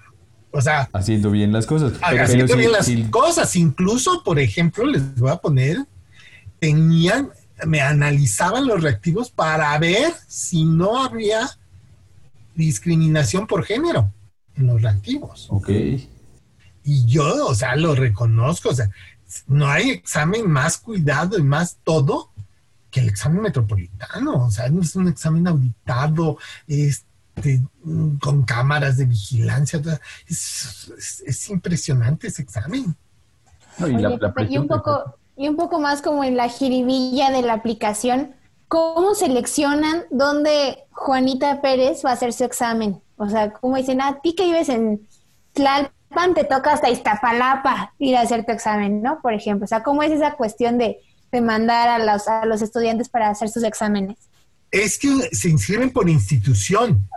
o 0.53 0.61
sea, 0.61 0.89
haciendo 0.93 1.31
bien 1.31 1.53
las 1.53 1.67
cosas. 1.67 1.93
Haciendo 2.03 2.57
bien 2.57 2.73
las 2.73 2.89
cosas. 3.11 3.55
Incluso, 3.57 4.23
por 4.25 4.39
ejemplo, 4.39 4.85
les 4.85 5.15
voy 5.17 5.31
a 5.31 5.37
poner, 5.37 5.79
tenían, 6.59 7.31
me 7.67 7.81
analizaban 7.81 8.67
los 8.67 8.83
reactivos 8.83 9.31
para 9.31 9.79
ver 9.79 10.13
si 10.27 10.65
no 10.65 11.03
había 11.03 11.49
discriminación 12.55 13.47
por 13.47 13.65
género 13.65 14.13
en 14.57 14.67
los 14.67 14.83
reactivos. 14.83 15.47
Ok. 15.51 15.69
Y 16.83 17.07
yo, 17.07 17.47
o 17.47 17.55
sea, 17.55 17.77
lo 17.77 17.95
reconozco. 17.95 18.71
O 18.71 18.75
sea, 18.75 18.91
no 19.47 19.69
hay 19.69 19.91
examen 19.91 20.51
más 20.51 20.79
cuidado 20.79 21.39
y 21.39 21.43
más 21.43 21.79
todo 21.85 22.31
que 22.91 23.01
el 23.01 23.09
examen 23.09 23.43
metropolitano. 23.43 24.47
O 24.47 24.51
sea, 24.51 24.67
es 24.67 24.97
un 24.97 25.07
examen 25.07 25.47
auditado, 25.47 26.39
este 26.67 27.10
este, 27.41 27.63
con 28.21 28.45
cámaras 28.45 28.97
de 28.97 29.07
vigilancia. 29.07 29.81
Es, 30.29 31.51
impresionante 31.51 32.29
ese 32.29 32.43
examen. 32.43 32.97
y, 33.79 34.59
un 34.59 34.69
poco, 34.69 35.17
y 35.37 35.49
un 35.49 35.57
poco 35.57 35.81
más 35.81 36.03
como 36.03 36.25
en 36.25 36.37
la 36.37 36.49
jiribilla 36.49 37.31
de 37.31 37.43
la 37.43 37.55
aplicación, 37.55 38.35
¿cómo 38.69 39.15
seleccionan 39.15 40.05
dónde 40.11 40.85
Juanita 40.93 41.61
Pérez 41.61 42.03
va 42.05 42.11
a 42.11 42.15
hacer 42.15 42.33
su 42.33 42.45
examen? 42.45 43.01
O 43.17 43.29
sea, 43.29 43.53
¿cómo 43.53 43.77
dicen, 43.77 44.01
a 44.01 44.21
ti 44.21 44.35
que 44.35 44.45
vives 44.45 44.69
en 44.69 45.07
Tlalpan, 45.53 46.35
te 46.35 46.45
toca 46.45 46.73
hasta 46.73 46.91
Iztapalapa 46.91 47.95
ir 47.99 48.17
a 48.17 48.23
hacer 48.23 48.45
tu 48.45 48.53
examen, 48.53 49.03
¿no? 49.03 49.21
Por 49.21 49.35
ejemplo, 49.35 49.65
o 49.65 49.69
sea, 49.69 49.83
¿cómo 49.83 50.03
es 50.03 50.13
esa 50.13 50.35
cuestión 50.35 50.79
de, 50.79 50.99
de 51.33 51.41
mandar 51.41 51.89
a 51.89 51.99
los, 51.99 52.29
a 52.29 52.47
los 52.47 52.63
estudiantes 52.63 53.09
para 53.09 53.29
hacer 53.29 53.49
sus 53.49 53.65
exámenes? 53.65 54.17
es 54.71 54.99
que 54.99 55.09
se 55.33 55.49
inscriben 55.49 55.91
por 55.91 56.09
institución. 56.09 57.09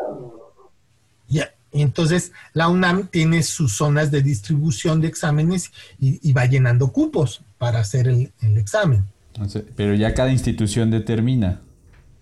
Entonces 1.74 2.32
la 2.54 2.68
UNAM 2.68 3.08
tiene 3.08 3.44
sus 3.44 3.74
zonas 3.74 4.12
de 4.12 4.22
distribución 4.22 5.02
de 5.02 5.08
exámenes 5.08 5.72
y, 6.00 6.32
va 6.34 6.46
llenando 6.46 6.92
cupos 6.92 7.42
para 7.58 7.80
hacer 7.80 8.08
el, 8.08 8.32
examen. 8.58 9.06
Pero 9.76 9.96
ya 9.96 10.14
cada 10.14 10.32
institución 10.32 10.92
determina. 10.92 11.62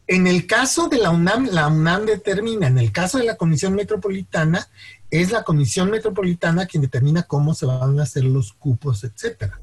En 0.08 0.28
el 0.28 0.47
caso 0.47 0.88
de 0.88 0.97
la 0.97 1.12
UNAM, 1.12 1.49
la 1.52 1.68
UNAM 1.68 2.06
determina. 2.06 2.68
En 2.68 2.78
el 2.78 2.91
caso 2.91 3.18
de 3.18 3.26
la 3.26 3.36
Comisión 3.36 3.76
Metropolitana, 3.76 4.68
es 5.10 5.32
la 5.32 5.43
Comisión 5.43 5.89
Metropolitana 5.91 6.66
quien 6.66 6.82
determina 6.82 7.24
cómo 7.24 7.54
se 7.54 7.66
van 7.66 7.99
a 7.99 8.04
hacer 8.04 8.24
los 8.24 8.54
cupos, 8.54 9.04
etcétera. 9.04 9.60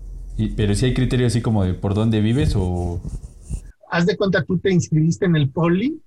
pero 0.57 0.74
si 0.74 0.86
hay 0.86 0.95
criterios 0.95 1.32
así 1.32 1.41
como 1.41 1.64
de 1.64 1.74
por 1.74 1.95
dónde 1.95 2.20
vives 2.20 2.53
o 2.55 3.01
haz 3.91 4.07
de 4.07 4.16
cuenta, 4.16 4.45
tú 4.45 4.59
te 4.59 4.70
inscribiste 4.70 5.24
en 5.24 5.36
el 5.36 5.49
poli 5.51 6.01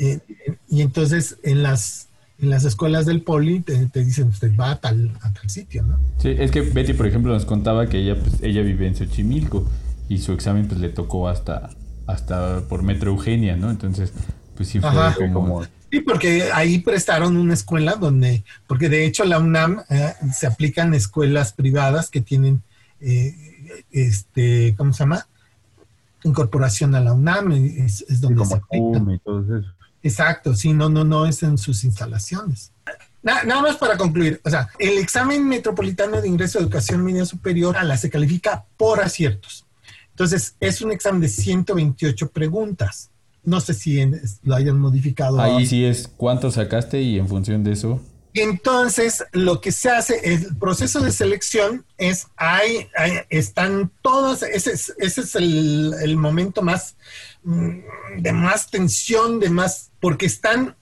eh, 0.00 0.20
y 0.68 0.80
entonces 0.80 1.38
en 1.42 1.62
las, 1.62 2.05
en 2.38 2.50
las 2.50 2.64
escuelas 2.64 3.06
del 3.06 3.22
poli 3.22 3.60
te, 3.60 3.88
dicen, 4.04 4.28
usted 4.28 4.54
va 4.56 4.72
a 4.72 4.80
tal, 4.80 5.10
a 5.22 5.32
tal 5.32 5.48
sitio, 5.48 5.82
¿no? 5.82 5.98
Sí, 6.18 6.34
es 6.36 6.50
que 6.50 6.60
Betty, 6.60 6.92
por 6.92 7.06
ejemplo, 7.06 7.32
nos 7.32 7.46
contaba 7.46 7.88
que 7.88 7.98
ella, 7.98 8.16
pues, 8.20 8.42
ella 8.42 8.62
vive 8.62 8.86
en 8.86 8.94
Xochimilco 8.94 9.66
y 10.08 10.18
su 10.18 10.32
examen 10.32 10.68
pues 10.68 10.80
le 10.80 10.88
tocó 10.90 11.28
hasta, 11.28 11.70
hasta 12.06 12.60
por 12.68 12.82
Metro 12.82 13.10
Eugenia, 13.10 13.56
¿no? 13.56 13.70
Entonces, 13.70 14.12
pues 14.54 14.68
sí 14.68 14.80
fue 14.80 15.32
como... 15.32 15.64
Sí, 15.90 16.00
porque 16.00 16.50
ahí 16.52 16.80
prestaron 16.80 17.36
una 17.36 17.54
escuela 17.54 17.94
donde, 17.94 18.44
porque 18.66 18.88
de 18.88 19.06
hecho 19.06 19.24
la 19.24 19.38
UNAM 19.38 19.82
eh, 19.88 20.14
se 20.34 20.46
aplican 20.46 20.94
escuelas 20.94 21.52
privadas 21.52 22.10
que 22.10 22.20
tienen, 22.20 22.62
eh, 23.00 23.34
este, 23.92 24.74
¿cómo 24.76 24.92
se 24.92 25.04
llama? 25.04 25.26
incorporación 26.26 26.94
a 26.94 27.00
la 27.00 27.12
UNAM, 27.12 27.52
es, 27.52 28.04
donde 28.20 28.44
se 28.44 28.60
Exacto, 30.06 30.54
sí, 30.54 30.72
no, 30.72 30.88
no, 30.88 31.04
no 31.04 31.26
es 31.26 31.42
en 31.42 31.58
sus 31.58 31.82
instalaciones. 31.84 32.72
nada 33.22 33.60
más 33.60 33.76
para 33.76 33.96
concluir, 33.96 34.40
o 34.44 34.50
sea, 34.50 34.68
el 34.78 34.98
examen 34.98 35.46
metropolitano 35.48 36.20
de 36.20 36.28
ingreso 36.28 36.58
a 36.58 36.62
educación 36.62 37.04
media 37.04 37.24
superior 37.24 37.76
a 37.76 37.82
la 37.82 37.96
se 37.96 38.08
califica 38.08 38.64
por 38.76 39.00
aciertos. 39.00 39.66
Entonces, 40.10 40.54
es 40.60 40.80
un 40.80 40.92
examen 40.92 41.20
de 41.20 41.28
128 41.28 42.30
preguntas. 42.30 43.10
No 43.42 43.60
sé 43.60 43.74
si 43.74 44.00
lo 44.44 44.54
hayan 44.54 44.78
modificado. 44.78 45.40
Ahí 45.40 45.66
sí 45.66 45.84
es 45.84 46.08
cuánto 46.16 46.50
sacaste 46.50 47.02
y 47.02 47.18
en 47.18 47.28
función 47.28 47.64
de 47.64 47.72
eso. 47.72 48.00
Entonces, 48.42 49.24
lo 49.32 49.60
que 49.60 49.72
se 49.72 49.90
hace, 49.90 50.20
el 50.22 50.56
proceso 50.56 51.00
de 51.00 51.10
selección 51.10 51.86
es, 51.96 52.26
hay, 52.36 52.88
están 53.30 53.90
todos, 54.02 54.42
ese 54.42 54.72
es, 54.72 54.94
ese 54.98 55.22
es 55.22 55.34
el, 55.36 55.94
el, 56.02 56.16
momento 56.16 56.60
más, 56.60 56.96
mm, 57.44 57.78
de 58.18 58.32
más 58.32 58.70
tensión, 58.70 59.40
de 59.40 59.48
más, 59.48 59.90
porque 60.00 60.26
están 60.26 60.76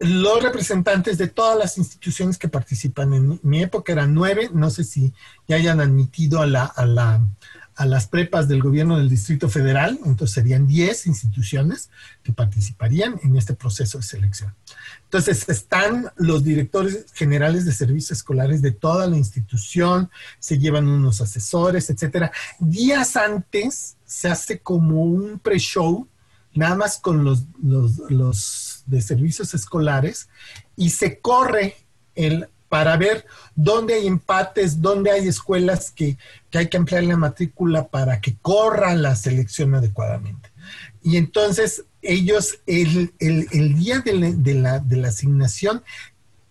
los 0.00 0.42
representantes 0.42 1.16
de 1.16 1.28
todas 1.28 1.56
las 1.56 1.78
instituciones 1.78 2.38
que 2.38 2.48
participan. 2.48 3.14
En 3.14 3.40
mi 3.44 3.62
época 3.62 3.92
eran 3.92 4.12
nueve, 4.12 4.50
no 4.52 4.68
sé 4.68 4.82
si 4.82 5.12
ya 5.46 5.56
hayan 5.56 5.80
admitido 5.80 6.40
a 6.40 6.46
la, 6.46 6.64
a 6.64 6.84
la, 6.84 7.20
a 7.74 7.86
las 7.86 8.06
prepas 8.06 8.48
del 8.48 8.62
gobierno 8.62 8.98
del 8.98 9.08
Distrito 9.08 9.48
Federal, 9.48 9.98
entonces 10.04 10.34
serían 10.34 10.66
10 10.66 11.06
instituciones 11.06 11.90
que 12.22 12.32
participarían 12.32 13.18
en 13.22 13.36
este 13.36 13.54
proceso 13.54 13.98
de 13.98 14.04
selección. 14.04 14.54
Entonces 15.04 15.48
están 15.48 16.10
los 16.16 16.44
directores 16.44 17.06
generales 17.14 17.64
de 17.64 17.72
servicios 17.72 18.18
escolares 18.18 18.62
de 18.62 18.72
toda 18.72 19.06
la 19.06 19.16
institución, 19.16 20.10
se 20.38 20.58
llevan 20.58 20.88
unos 20.88 21.20
asesores, 21.20 21.88
etcétera. 21.90 22.30
Días 22.58 23.16
antes 23.16 23.96
se 24.04 24.28
hace 24.28 24.58
como 24.60 25.02
un 25.02 25.38
pre-show, 25.38 26.06
nada 26.54 26.76
más 26.76 26.98
con 26.98 27.24
los, 27.24 27.44
los, 27.62 27.98
los 28.10 28.82
de 28.86 29.00
servicios 29.00 29.54
escolares, 29.54 30.28
y 30.76 30.90
se 30.90 31.18
corre 31.20 31.76
el 32.14 32.48
para 32.72 32.96
ver 32.96 33.26
dónde 33.54 33.92
hay 33.92 34.06
empates, 34.06 34.80
dónde 34.80 35.10
hay 35.10 35.28
escuelas 35.28 35.90
que, 35.90 36.16
hay 36.54 36.70
que 36.70 36.78
ampliar 36.78 37.04
la 37.04 37.18
matrícula 37.18 37.86
para 37.88 38.18
que 38.18 38.34
corra 38.40 38.94
la 38.94 39.14
selección 39.14 39.74
adecuadamente. 39.74 40.50
Y 41.02 41.18
entonces 41.18 41.84
ellos 42.00 42.60
el, 42.64 43.12
día 43.76 44.00
de 44.00 44.54
la, 44.54 45.06
asignación 45.06 45.84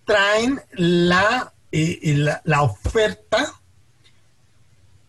traen 0.05 0.61
la, 0.73 1.53
eh, 1.71 1.99
la, 2.03 2.39
la, 2.43 2.61
oferta 2.61 3.59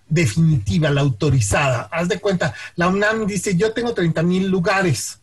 definitiva, 0.09 0.89
la 0.89 1.03
autorizada. 1.03 1.91
Haz 1.93 2.09
de 2.09 2.21
cuenta, 2.21 2.55
la 2.75 2.89
UNAM 2.89 3.27
dice, 3.27 3.55
yo 3.55 3.75
tengo 3.75 3.93
30 3.93 4.23
mil 4.23 4.49
lugares 4.49 5.21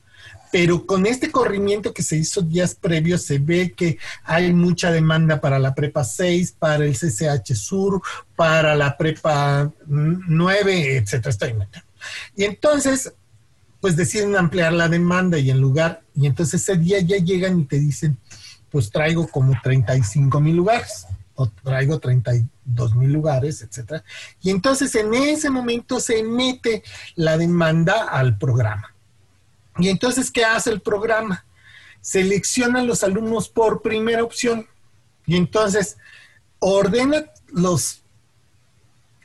pero 0.51 0.85
con 0.85 1.05
este 1.05 1.31
corrimiento 1.31 1.93
que 1.93 2.03
se 2.03 2.17
hizo 2.17 2.41
días 2.41 2.75
previos 2.75 3.23
se 3.23 3.39
ve 3.39 3.73
que 3.75 3.97
hay 4.23 4.51
mucha 4.51 4.91
demanda 4.91 5.39
para 5.39 5.59
la 5.59 5.75
prepa 5.75 6.03
6, 6.03 6.55
para 6.57 6.85
el 6.85 6.93
CCH 6.93 7.53
Sur, 7.53 8.01
para 8.35 8.75
la 8.75 8.97
prepa 8.97 9.71
9, 9.87 10.97
etcétera. 10.97 11.29
Estoy 11.29 11.53
Y 12.35 12.45
entonces, 12.45 13.13
pues 13.79 13.95
deciden 13.95 14.35
ampliar 14.35 14.73
la 14.73 14.87
demanda 14.87 15.37
y 15.37 15.51
en 15.51 15.59
lugar, 15.59 16.01
y 16.15 16.25
entonces 16.25 16.61
ese 16.61 16.77
día 16.77 16.99
ya 16.99 17.17
llegan 17.17 17.59
y 17.59 17.65
te 17.65 17.79
dicen, 17.79 18.17
pues 18.71 18.89
traigo 18.89 19.27
como 19.27 19.53
35 19.61 20.39
mil 20.39 20.55
lugares. 20.55 21.05
o 21.41 21.47
traigo 21.47 21.99
32 21.99 22.95
mil 22.95 23.13
lugares, 23.13 23.61
etcétera. 23.61 24.03
Y 24.41 24.49
entonces 24.49 24.93
en 24.95 25.13
ese 25.13 25.49
momento 25.49 26.01
se 26.01 26.21
mete 26.21 26.83
la 27.15 27.37
demanda 27.37 28.09
al 28.09 28.37
programa. 28.37 28.93
Y 29.77 29.89
entonces, 29.89 30.31
¿qué 30.31 30.43
hace 30.43 30.71
el 30.71 30.81
programa? 30.81 31.45
Selecciona 32.01 32.79
a 32.79 32.83
los 32.83 33.03
alumnos 33.03 33.49
por 33.49 33.81
primera 33.81 34.23
opción 34.23 34.67
y 35.25 35.35
entonces 35.35 35.97
ordena 36.59 37.25
los 37.47 38.01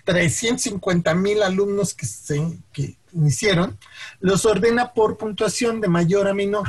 350 0.05 1.15
mil 1.15 1.43
alumnos 1.43 1.95
que 1.95 2.07
se 2.07 2.59
que 2.73 2.97
hicieron, 3.27 3.79
los 4.21 4.45
ordena 4.45 4.93
por 4.93 5.17
puntuación 5.17 5.81
de 5.81 5.89
mayor 5.89 6.29
a 6.29 6.35
menor. 6.35 6.69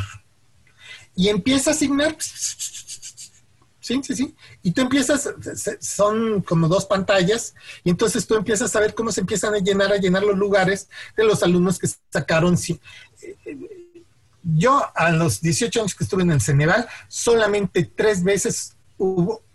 Y 1.16 1.30
empieza 1.30 1.72
a 1.72 1.74
asignar. 1.74 2.16
Sí, 2.20 4.02
sí, 4.04 4.16
sí. 4.16 4.36
Y 4.64 4.72
tú 4.72 4.82
empiezas, 4.82 5.30
son 5.80 6.42
como 6.42 6.68
dos 6.68 6.86
pantallas, 6.86 7.54
y 7.84 7.92
entonces 7.92 8.26
tú 8.26 8.36
empiezas 8.36 8.76
a 8.76 8.80
ver 8.80 8.96
cómo 8.96 9.12
se 9.12 9.22
empiezan 9.22 9.54
a 9.54 9.60
llenar, 9.60 9.94
a 9.94 9.98
llenar 9.98 10.24
los 10.24 10.38
lugares 10.38 10.90
de 11.16 11.24
los 11.24 11.44
alumnos 11.44 11.78
que 11.78 11.88
sacaron. 12.12 12.58
Yo 14.44 14.84
a 14.96 15.12
los 15.12 15.42
18 15.42 15.82
años 15.82 15.96
que 15.96 16.04
estuve 16.04 16.24
en 16.24 16.32
el 16.32 16.42
Ceneval, 16.42 16.88
solamente 17.08 17.84
tres 17.96 18.24
veces 18.24 18.76
hubo 18.98 19.46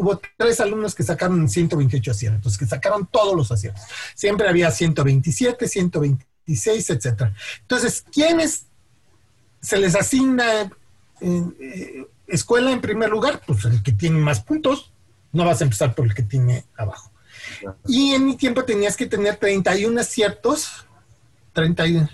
hubo 0.00 0.20
tres 0.38 0.60
alumnos 0.60 0.94
que 0.94 1.02
sacaron 1.02 1.46
128 1.46 2.10
aciertos, 2.10 2.56
que 2.56 2.64
sacaron 2.64 3.06
todos 3.06 3.36
los 3.36 3.52
aciertos. 3.52 3.82
Siempre 4.14 4.48
había 4.48 4.70
127, 4.70 5.68
126, 5.68 6.90
etcétera. 6.90 7.34
Entonces, 7.60 8.04
¿quiénes 8.10 8.64
se 9.60 9.76
les 9.76 9.94
asigna 9.94 10.72
eh, 11.20 12.06
escuela 12.26 12.72
en 12.72 12.80
primer 12.80 13.10
lugar? 13.10 13.42
Pues 13.46 13.66
el 13.66 13.82
que 13.82 13.92
tiene 13.92 14.18
más 14.18 14.40
puntos. 14.40 14.90
No 15.32 15.44
vas 15.44 15.60
a 15.60 15.64
empezar 15.64 15.94
por 15.94 16.06
el 16.06 16.14
que 16.14 16.22
tiene 16.22 16.64
abajo. 16.76 17.12
Y 17.86 18.14
en 18.14 18.24
mi 18.24 18.36
tiempo 18.36 18.64
tenías 18.64 18.96
que 18.96 19.06
tener 19.06 19.36
31 19.36 20.00
aciertos, 20.00 20.86
31, 21.52 22.08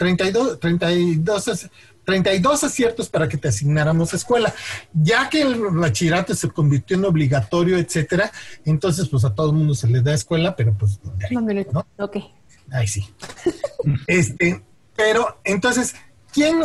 32, 0.00 0.58
32 0.58 1.70
32 2.06 2.64
aciertos 2.64 3.10
para 3.10 3.28
que 3.28 3.36
te 3.36 3.48
asignáramos 3.48 4.14
escuela. 4.14 4.52
Ya 4.94 5.28
que 5.28 5.42
el 5.42 5.60
bachillerato 5.60 6.34
se 6.34 6.48
convirtió 6.48 6.96
en 6.96 7.04
obligatorio, 7.04 7.76
etcétera, 7.76 8.32
entonces 8.64 9.08
pues 9.10 9.26
a 9.26 9.34
todo 9.34 9.50
el 9.50 9.56
mundo 9.56 9.74
se 9.74 9.88
les 9.88 10.02
da 10.02 10.14
escuela, 10.14 10.56
pero 10.56 10.72
pues... 10.72 10.98
¿no? 11.70 11.86
Ok. 11.98 12.16
Ay, 12.72 12.88
sí. 12.88 13.14
este, 14.06 14.64
pero 14.96 15.38
entonces, 15.44 15.94
¿quién, 16.32 16.62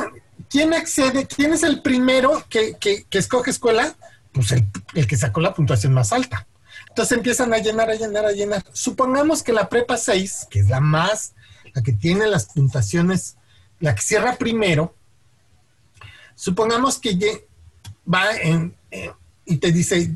¿quién 0.49 0.73
accede? 0.73 1.27
¿Quién 1.27 1.53
es 1.53 1.63
el 1.63 1.81
primero 1.81 2.41
que, 2.49 2.77
que, 2.79 3.05
escoge 3.11 3.51
escuela? 3.51 3.95
Pues 4.31 4.53
el, 4.53 4.65
el 4.93 5.07
que 5.07 5.17
sacó 5.17 5.41
la 5.41 5.53
puntuación 5.53 5.93
más 5.93 6.13
alta. 6.13 6.47
Entonces 6.87 7.17
empiezan 7.17 7.53
a 7.53 7.57
llenar, 7.57 7.89
a 7.89 7.95
llenar, 7.95 8.25
a 8.25 8.31
llenar. 8.31 8.63
Supongamos 8.71 9.43
que 9.43 9.51
la 9.51 9.67
prepa 9.67 9.97
6, 9.97 10.47
que 10.49 10.59
es 10.59 10.69
la 10.69 10.79
más, 10.79 11.33
la 11.75 11.83
que 11.83 11.91
tiene 11.91 12.25
las 12.25 12.47
puntuaciones, 12.47 13.37
la 13.79 13.93
que 13.93 14.01
cierra 14.01 14.35
primero, 14.37 14.95
Supongamos 16.35 16.99
que 16.99 17.47
va 18.11 18.35
en, 18.35 18.75
eh, 18.91 19.11
y 19.45 19.57
te 19.57 19.71
dice 19.71 20.15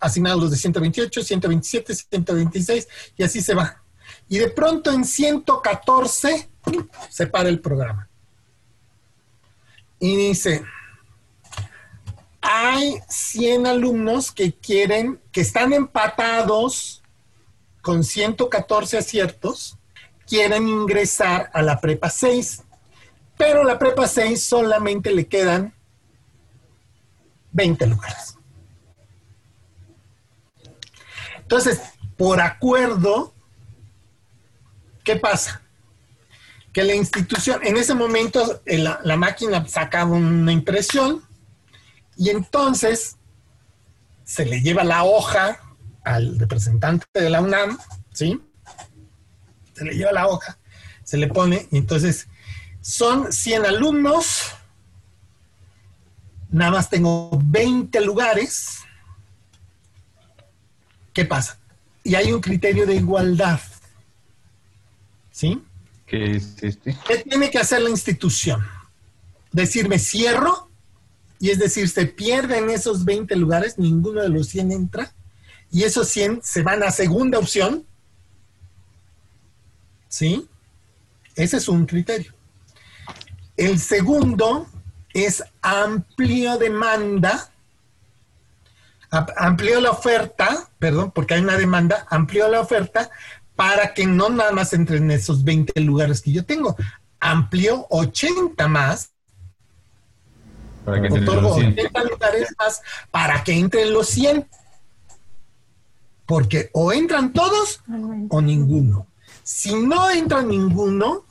asignados 0.00 0.40
los 0.40 0.50
de 0.52 0.56
128, 0.56 1.22
127, 1.22 1.94
126 1.94 2.88
y 3.16 3.22
así 3.24 3.42
se 3.42 3.54
va. 3.54 3.82
Y 4.28 4.38
de 4.38 4.48
pronto 4.48 4.92
en 4.92 5.04
114 5.04 6.48
se 7.10 7.26
para 7.26 7.48
el 7.48 7.60
programa. 7.60 8.08
Y 9.98 10.16
dice, 10.16 10.62
hay 12.40 12.94
100 13.08 13.66
alumnos 13.66 14.30
que 14.30 14.52
quieren, 14.52 15.20
que 15.32 15.40
están 15.40 15.72
empatados 15.72 17.02
con 17.82 18.04
114 18.04 18.98
aciertos, 18.98 19.76
quieren 20.28 20.68
ingresar 20.68 21.50
a 21.52 21.62
la 21.62 21.80
prepa 21.80 22.10
6. 22.10 22.62
Pero 23.36 23.64
la 23.64 23.78
prepa 23.78 24.06
6 24.06 24.42
solamente 24.42 25.12
le 25.12 25.26
quedan 25.26 25.74
20 27.52 27.86
lugares. 27.86 28.36
Entonces, 31.38 31.80
por 32.16 32.40
acuerdo, 32.40 33.32
¿qué 35.04 35.16
pasa? 35.16 35.62
Que 36.72 36.82
la 36.82 36.94
institución, 36.94 37.60
en 37.62 37.76
ese 37.76 37.94
momento 37.94 38.60
la, 38.66 39.00
la 39.02 39.16
máquina 39.16 39.66
sacaba 39.66 40.10
una 40.10 40.52
impresión 40.52 41.22
y 42.16 42.30
entonces 42.30 43.16
se 44.24 44.44
le 44.44 44.60
lleva 44.60 44.84
la 44.84 45.04
hoja 45.04 45.58
al 46.04 46.38
representante 46.38 47.06
de 47.14 47.30
la 47.30 47.40
UNAM, 47.40 47.78
¿sí? 48.12 48.38
Se 49.78 49.84
le 49.84 49.94
lleva 49.94 50.10
la 50.10 50.26
hoja, 50.26 50.58
se 51.04 51.16
le 51.16 51.28
pone 51.28 51.68
y 51.70 51.78
entonces 51.78 52.26
son 52.80 53.32
100 53.32 53.64
alumnos, 53.64 54.54
nada 56.50 56.72
más 56.72 56.90
tengo 56.90 57.30
20 57.44 58.00
lugares. 58.00 58.78
¿Qué 61.12 61.24
pasa? 61.24 61.58
Y 62.02 62.16
hay 62.16 62.32
un 62.32 62.40
criterio 62.40 62.86
de 62.86 62.96
igualdad. 62.96 63.60
¿Sí? 65.30 65.62
¿Qué 66.06 66.36
es 66.36 66.56
este? 66.60 66.96
¿Qué 67.06 67.18
tiene 67.18 67.50
que 67.50 67.58
hacer 67.58 67.82
la 67.82 67.90
institución? 67.90 68.66
Decirme 69.52 70.00
cierro, 70.00 70.68
y 71.38 71.50
es 71.50 71.60
decir, 71.60 71.88
se 71.88 72.06
pierden 72.06 72.68
esos 72.68 73.04
20 73.04 73.36
lugares, 73.36 73.78
ninguno 73.78 74.22
de 74.22 74.28
los 74.28 74.48
100 74.48 74.72
entra, 74.72 75.12
y 75.70 75.84
esos 75.84 76.08
100 76.08 76.40
se 76.42 76.62
van 76.62 76.82
a 76.82 76.90
segunda 76.90 77.38
opción. 77.38 77.84
¿Sí? 80.08 80.48
Ese 81.34 81.58
es 81.58 81.68
un 81.68 81.86
criterio. 81.86 82.32
El 83.56 83.78
segundo 83.78 84.66
es 85.12 85.42
amplio 85.62 86.58
demanda, 86.58 87.50
amplió 89.10 89.80
la 89.80 89.90
oferta, 89.90 90.68
perdón, 90.78 91.10
porque 91.10 91.34
hay 91.34 91.40
una 91.40 91.56
demanda, 91.56 92.06
amplió 92.08 92.48
la 92.48 92.60
oferta 92.60 93.10
para 93.56 93.94
que 93.94 94.06
no 94.06 94.28
nada 94.28 94.52
más 94.52 94.72
entren 94.72 95.10
esos 95.10 95.42
20 95.42 95.80
lugares 95.80 96.22
que 96.22 96.30
yo 96.30 96.44
tengo, 96.44 96.76
amplió 97.18 97.88
80 97.90 98.68
más. 98.68 99.10
Para 100.84 101.00
que 101.00 101.08
entren 101.08 101.42
los 101.42 101.54
100. 101.56 101.72
80 101.72 102.04
lugares 102.04 102.54
más 102.56 102.82
para 103.10 103.42
que 103.42 103.52
entren 103.52 103.92
los 103.92 104.08
100. 104.10 104.48
Porque 106.24 106.70
o 106.72 106.92
entran 106.92 107.32
todos 107.32 107.82
o 108.28 108.40
ninguno. 108.40 109.07
Si 109.50 109.74
no 109.74 110.10
entra 110.10 110.42
ninguno, 110.42 111.24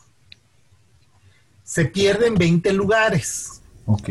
se 1.63 1.86
pierden 1.86 2.34
20 2.34 2.74
lugares. 2.74 3.61
Ok. 3.86 4.09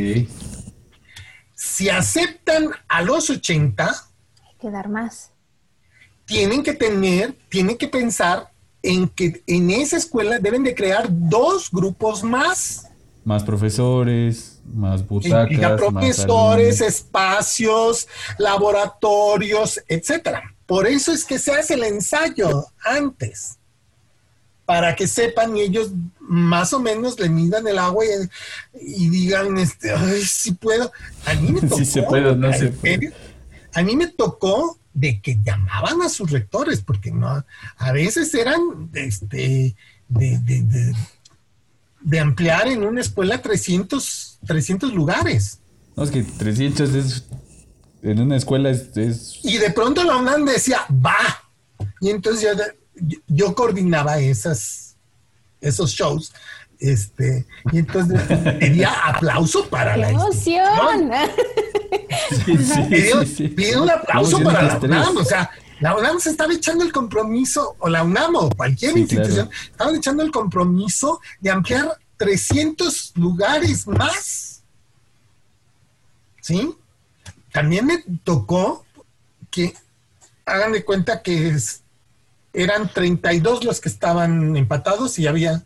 Si 1.57 1.89
aceptan 1.89 2.71
a 2.87 3.03
los 3.03 3.29
80, 3.31 3.85
hay 3.85 4.55
que 4.61 4.71
dar 4.71 4.89
más. 4.89 5.33
Tienen 6.25 6.63
que 6.63 6.73
tener, 6.73 7.37
tienen 7.49 7.77
que 7.77 7.89
pensar 7.89 8.53
en 8.81 9.09
que 9.09 9.43
en 9.45 9.73
esa 9.73 9.97
escuela 9.97 10.39
deben 10.39 10.63
de 10.63 10.77
crear 10.77 11.09
dos 11.11 11.69
grupos 11.73 12.23
más. 12.23 12.89
Más 13.25 13.43
profesores, 13.43 14.61
más 14.65 15.05
butacas. 15.05 15.81
profesores, 15.81 16.81
espacios, 16.81 18.07
laboratorios, 18.39 19.83
etcétera. 19.89 20.55
Por 20.65 20.87
eso 20.87 21.11
es 21.11 21.25
que 21.25 21.41
se 21.41 21.51
hace 21.51 21.75
el 21.75 21.83
ensayo 21.83 22.67
antes 22.85 23.59
para 24.67 24.97
que 24.97 25.07
sepan 25.07 25.57
y 25.57 25.63
ellos 25.63 25.93
más 26.21 26.73
o 26.73 26.81
menos 26.81 27.19
le 27.21 27.29
midan 27.29 27.67
el 27.69 27.79
agua 27.79 28.05
y, 28.75 29.09
digan, 29.09 29.57
este, 29.59 29.93
ay, 29.93 30.23
si 30.23 30.53
puedo. 30.53 30.93
A 31.25 31.35
mí 31.35 31.53
me 31.53 31.61
tocó. 31.69 31.85
se 31.85 32.03
puede, 32.03 32.37
no 32.37 32.53
se 32.53 32.69
puede. 32.69 33.13
A 33.73 33.83
mí 33.83 33.97
me 33.97 34.09
tocó 34.09 34.79
de 34.93 35.21
que 35.21 35.39
llamaban 35.43 36.03
a 36.03 36.09
sus 36.09 36.31
rectores, 36.31 36.81
porque 36.81 37.13
no, 37.13 37.45
a 37.77 37.93
veces 37.93 38.35
eran 38.35 38.91
este, 38.95 39.77
de, 40.09 40.95
de, 42.01 42.19
ampliar 42.19 42.67
en 42.69 42.83
una 42.83 43.03
escuela 43.03 43.41
300, 43.41 44.41
300 44.47 44.93
lugares. 44.95 45.61
No, 45.95 46.03
es 46.03 46.11
que 46.11 46.23
300 46.23 46.95
es, 46.95 47.25
en 48.03 48.21
una 48.21 48.37
escuela 48.37 48.71
es, 48.71 49.41
Y 49.43 49.59
de 49.59 49.71
pronto 49.71 50.03
la 50.03 50.17
UNAM 50.17 50.45
decía, 50.47 50.81
va. 50.91 51.17
Y 52.01 52.09
entonces 52.09 52.57
yo 52.97 53.19
yo, 53.27 53.55
coordinaba 53.55 54.19
esas, 54.19 54.97
esos 55.61 55.93
shows. 55.93 56.33
Este, 56.79 57.47
y 57.73 57.79
entonces 57.79 58.21
pedía 58.61 58.91
aplauso 59.05 59.67
para 59.69 59.97
la 59.97 60.11
emoción! 60.11 61.11
Pidió, 63.55 63.83
un 63.83 63.91
aplauso 63.91 64.43
para 64.43 64.63
la 64.63 64.79
UNAM, 64.79 65.17
o 65.17 65.25
sea, 65.25 65.51
la 65.81 65.97
UNAM 65.97 66.21
se 66.21 66.31
estaba 66.31 66.53
echando 66.53 66.85
el 66.85 66.93
compromiso, 66.93 67.77
o 67.79 67.89
la 67.89 68.03
UNAM 68.03 68.37
o 68.37 68.51
cualquier 68.51 68.97
institución, 68.99 69.49
estaba 69.71 69.97
echando 69.97 70.23
el 70.23 70.31
compromiso 70.31 71.21
de 71.41 71.51
ampliar 71.51 71.99
300 72.19 73.13
lugares 73.17 73.87
más. 73.87 74.63
¿Sí? 76.43 76.77
también 77.57 77.87
me 77.87 78.05
tocó 78.23 78.85
que 79.51 79.75
hagan 80.45 80.73
de 80.73 80.85
cuenta 80.85 81.23
que 81.23 81.49
es, 81.49 81.81
eran 82.57 82.89
32 82.89 83.65
los 83.65 83.81
que 83.81 83.91
estaban 83.91 84.57
empatados 84.57 85.19
y 85.19 85.27
había, 85.27 85.63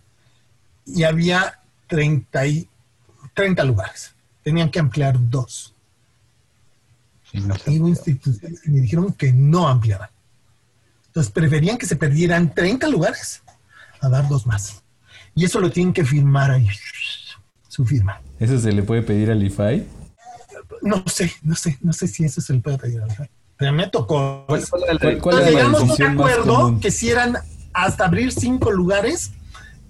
y 0.84 1.04
había 1.04 1.60
30, 1.86 2.46
y, 2.46 2.68
30 3.34 3.64
lugares. 3.64 4.12
Tenían 4.42 4.70
que 4.70 4.80
ampliar 4.80 5.16
dos. 5.30 5.72
Sí, 7.30 7.40
no 7.40 7.56
sé. 7.56 7.72
Y 7.72 7.78
hubo 7.78 7.88
instituciones 7.88 8.60
que 8.60 8.70
me 8.70 8.80
dijeron 8.80 9.12
que 9.12 9.32
no 9.32 9.68
ampliaran. 9.68 10.10
Entonces 11.06 11.32
preferían 11.32 11.78
que 11.78 11.86
se 11.86 11.94
perdieran 11.94 12.52
30 12.52 12.88
lugares 12.88 13.42
a 14.00 14.08
dar 14.08 14.28
dos 14.28 14.46
más. 14.46 14.82
Y 15.34 15.44
eso 15.44 15.60
lo 15.60 15.70
tienen 15.70 15.92
que 15.92 16.04
firmar 16.04 16.50
ahí. 16.50 16.68
Su 17.68 17.86
firma. 17.86 18.20
¿Eso 18.40 18.58
se 18.58 18.72
le 18.72 18.82
puede 18.82 19.02
pedir 19.02 19.30
al 19.30 19.40
IFAI? 19.40 19.86
No 20.82 21.04
sé, 21.06 21.32
no 21.42 21.54
sé, 21.54 21.78
no 21.82 21.92
sé 21.92 22.08
si 22.08 22.24
eso 22.24 22.40
se 22.40 22.52
le 22.52 22.58
puede 22.58 22.78
pedir 22.78 23.00
al 23.00 23.12
IFAI. 23.12 23.30
Me 23.60 23.88
tocó. 23.88 24.44
¿Cuál, 24.46 24.64
cuál 24.68 24.82
era 24.84 24.94
la- 24.94 25.10
Nos 25.12 25.22
cuál 25.22 25.36
era 25.36 25.44
la 25.44 25.50
llegamos 25.50 25.80
a 25.90 25.94
un 25.94 26.02
acuerdo 26.02 26.78
que 26.80 26.90
si 26.90 27.10
eran 27.10 27.36
hasta 27.72 28.04
abrir 28.06 28.32
cinco 28.32 28.70
lugares 28.72 29.32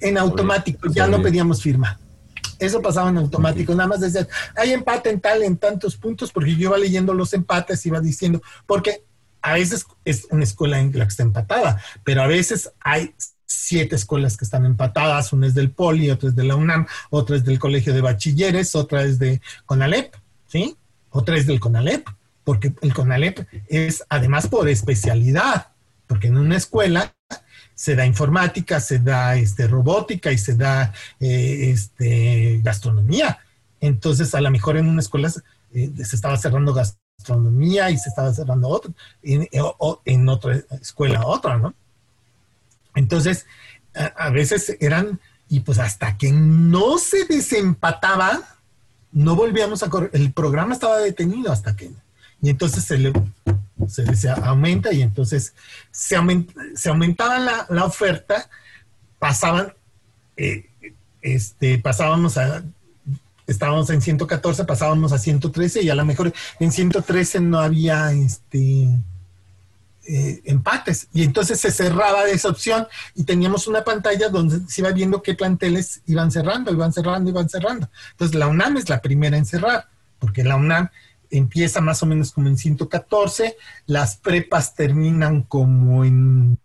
en 0.00 0.18
automático, 0.18 0.88
ya 0.90 1.06
no 1.06 1.22
pedíamos 1.22 1.62
firma. 1.62 1.98
Eso 2.58 2.82
pasaba 2.82 3.08
en 3.08 3.16
automático, 3.16 3.74
nada 3.74 3.88
más 3.88 4.00
decían, 4.00 4.28
hay 4.56 4.72
empate 4.72 5.08
en 5.10 5.20
tal, 5.20 5.42
en 5.42 5.56
tantos 5.56 5.96
puntos, 5.96 6.30
porque 6.30 6.50
yo 6.56 6.68
iba 6.68 6.76
leyendo 6.78 7.14
los 7.14 7.32
empates, 7.32 7.86
iba 7.86 8.00
diciendo, 8.00 8.42
porque 8.66 9.02
a 9.40 9.54
veces 9.54 9.86
es 10.04 10.26
una 10.30 10.44
escuela 10.44 10.78
en 10.78 10.92
la 10.98 11.06
que 11.06 11.08
está 11.10 11.22
empatada, 11.22 11.82
pero 12.04 12.22
a 12.22 12.26
veces 12.26 12.70
hay 12.80 13.14
siete 13.46 13.96
escuelas 13.96 14.36
que 14.36 14.44
están 14.44 14.66
empatadas, 14.66 15.32
una 15.32 15.46
es 15.46 15.54
del 15.54 15.70
Poli, 15.70 16.10
otra 16.10 16.28
es 16.28 16.36
de 16.36 16.44
la 16.44 16.54
UNAM, 16.56 16.86
otra 17.08 17.36
es 17.36 17.44
del 17.44 17.58
Colegio 17.58 17.94
de 17.94 18.02
Bachilleres, 18.02 18.74
otra 18.74 19.02
es 19.04 19.18
de 19.18 19.40
CONALEP, 19.64 20.14
¿sí? 20.46 20.76
Otra 21.10 21.36
es 21.38 21.46
del 21.46 21.60
CONALEP, 21.60 22.06
porque 22.50 22.72
el 22.82 22.92
CONALEP 22.92 23.46
es 23.68 24.04
además 24.08 24.48
por 24.48 24.68
especialidad, 24.68 25.68
porque 26.08 26.26
en 26.26 26.36
una 26.36 26.56
escuela 26.56 27.14
se 27.76 27.94
da 27.94 28.04
informática, 28.04 28.80
se 28.80 28.98
da 28.98 29.36
este, 29.36 29.68
robótica 29.68 30.32
y 30.32 30.38
se 30.38 30.56
da 30.56 30.92
eh, 31.20 31.70
este, 31.70 32.60
gastronomía. 32.64 33.38
Entonces, 33.80 34.34
a 34.34 34.40
lo 34.40 34.50
mejor 34.50 34.76
en 34.76 34.88
una 34.88 34.98
escuela 34.98 35.32
eh, 35.72 35.92
se 36.04 36.16
estaba 36.16 36.36
cerrando 36.38 36.74
gastronomía 36.74 37.88
y 37.92 37.98
se 37.98 38.08
estaba 38.08 38.34
cerrando 38.34 38.66
otra, 38.66 38.90
en, 39.22 39.48
o 39.78 40.02
en 40.04 40.28
otra 40.28 40.60
escuela 40.82 41.24
otra, 41.24 41.56
¿no? 41.56 41.72
Entonces, 42.96 43.46
a, 43.94 44.06
a 44.06 44.30
veces 44.30 44.76
eran, 44.80 45.20
y 45.48 45.60
pues 45.60 45.78
hasta 45.78 46.18
que 46.18 46.32
no 46.32 46.98
se 46.98 47.26
desempataba, 47.26 48.40
no 49.12 49.36
volvíamos 49.36 49.84
a 49.84 49.88
correr. 49.88 50.10
El 50.14 50.32
programa 50.32 50.74
estaba 50.74 50.98
detenido 50.98 51.52
hasta 51.52 51.76
que. 51.76 51.92
Y 52.42 52.50
entonces 52.50 52.84
se 52.84 52.98
le 52.98 53.12
se, 53.88 54.28
aumenta 54.30 54.92
y 54.92 55.02
entonces 55.02 55.54
se, 55.90 56.16
aument- 56.16 56.52
se 56.74 56.88
aumentaba 56.88 57.38
la, 57.38 57.66
la 57.70 57.84
oferta, 57.84 58.48
pasaban, 59.18 59.72
eh, 60.36 60.70
este, 61.22 61.78
pasábamos 61.78 62.36
a, 62.38 62.62
estábamos 63.46 63.90
en 63.90 64.00
114, 64.00 64.64
pasábamos 64.64 65.12
a 65.12 65.18
113 65.18 65.82
y 65.82 65.90
a 65.90 65.94
lo 65.94 66.04
mejor 66.04 66.32
en 66.60 66.72
113 66.72 67.40
no 67.40 67.58
había 67.58 68.12
este, 68.12 68.88
eh, 70.06 70.40
empates. 70.44 71.08
Y 71.12 71.24
entonces 71.24 71.60
se 71.60 71.70
cerraba 71.70 72.24
esa 72.28 72.48
opción 72.48 72.86
y 73.14 73.24
teníamos 73.24 73.66
una 73.66 73.82
pantalla 73.84 74.28
donde 74.28 74.60
se 74.70 74.80
iba 74.80 74.90
viendo 74.92 75.22
qué 75.22 75.34
planteles 75.34 76.02
iban 76.06 76.30
cerrando, 76.30 76.70
iban 76.72 76.92
cerrando, 76.92 77.30
iban 77.30 77.48
cerrando. 77.48 77.88
Entonces 78.12 78.34
la 78.36 78.46
UNAM 78.46 78.76
es 78.76 78.88
la 78.88 79.00
primera 79.02 79.36
en 79.36 79.46
cerrar, 79.46 79.88
porque 80.18 80.44
la 80.44 80.56
UNAM 80.56 80.88
empieza 81.30 81.80
más 81.80 82.02
o 82.02 82.06
menos 82.06 82.32
como 82.32 82.48
en 82.48 82.56
114, 82.56 83.56
las 83.86 84.16
prepas 84.16 84.74
terminan 84.74 85.42
como 85.42 86.04
en 86.04 86.58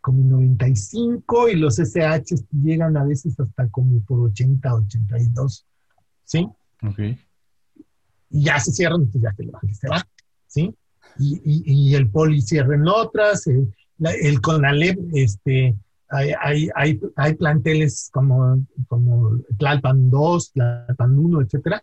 como 0.00 0.20
en 0.20 0.30
95 0.30 1.48
y 1.48 1.56
los 1.56 1.78
SH 1.80 2.36
llegan 2.62 2.96
a 2.96 3.04
veces 3.04 3.38
hasta 3.40 3.68
como 3.70 4.00
por 4.02 4.20
80, 4.30 4.72
82, 4.74 5.66
¿sí? 6.24 6.48
Ok. 6.82 6.98
y 8.30 8.44
ya 8.44 8.58
se 8.60 8.70
cierran, 8.72 9.02
entonces 9.02 9.22
ya 9.22 9.34
que 9.36 9.74
se 9.74 9.88
va, 9.88 10.06
¿sí? 10.46 10.74
Y, 11.18 11.40
y- 11.44 11.90
y 11.90 11.94
el 11.94 12.08
poli 12.10 12.40
cierra 12.42 12.74
en 12.74 12.86
otras, 12.86 13.46
el, 13.46 13.72
el 13.98 14.40
CONALEP, 14.40 14.98
este, 15.14 15.74
hay, 16.08 16.30
hay, 16.40 16.68
hay, 16.76 17.00
hay 17.16 17.34
planteles 17.34 18.08
como, 18.12 18.64
como 18.88 19.38
Tlalpan 19.58 20.10
2, 20.10 20.52
Tlalpan 20.52 21.18
1, 21.18 21.40
etcétera, 21.42 21.82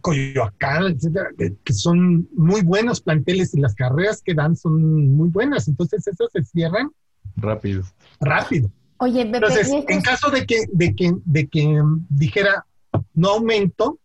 Coyoacán, 0.00 0.84
etcétera, 0.92 1.30
que, 1.38 1.54
que 1.64 1.72
son 1.72 2.28
muy 2.36 2.62
buenos 2.62 3.00
planteles 3.00 3.54
y 3.54 3.60
las 3.60 3.74
carreras 3.74 4.20
que 4.22 4.34
dan 4.34 4.56
son 4.56 5.08
muy 5.16 5.28
buenas, 5.28 5.68
entonces 5.68 6.06
esos 6.06 6.30
se 6.32 6.44
cierran 6.44 6.90
Rápido. 7.36 7.82
rápido. 8.20 8.70
Oye, 8.98 9.24
Pepe, 9.24 9.36
Entonces, 9.38 9.68
¿y 9.68 9.76
estos- 9.76 9.90
en 9.96 10.02
caso 10.02 10.30
de 10.30 10.46
que, 10.46 10.64
de 10.72 10.94
que, 10.94 11.12
de 11.24 11.48
que 11.48 11.82
mm, 11.82 12.06
dijera 12.10 12.66
no 13.14 13.30
aumento, 13.30 13.98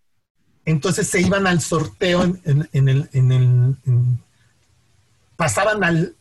entonces 0.63 1.07
se 1.07 1.21
iban 1.21 1.45
al 1.47 1.59
sorteo 1.61 2.23
en, 2.23 2.41
en- 2.45 2.69
en 2.71 2.87
el, 2.89 3.09
en 3.11 3.31
el- 3.31 3.75
en- 3.85 4.19
pasaban 5.35 5.83
al 5.83 6.15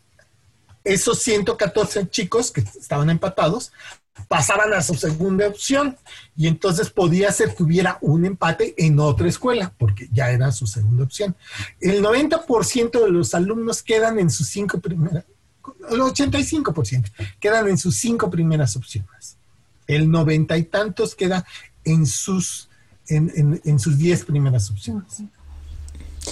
esos 0.83 1.21
114 1.21 2.09
chicos 2.11 2.51
que 2.51 2.61
estaban 2.61 3.09
empatados, 3.09 3.73
pasaban 4.29 4.73
a 4.73 4.83
su 4.83 4.95
segunda 4.95 5.47
opción 5.49 5.97
y 6.37 6.47
entonces 6.47 6.91
podía 6.91 7.31
ser 7.33 7.55
que 7.55 7.63
hubiera 7.63 7.99
un 8.01 8.25
empate 8.25 8.75
en 8.79 8.99
otra 9.01 9.29
escuela, 9.29 9.73
porque 9.79 10.09
ya 10.13 10.31
era 10.31 10.51
su 10.53 10.67
segunda 10.67 11.05
opción. 11.05 11.37
El 11.81 12.03
90% 12.03 13.05
de 13.05 13.11
los 13.11 13.35
alumnos 13.35 13.83
quedan 13.83 14.19
en 14.19 14.31
sus 14.31 14.49
cinco 14.49 14.79
primeras, 14.81 15.25
el 15.91 15.99
85% 16.01 17.11
quedan 17.41 17.69
en 17.69 17.79
sus 17.79 17.97
cinco 17.97 18.31
primeras 18.31 18.77
opciones. 18.77 19.37
El 19.87 20.11
noventa 20.11 20.57
y 20.57 20.65
tantos 20.65 21.15
queda 21.15 21.45
en 21.85 22.07
sus, 22.07 22.69
en, 23.09 23.31
en- 23.35 23.61
en 23.65 23.79
sus 23.79 23.99
diez 23.99 24.25
primeras 24.25 24.71
opciones. 24.71 25.23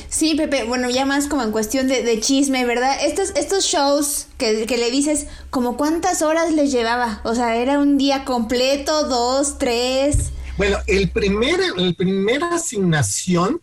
Sí, 0.08 0.34
Pepe, 0.34 0.64
bueno, 0.64 0.88
ya 0.90 1.04
más 1.06 1.26
como 1.26 1.42
en 1.42 1.52
cuestión 1.52 1.88
de, 1.88 2.20
chisme, 2.20 2.64
¿verdad? 2.64 2.96
Estos, 3.02 3.30
estos 3.36 3.64
shows 3.64 4.28
que, 4.38 4.66
le 4.66 4.90
dices, 4.90 5.26
como 5.50 5.76
cuántas 5.76 6.22
horas 6.22 6.52
les 6.52 6.70
llevaba? 6.70 7.20
O 7.24 7.34
sea, 7.34 7.56
¿era 7.56 7.78
un 7.78 7.98
día 7.98 8.24
completo, 8.24 9.08
dos, 9.08 9.58
tres? 9.58 10.32
Bueno, 10.56 10.78
el 10.86 11.10
primer, 11.10 11.60
el 11.76 11.94
primera 11.94 12.54
asignación 12.54 13.60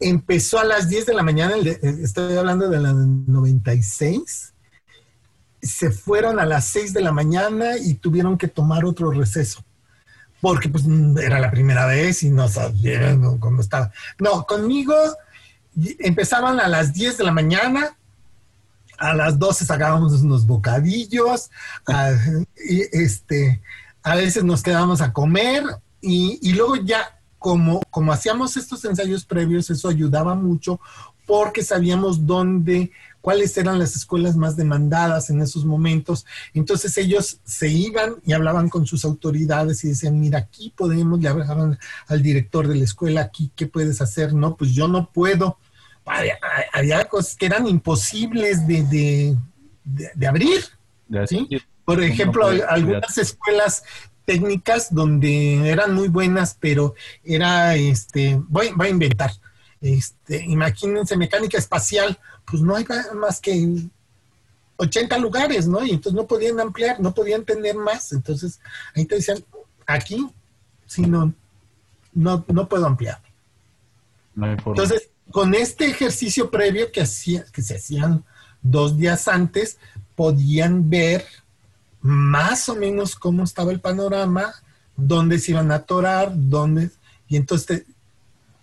empezó 0.00 0.58
a 0.58 0.64
las 0.64 0.88
10 0.88 1.06
de 1.06 1.14
la 1.14 1.22
mañana, 1.22 1.56
eh, 1.56 1.78
estoy 2.02 2.36
hablando 2.36 2.68
de 2.68 2.80
la 2.80 2.92
96. 2.92 4.52
Se 5.62 5.90
fueron 5.90 6.38
a 6.38 6.46
las 6.46 6.66
6 6.68 6.92
de 6.92 7.00
la 7.00 7.12
mañana 7.12 7.78
y 7.78 7.94
tuvieron 7.94 8.36
que 8.38 8.48
tomar 8.48 8.84
otro 8.84 9.10
receso. 9.10 9.64
Porque 10.40 10.68
pues 10.68 10.84
mm, 10.86 11.18
era 11.18 11.40
la 11.40 11.50
primera 11.50 11.86
vez 11.86 12.22
y 12.22 12.30
no 12.30 12.48
sabían 12.48 13.38
cómo 13.38 13.60
estaba. 13.60 13.90
No, 14.18 14.44
conmigo 14.46 14.94
empezaban 15.98 16.58
a 16.60 16.68
las 16.68 16.92
10 16.92 17.18
de 17.18 17.24
la 17.24 17.32
mañana, 17.32 17.96
a 18.98 19.14
las 19.14 19.38
12 19.38 19.64
sacábamos 19.64 20.20
unos 20.22 20.46
bocadillos, 20.46 21.50
a, 21.86 22.12
y, 22.68 22.82
este, 22.92 23.60
a 24.02 24.14
veces 24.14 24.42
nos 24.42 24.62
quedábamos 24.62 25.00
a 25.00 25.12
comer 25.12 25.64
y, 26.00 26.38
y 26.42 26.52
luego 26.52 26.76
ya, 26.76 27.18
como, 27.38 27.82
como 27.90 28.12
hacíamos 28.12 28.56
estos 28.56 28.84
ensayos 28.84 29.24
previos, 29.24 29.68
eso 29.70 29.88
ayudaba 29.88 30.34
mucho 30.34 30.80
porque 31.26 31.62
sabíamos 31.62 32.24
dónde, 32.24 32.92
cuáles 33.26 33.56
eran 33.58 33.80
las 33.80 33.96
escuelas 33.96 34.36
más 34.36 34.54
demandadas 34.54 35.30
en 35.30 35.42
esos 35.42 35.64
momentos. 35.64 36.24
Entonces 36.54 36.96
ellos 36.96 37.40
se 37.44 37.66
iban 37.68 38.14
y 38.24 38.34
hablaban 38.34 38.68
con 38.68 38.86
sus 38.86 39.04
autoridades 39.04 39.82
y 39.82 39.88
decían, 39.88 40.20
mira, 40.20 40.38
aquí 40.38 40.72
podemos, 40.76 41.18
le 41.20 41.28
hablaban 41.28 41.76
al 42.06 42.22
director 42.22 42.68
de 42.68 42.76
la 42.76 42.84
escuela, 42.84 43.22
aquí, 43.22 43.50
¿qué 43.56 43.66
puedes 43.66 44.00
hacer? 44.00 44.32
No, 44.32 44.54
pues 44.56 44.70
yo 44.70 44.86
no 44.86 45.10
puedo. 45.10 45.58
Había, 46.04 46.38
había 46.72 47.04
cosas 47.06 47.34
que 47.34 47.46
eran 47.46 47.66
imposibles 47.66 48.64
de, 48.68 48.84
de, 48.84 49.36
de- 49.82 50.10
de 50.14 50.26
abrir. 50.28 50.60
¿sí? 51.26 51.48
Por 51.84 52.00
ejemplo, 52.04 52.46
algunas 52.68 53.18
escuelas 53.18 53.82
técnicas 54.24 54.94
donde 54.94 55.68
eran 55.68 55.94
muy 55.94 56.06
buenas, 56.06 56.56
pero 56.60 56.94
era, 57.24 57.74
este, 57.74 58.40
voy, 58.48 58.68
voy 58.76 58.86
a 58.86 58.90
inventar, 58.90 59.32
este, 59.80 60.44
imagínense 60.44 61.16
mecánica 61.16 61.58
espacial, 61.58 62.18
pues 62.50 62.62
no 62.62 62.74
hay 62.76 62.86
más 63.14 63.40
que 63.40 63.82
80 64.76 65.18
lugares, 65.18 65.66
¿no? 65.66 65.84
Y 65.84 65.90
entonces 65.90 66.14
no 66.14 66.26
podían 66.26 66.60
ampliar, 66.60 67.00
no 67.00 67.12
podían 67.14 67.44
tener 67.44 67.76
más, 67.76 68.12
entonces 68.12 68.60
ahí 68.94 69.04
te 69.04 69.16
decían, 69.16 69.42
aquí, 69.86 70.26
sí, 70.86 71.02
no, 71.02 71.32
no, 72.12 72.44
no 72.48 72.68
puedo 72.68 72.86
ampliar. 72.86 73.20
No 74.34 74.46
hay 74.46 74.56
forma. 74.56 74.82
Entonces, 74.82 75.08
con 75.30 75.54
este 75.54 75.86
ejercicio 75.86 76.50
previo 76.50 76.92
que, 76.92 77.00
hacía, 77.02 77.44
que 77.52 77.62
se 77.62 77.76
hacían 77.76 78.24
dos 78.62 78.96
días 78.96 79.28
antes, 79.28 79.78
podían 80.14 80.88
ver 80.88 81.24
más 82.00 82.68
o 82.68 82.76
menos 82.76 83.16
cómo 83.16 83.44
estaba 83.44 83.72
el 83.72 83.80
panorama, 83.80 84.54
dónde 84.96 85.38
se 85.38 85.52
iban 85.52 85.72
a 85.72 85.76
atorar, 85.76 86.32
dónde... 86.34 86.90
Y 87.28 87.36
entonces 87.36 87.66
te- 87.66 87.86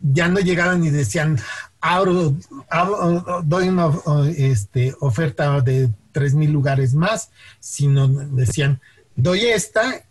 ya 0.03 0.27
no 0.27 0.39
llegaban 0.39 0.83
y 0.83 0.89
decían, 0.89 1.39
abro, 1.79 2.35
abro- 2.69 3.41
doy 3.43 3.69
una 3.69 3.89
este, 4.37 4.93
oferta 4.99 5.61
de 5.61 5.89
tres 6.11 6.33
mil 6.35 6.51
lugares 6.51 6.93
más, 6.93 7.29
sino 7.59 8.07
decían, 8.07 8.81
doy 9.15 9.45
esta, 9.45 10.03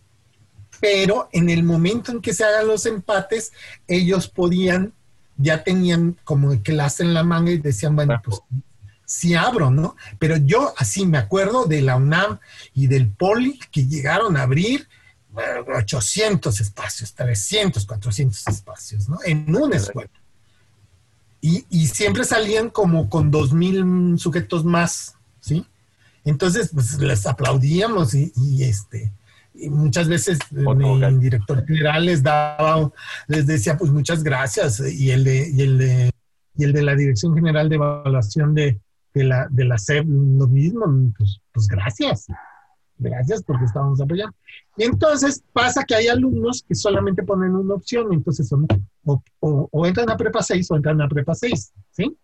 pero 0.80 1.28
en 1.32 1.50
el 1.50 1.62
momento 1.62 2.10
en 2.10 2.20
que 2.20 2.32
se 2.34 2.44
hagan 2.44 2.66
los 2.66 2.86
empates, 2.86 3.52
ellos 3.86 4.28
podían, 4.28 4.92
ya 5.36 5.62
tenían 5.62 6.16
como 6.24 6.60
que 6.62 6.72
la 6.72 6.92
en 6.98 7.14
la 7.14 7.22
manga 7.22 7.52
y 7.52 7.58
decían, 7.58 7.94
bueno, 7.94 8.20
pues 8.24 8.40
sí 9.04 9.34
abro, 9.34 9.70
¿no? 9.70 9.94
Pero 10.18 10.36
yo 10.38 10.72
así 10.78 11.04
me 11.06 11.18
acuerdo 11.18 11.66
de 11.66 11.82
la 11.82 11.96
UNAM 11.96 12.38
y 12.74 12.86
del 12.86 13.10
Poli 13.10 13.60
que 13.70 13.86
llegaron 13.86 14.36
a 14.38 14.42
abrir 14.42 14.88
800 15.34 16.60
espacios, 16.60 17.14
300, 17.14 17.86
400 17.86 18.46
espacios, 18.48 19.08
¿no? 19.08 19.18
En 19.24 19.54
una 19.54 19.76
escuela. 19.76 20.10
Y, 21.40 21.64
y 21.70 21.86
siempre 21.88 22.24
salían 22.24 22.70
como 22.70 23.08
con 23.08 23.32
2.000 23.32 24.18
sujetos 24.18 24.64
más, 24.64 25.16
¿sí? 25.40 25.66
Entonces, 26.24 26.70
pues 26.72 26.98
les 26.98 27.26
aplaudíamos 27.26 28.14
y, 28.14 28.32
y, 28.36 28.64
este... 28.64 29.12
Y 29.54 29.68
muchas 29.68 30.08
veces 30.08 30.38
mi 30.50 31.18
director 31.18 31.66
general 31.66 32.06
les 32.06 32.22
daba, 32.22 32.90
les 33.26 33.46
decía, 33.46 33.76
pues 33.76 33.90
muchas 33.90 34.22
gracias. 34.22 34.80
Y 34.80 35.10
el 35.10 35.24
de, 35.24 35.50
y 35.50 35.60
el 35.60 35.76
de, 35.76 36.10
y 36.56 36.64
el 36.64 36.72
de 36.72 36.82
la 36.82 36.94
Dirección 36.94 37.34
General 37.34 37.68
de 37.68 37.74
Evaluación 37.74 38.54
de, 38.54 38.80
de 39.12 39.24
la, 39.24 39.46
de 39.50 39.64
la 39.66 39.76
SEP, 39.76 40.06
lo 40.08 40.48
mismo, 40.48 40.86
pues, 41.18 41.40
pues 41.52 41.66
gracias. 41.68 42.28
Gracias 42.96 43.42
porque 43.42 43.66
estábamos 43.66 44.00
apoyando. 44.00 44.34
Y 44.76 44.84
entonces 44.84 45.42
pasa 45.52 45.84
que 45.84 45.94
hay 45.94 46.08
alumnos 46.08 46.64
que 46.66 46.74
solamente 46.74 47.22
ponen 47.22 47.54
una 47.54 47.74
opción, 47.74 48.12
entonces 48.12 48.48
son 48.48 48.66
o, 49.40 49.86
entran 49.86 50.10
a 50.10 50.16
prepa 50.16 50.42
6 50.42 50.70
o 50.70 50.76
entran 50.76 51.00
a 51.02 51.08
prepa 51.08 51.34
6, 51.34 51.72
¿sí? 51.90 52.16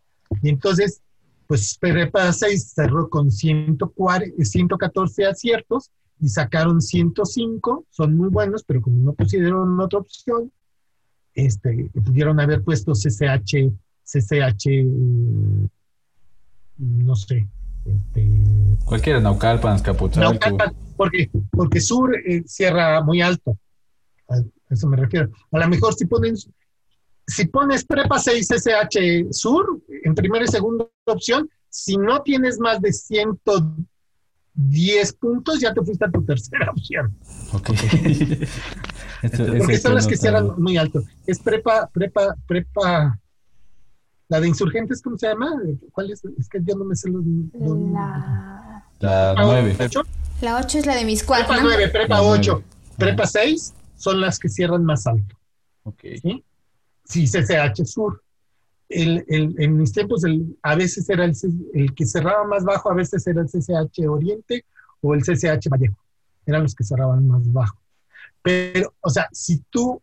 Y 0.42 0.48
entonces, 0.48 1.02
pues 1.46 1.76
prepa 1.78 2.32
6 2.32 2.72
cerró 2.74 3.10
con 3.10 3.30
140, 3.30 4.44
114 4.44 5.26
aciertos 5.26 5.90
y 6.20 6.28
sacaron 6.28 6.80
105, 6.80 7.86
son 7.90 8.16
muy 8.16 8.28
buenos, 8.28 8.64
pero 8.64 8.80
como 8.80 8.98
no 8.98 9.12
pusieron 9.12 9.78
otra 9.80 10.00
opción, 10.00 10.50
este, 11.34 11.90
pudieron 11.92 12.40
haber 12.40 12.64
puesto 12.64 12.92
CCH, 12.92 13.70
CCH, 14.04 14.84
no 16.78 17.14
sé, 17.14 17.46
este, 17.84 18.78
Cualquiera, 18.84 19.20
Naucalpan, 19.20 19.74
Azcapotzalco. 19.74 20.30
Naucalpan, 20.32 20.74
porque, 20.96 21.30
porque 21.50 21.80
sur 21.80 22.14
eh, 22.16 22.42
cierra 22.46 23.02
muy 23.02 23.20
alto. 23.20 23.58
A 24.28 24.36
eso 24.70 24.86
me 24.88 24.96
refiero. 24.96 25.30
A 25.52 25.58
lo 25.58 25.68
mejor 25.68 25.94
si 25.94 26.06
ponen, 26.06 26.34
si 27.26 27.46
pones 27.46 27.84
prepa 27.84 28.18
6 28.18 28.48
SH 28.50 29.26
sur, 29.32 29.80
en 30.04 30.14
primera 30.14 30.44
y 30.44 30.48
segunda 30.48 30.86
opción, 31.06 31.48
si 31.70 31.96
no 31.96 32.22
tienes 32.22 32.58
más 32.58 32.80
de 32.80 32.92
110 32.92 35.12
puntos, 35.14 35.60
ya 35.60 35.72
te 35.74 35.82
fuiste 35.82 36.04
a 36.04 36.10
tu 36.10 36.24
tercera 36.24 36.70
opción. 36.76 37.16
Ok. 37.52 37.70
Esto- 39.22 39.46
Porque 39.46 39.72
ese 39.74 39.82
son 39.82 39.94
las 39.94 40.06
que 40.06 40.16
cierran 40.16 40.52
muy 40.58 40.76
alto. 40.76 41.02
Es 41.26 41.38
prepa, 41.40 41.88
prepa, 41.92 42.34
prepa. 42.46 43.18
La 44.28 44.40
de 44.40 44.48
insurgentes, 44.48 45.00
¿cómo 45.00 45.16
se 45.18 45.26
llama? 45.28 45.50
¿Cuál 45.92 46.10
es? 46.10 46.22
Es 46.38 46.48
que 46.48 46.58
yo 46.62 46.74
no 46.76 46.84
me 46.84 46.94
sé 46.94 47.08
los. 47.10 47.24
los- 47.24 47.78
La, 47.92 48.84
La 49.00 49.30
Ah, 49.30 49.34
9. 49.38 49.76
¿ocho? 49.80 50.02
la 50.42 50.58
8 50.58 50.78
es 50.78 50.86
la 50.86 50.94
de 50.96 51.04
mis 51.04 51.22
cuatro. 51.24 51.48
Prepa 51.48 51.62
9, 51.62 51.88
prepa 51.88 52.14
La 52.16 52.22
8, 52.22 52.52
nueve. 52.52 52.64
prepa 52.98 53.26
6 53.26 53.72
son 53.96 54.20
las 54.20 54.38
que 54.38 54.48
cierran 54.48 54.84
más 54.84 55.06
alto. 55.06 55.36
Ok. 55.84 56.00
¿sí? 56.20 56.44
Sí, 57.04 57.26
CCH 57.26 57.84
Sur. 57.86 58.22
El, 58.90 59.24
el- 59.28 59.54
en 59.58 59.76
mis 59.76 59.92
tiempos, 59.92 60.24
el- 60.24 60.56
a 60.62 60.74
veces 60.74 61.08
era 61.08 61.24
el, 61.24 61.34
el 61.74 61.94
que 61.94 62.04
cerraba 62.06 62.44
más 62.46 62.64
bajo, 62.64 62.90
a 62.90 62.94
veces 62.94 63.26
era 63.26 63.40
el 63.40 63.48
CCH 63.48 64.06
Oriente 64.08 64.64
o 65.00 65.14
el 65.14 65.22
CCH 65.22 65.68
Vallejo. 65.70 65.96
Eran 66.44 66.62
los 66.64 66.74
que 66.74 66.84
cerraban 66.84 67.26
más 67.28 67.50
bajo. 67.52 67.78
Pero, 68.42 68.94
o 69.00 69.10
sea, 69.10 69.28
si 69.32 69.58
tú 69.70 70.00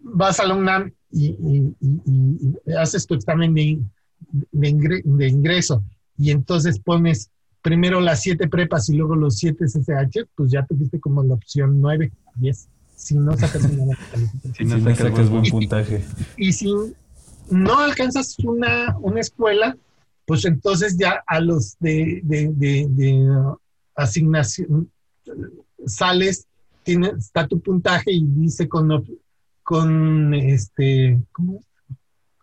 vas 0.00 0.40
a 0.40 0.46
la 0.46 0.54
UNAM 0.54 0.92
y, 1.10 1.26
y- 1.26 1.74
y- 1.80 2.00
y- 2.06 2.54
y 2.66 2.72
haces 2.72 3.06
tu 3.06 3.14
examen 3.14 3.54
de, 3.54 3.80
de 4.52 4.68
ingre- 4.68 5.02
de 5.04 5.28
ingreso 5.28 5.82
y 6.18 6.30
entonces 6.30 6.78
pones 6.80 7.30
primero 7.62 8.00
las 8.00 8.22
siete 8.22 8.48
prepas 8.48 8.88
y 8.88 8.96
luego 8.96 9.14
los 9.16 9.36
siete 9.38 9.66
CCH, 9.66 10.26
pues 10.34 10.50
ya 10.50 10.64
tuviste 10.66 11.00
como 11.00 11.22
la 11.22 11.34
opción 11.34 11.80
9, 11.80 12.10
10. 12.36 12.68
Si 12.96 13.14
no 13.14 13.36
sacas 13.36 13.62
una 13.64 13.96
calificación. 14.10 14.54
Si 14.54 14.64
no 14.64 14.70
sacas 14.96 15.30
buen 15.30 15.42
puntaje. 15.50 16.04
Y 16.36 16.52
si 16.52 16.72
no 17.50 17.78
alcanzas 17.78 18.36
una, 18.40 18.96
una 19.00 19.20
escuela, 19.20 19.76
pues 20.26 20.44
entonces 20.44 20.96
ya 20.98 21.22
a 21.26 21.40
los 21.40 21.76
de, 21.78 22.20
de, 22.24 22.52
de- 22.54 22.86
de, 22.90 23.28
asignación 23.94 24.90
sales, 25.86 26.46
tiene, 26.84 27.12
está 27.18 27.46
tu 27.46 27.60
puntaje 27.60 28.12
y 28.12 28.24
dice 28.24 28.68
con, 28.68 28.88
con 29.68 30.32
este, 30.32 31.18
¿cómo 31.32 31.58
es? 31.58 31.66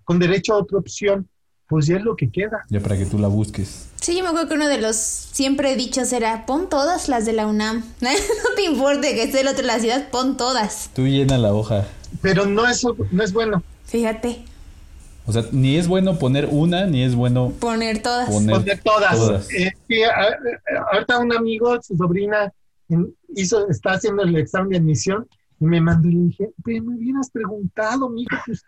Con 0.04 0.20
derecho 0.20 0.54
a 0.54 0.58
otra 0.58 0.78
opción, 0.78 1.28
pues 1.68 1.88
ya 1.88 1.96
es 1.98 2.04
lo 2.04 2.16
que 2.16 2.30
queda. 2.30 2.64
Ya 2.70 2.80
para 2.80 2.96
que 2.96 3.08
tú 3.08 3.18
la 3.18 3.28
busques. 3.28 3.88
Sí, 4.00 4.16
yo 4.16 4.22
me 4.22 4.30
acuerdo 4.30 4.48
que 4.50 4.54
uno 4.54 4.68
de 4.68 4.80
los 4.80 4.96
siempre 4.96 5.76
dichos 5.76 6.14
era, 6.14 6.46
pon 6.46 6.70
todas 6.70 7.10
las 7.10 7.26
de 7.26 7.34
la 7.34 7.48
UNAM. 7.48 7.84
no 8.02 8.10
te 8.56 8.62
importe 8.66 9.16
que 9.16 9.24
esté 9.24 9.42
el 9.42 9.48
otro 9.48 9.62
de 9.64 9.68
la 9.68 9.80
ciudad, 9.80 10.10
pon 10.12 10.38
todas. 10.38 10.92
Tú 10.94 11.08
llena 11.08 11.40
la 11.40 11.52
hoja. 11.52 11.88
Pero 12.22 12.46
no 12.46 12.68
es, 12.68 12.86
no 13.12 13.24
es 13.24 13.34
bueno. 13.34 13.64
Fíjate, 13.86 14.46
O 15.26 15.34
sea, 15.34 15.44
ni 15.52 15.78
es 15.78 15.88
bueno 15.88 16.20
poner 16.20 16.48
una, 16.52 16.86
ni 16.86 17.02
es 17.02 17.16
bueno 17.16 17.54
poner 17.60 18.04
todas. 18.04 18.30
poner 18.30 18.56
Poner 18.58 18.82
todas. 18.84 19.16
todas. 19.18 19.52
Eh, 19.52 19.74
sí, 19.88 20.04
a- 20.04 20.10
a- 20.12 20.94
ahorita 20.94 21.18
un 21.18 21.36
amigo, 21.36 21.82
su 21.82 21.98
sobrina, 21.98 22.54
hizo, 23.36 23.68
está 23.68 23.94
haciendo 23.94 24.22
el 24.22 24.36
examen 24.36 24.70
de 24.70 24.78
admisión 24.78 25.28
y 25.60 25.66
me 25.66 25.80
mandó 25.80 26.10
y 26.10 26.14
le 26.14 26.22
dije, 26.26 26.50
pero 26.64 26.84
me 26.84 26.96
hubieras 26.98 27.30
preguntado, 27.30 28.10
mijo, 28.10 28.36
pues, 28.46 28.64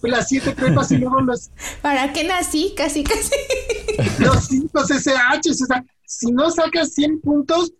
pues, 0.00 0.10
las 0.12 0.28
siete 0.28 0.52
prepas 0.52 0.90
y 0.90 0.98
luego 0.98 1.20
los, 1.20 1.50
¿Para 1.82 2.12
qué 2.12 2.24
nací? 2.24 2.74
Casi, 2.76 3.04
casi. 3.04 3.30
los 4.20 4.44
cinco 4.46 4.82
CCH. 4.82 5.50
O 5.50 5.54
sea, 5.54 5.84
si 6.04 6.32
no 6.32 6.50
sacas 6.50 6.92
100 6.94 7.20
puntos, 7.20 7.72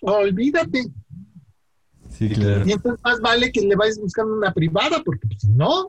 olvídate. 0.00 0.86
Sí, 2.10 2.28
claro. 2.30 2.66
Y 2.66 2.72
entonces 2.72 3.00
más 3.04 3.20
vale 3.20 3.52
que 3.52 3.60
le 3.60 3.76
vayas 3.76 3.98
buscando 3.98 4.34
una 4.34 4.52
privada, 4.52 5.02
porque 5.04 5.26
pues, 5.26 5.40
si 5.40 5.48
no, 5.48 5.86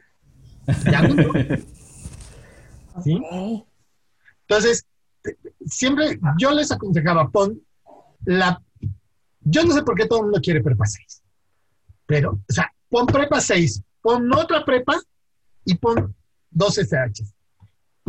ya 0.91 1.02
no. 1.02 1.16
¿Sí? 3.04 3.20
Entonces, 4.48 4.86
te- 5.22 5.38
siempre 5.66 6.20
yo 6.39 6.52
les 6.52 6.72
aconsejaba, 6.72 7.30
pon 7.30 7.62
la... 8.26 8.62
Yo 9.41 9.64
no 9.64 9.74
sé 9.74 9.84
por 9.84 9.95
qué 9.95 10.06
todo 10.06 10.20
el 10.20 10.26
mundo 10.26 10.41
quiere 10.41 10.62
prepa 10.62 10.86
6, 10.86 11.24
pero, 12.08 12.32
o 12.32 12.53
sea, 12.53 12.72
pon 12.89 13.05
prepa 13.05 13.39
6, 13.39 13.82
pon 14.01 14.34
otra 14.34 14.66
prepa 14.66 14.99
y 15.66 15.76
pon 15.76 16.16
dos 16.49 16.78
SH. 16.80 17.24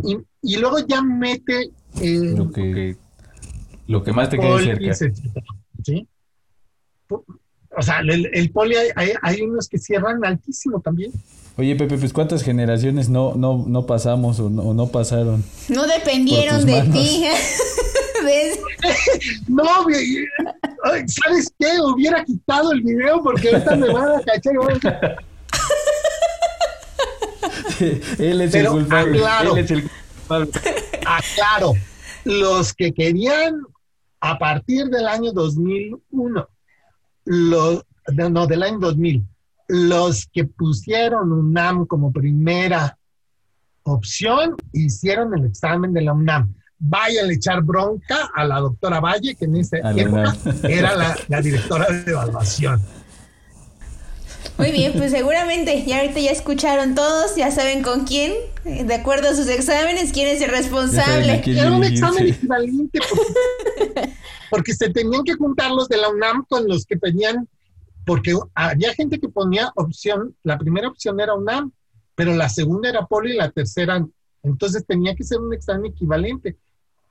Y, 0.03 0.17
y 0.41 0.57
luego 0.57 0.79
ya 0.87 1.01
mete... 1.03 1.69
eh, 2.01 2.33
Lo 2.35 2.49
que, 2.51 2.95
lo 3.87 4.01
que 4.03 4.11
más 4.13 4.29
te 4.29 4.39
quede 4.39 4.63
cerca. 4.63 4.85
etcétera, 4.91 5.43
¿sí? 5.83 6.07
O 7.77 7.81
sea, 7.81 7.99
el, 7.99 8.29
el 8.33 8.51
poli 8.51 8.75
hay, 8.75 8.89
hay- 8.95 9.13
hay 9.21 9.41
unos 9.41 9.67
que 9.67 9.77
cierran 9.77 10.23
altísimo 10.25 10.79
también. 10.81 11.11
Oye, 11.57 11.75
Pepe, 11.75 11.97
pues 11.97 12.13
¿cuántas 12.13 12.41
generaciones 12.43 13.09
no, 13.09 13.35
no, 13.35 13.65
no 13.67 13.85
pasamos 13.85 14.39
o 14.39 14.49
no, 14.49 14.61
o 14.63 14.73
no 14.73 14.87
pasaron? 14.87 15.43
No 15.67 15.85
dependieron 15.85 16.65
de 16.65 16.71
manos. 16.83 16.95
ti. 18.19 18.25
¿Ves? 18.25 18.59
No, 19.47 19.63
¿sabes 21.07 21.53
qué? 21.59 21.67
Hubiera 21.81 22.23
quitado 22.23 22.71
el 22.71 22.81
video 22.81 23.21
porque 23.23 23.49
ahorita 23.49 23.75
me 23.75 23.91
van 23.91 24.09
a 24.19 24.21
cachar. 24.23 24.53
y 24.53 24.57
van 24.57 24.79
a- 24.85 25.15
Él 28.19 28.41
es 28.41 28.51
Pero, 28.51 28.71
el 28.71 28.77
culpable. 28.79 29.19
ah, 29.19 29.21
claro. 29.21 29.55
Él 29.57 29.63
es 29.65 29.71
el 29.71 29.83
culpable. 29.83 30.51
Ah, 31.05 31.21
claro, 31.35 31.73
los 32.25 32.73
que 32.73 32.91
querían 32.93 33.61
a 34.21 34.37
partir 34.37 34.87
del 34.87 35.07
año 35.07 35.31
2001, 35.31 36.47
los, 37.25 37.83
no, 38.13 38.29
no, 38.29 38.47
del 38.47 38.63
año 38.63 38.79
2000, 38.79 39.23
los 39.69 40.27
que 40.31 40.43
pusieron 40.45 41.31
UNAM 41.31 41.85
como 41.85 42.11
primera 42.11 42.97
opción, 43.83 44.55
hicieron 44.73 45.37
el 45.37 45.45
examen 45.45 45.93
de 45.93 46.01
la 46.01 46.13
UNAM. 46.13 46.53
Vayan 46.79 47.29
a 47.29 47.33
echar 47.33 47.61
bronca 47.61 48.31
a 48.33 48.45
la 48.45 48.59
doctora 48.59 48.99
Valle, 48.99 49.35
que 49.35 49.45
en 49.45 49.57
esa 49.57 49.77
época 49.77 50.35
era 50.63 50.95
la, 50.95 51.17
la 51.27 51.41
directora 51.41 51.85
de 51.91 52.11
evaluación. 52.11 52.81
Muy 54.59 54.71
bien, 54.71 54.91
pues 54.93 55.11
seguramente 55.11 55.85
ya 55.85 56.01
ahorita 56.01 56.19
ya 56.19 56.31
escucharon 56.31 56.93
todos, 56.93 57.37
ya 57.37 57.49
saben 57.49 57.81
con 57.81 58.05
quién, 58.05 58.33
eh, 58.65 58.83
de 58.83 58.93
acuerdo 58.93 59.29
a 59.29 59.33
sus 59.33 59.47
exámenes, 59.47 60.11
quién 60.11 60.27
es 60.27 60.41
el 60.41 60.51
responsable. 60.51 61.41
Era 61.45 61.71
un 61.71 61.83
examen 61.85 62.27
equivalente 62.27 62.99
porque, 63.09 64.13
porque 64.49 64.73
se 64.73 64.89
tenían 64.89 65.23
que 65.23 65.35
juntar 65.35 65.71
los 65.71 65.87
de 65.87 65.95
la 65.95 66.09
UNAM 66.09 66.45
con 66.49 66.67
los 66.67 66.85
que 66.85 66.97
pedían, 66.97 67.47
porque 68.05 68.35
había 68.53 68.93
gente 68.95 69.17
que 69.17 69.29
ponía 69.29 69.71
opción, 69.75 70.35
la 70.43 70.57
primera 70.57 70.89
opción 70.89 71.21
era 71.21 71.35
UNAM, 71.35 71.71
pero 72.15 72.33
la 72.35 72.49
segunda 72.49 72.89
era 72.89 73.05
poli 73.05 73.35
y 73.35 73.37
la 73.37 73.51
tercera, 73.51 74.05
entonces 74.43 74.85
tenía 74.85 75.15
que 75.15 75.23
ser 75.23 75.39
un 75.39 75.53
examen 75.53 75.85
equivalente. 75.85 76.57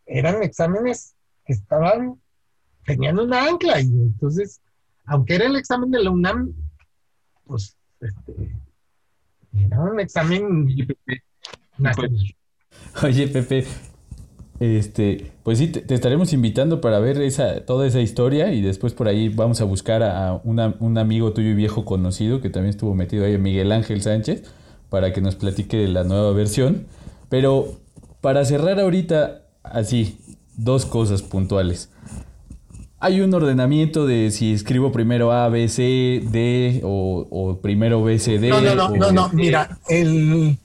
Eran 0.08 0.42
exámenes 0.42 1.14
que 1.44 1.52
estaban, 1.52 2.20
tenían 2.84 3.18
una 3.18 3.46
ancla 3.46 3.80
y 3.80 3.86
entonces, 3.86 4.60
aunque 5.06 5.34
era 5.36 5.46
el 5.46 5.56
examen 5.56 5.90
de 5.90 6.02
la 6.02 6.10
UNAM, 6.10 6.52
pues, 7.44 7.76
este, 8.00 8.56
era 9.54 9.80
un 9.80 10.00
examen... 10.00 10.66
Oye, 13.02 13.28
Pepe, 13.28 13.64
este, 14.60 15.30
pues 15.44 15.58
sí, 15.58 15.68
te, 15.68 15.94
estaremos 15.94 16.32
invitando 16.32 16.80
para 16.80 16.98
ver 16.98 17.20
esa, 17.22 17.64
toda 17.64 17.86
esa 17.86 18.00
historia 18.00 18.52
y 18.52 18.60
después 18.60 18.92
por 18.92 19.06
ahí 19.06 19.28
vamos 19.28 19.60
a 19.60 19.64
buscar 19.64 20.02
a, 20.02 20.40
un 20.44 20.98
amigo 20.98 21.32
tuyo 21.32 21.50
y 21.50 21.54
viejo 21.54 21.84
conocido 21.84 22.40
que 22.40 22.50
también 22.50 22.70
estuvo 22.70 22.94
metido 22.94 23.24
ahí, 23.24 23.38
Miguel 23.38 23.70
Ángel 23.70 24.02
Sánchez, 24.02 24.42
para 24.90 25.12
que 25.12 25.20
nos 25.20 25.36
platique 25.36 25.86
la 25.86 26.02
nueva 26.02 26.32
versión. 26.32 26.86
Pero 27.28 27.78
para 28.20 28.44
cerrar 28.44 28.80
ahorita, 28.80 29.42
así, 29.62 30.18
dos 30.56 30.86
cosas 30.86 31.22
puntuales. 31.22 31.90
Hay 33.00 33.20
un 33.20 33.32
ordenamiento 33.32 34.06
de 34.06 34.30
si 34.32 34.52
escribo 34.52 34.90
primero 34.90 35.32
A, 35.32 35.48
B, 35.48 35.68
C, 35.68 36.20
D 36.24 36.80
o, 36.82 37.58
primero 37.62 38.02
B, 38.02 38.18
C, 38.18 38.38
D. 38.38 38.48
No, 38.48 38.60
no, 38.60 38.74
no, 38.74 38.88
no, 38.88 39.12
no, 39.12 39.28
mira, 39.32 39.78
el... 39.88 40.58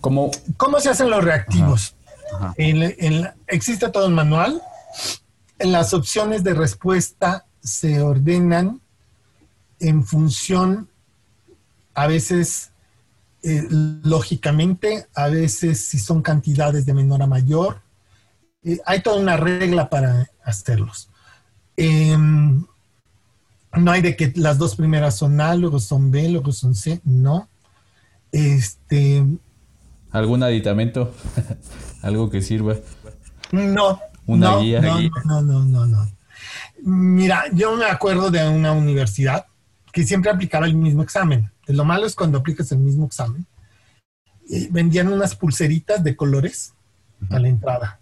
¿Cómo? 0.00 0.30
¿Cómo 0.56 0.80
se 0.80 0.88
hacen 0.88 1.10
los 1.10 1.22
reactivos? 1.22 1.94
existe 3.46 3.88
todo 3.90 4.06
el 4.06 4.14
manual. 4.14 4.62
Las 5.58 5.92
opciones 5.92 6.42
de 6.42 6.54
respuesta 6.54 7.44
se 7.60 8.00
ordenan 8.00 8.80
en 9.78 10.04
función, 10.04 10.88
a 11.94 12.06
veces 12.06 12.70
eh, 13.42 13.66
lógicamente, 13.70 15.06
a 15.14 15.28
veces 15.28 15.86
si 15.86 15.98
son 15.98 16.22
cantidades 16.22 16.86
de 16.86 16.94
menor 16.94 17.22
a 17.22 17.26
mayor. 17.26 17.80
Eh, 18.62 18.78
hay 18.84 19.02
toda 19.02 19.20
una 19.20 19.36
regla 19.36 19.88
para 19.88 20.30
hacerlos. 20.44 21.10
Em, 21.76 22.64
no 23.76 23.90
hay 23.90 24.02
de 24.02 24.16
que 24.16 24.32
las 24.36 24.58
dos 24.58 24.76
primeras 24.76 25.16
son 25.16 25.40
A, 25.40 25.54
luego 25.54 25.78
son 25.78 26.10
B, 26.10 26.28
luego 26.28 26.52
son 26.52 26.74
C, 26.74 27.00
no. 27.04 27.48
Este, 28.32 29.24
¿Algún 30.10 30.42
aditamento? 30.42 31.14
¿Algo 32.02 32.30
que 32.30 32.42
sirva? 32.42 32.76
No. 33.52 34.00
¿Una 34.26 34.58
guía? 34.58 34.80
No, 34.80 35.42
no, 35.42 35.64
no, 35.64 35.86
no, 35.86 36.10
Mira, 36.82 37.44
yo 37.52 37.76
me 37.76 37.86
acuerdo 37.86 38.30
de 38.30 38.48
una 38.48 38.72
universidad 38.72 39.46
que 39.92 40.04
siempre 40.04 40.30
aplicaba 40.30 40.66
el 40.66 40.74
mismo 40.74 41.02
examen. 41.02 41.50
Lo 41.66 41.84
malo 41.84 42.06
es 42.06 42.14
cuando 42.14 42.38
aplicas 42.38 42.70
el 42.72 42.78
mismo 42.78 43.06
examen. 43.06 43.46
vendían 44.70 45.12
unas 45.12 45.34
pulseritas 45.34 46.02
de 46.02 46.16
colores 46.16 46.74
a 47.30 47.38
la 47.38 47.48
entrada. 47.48 48.00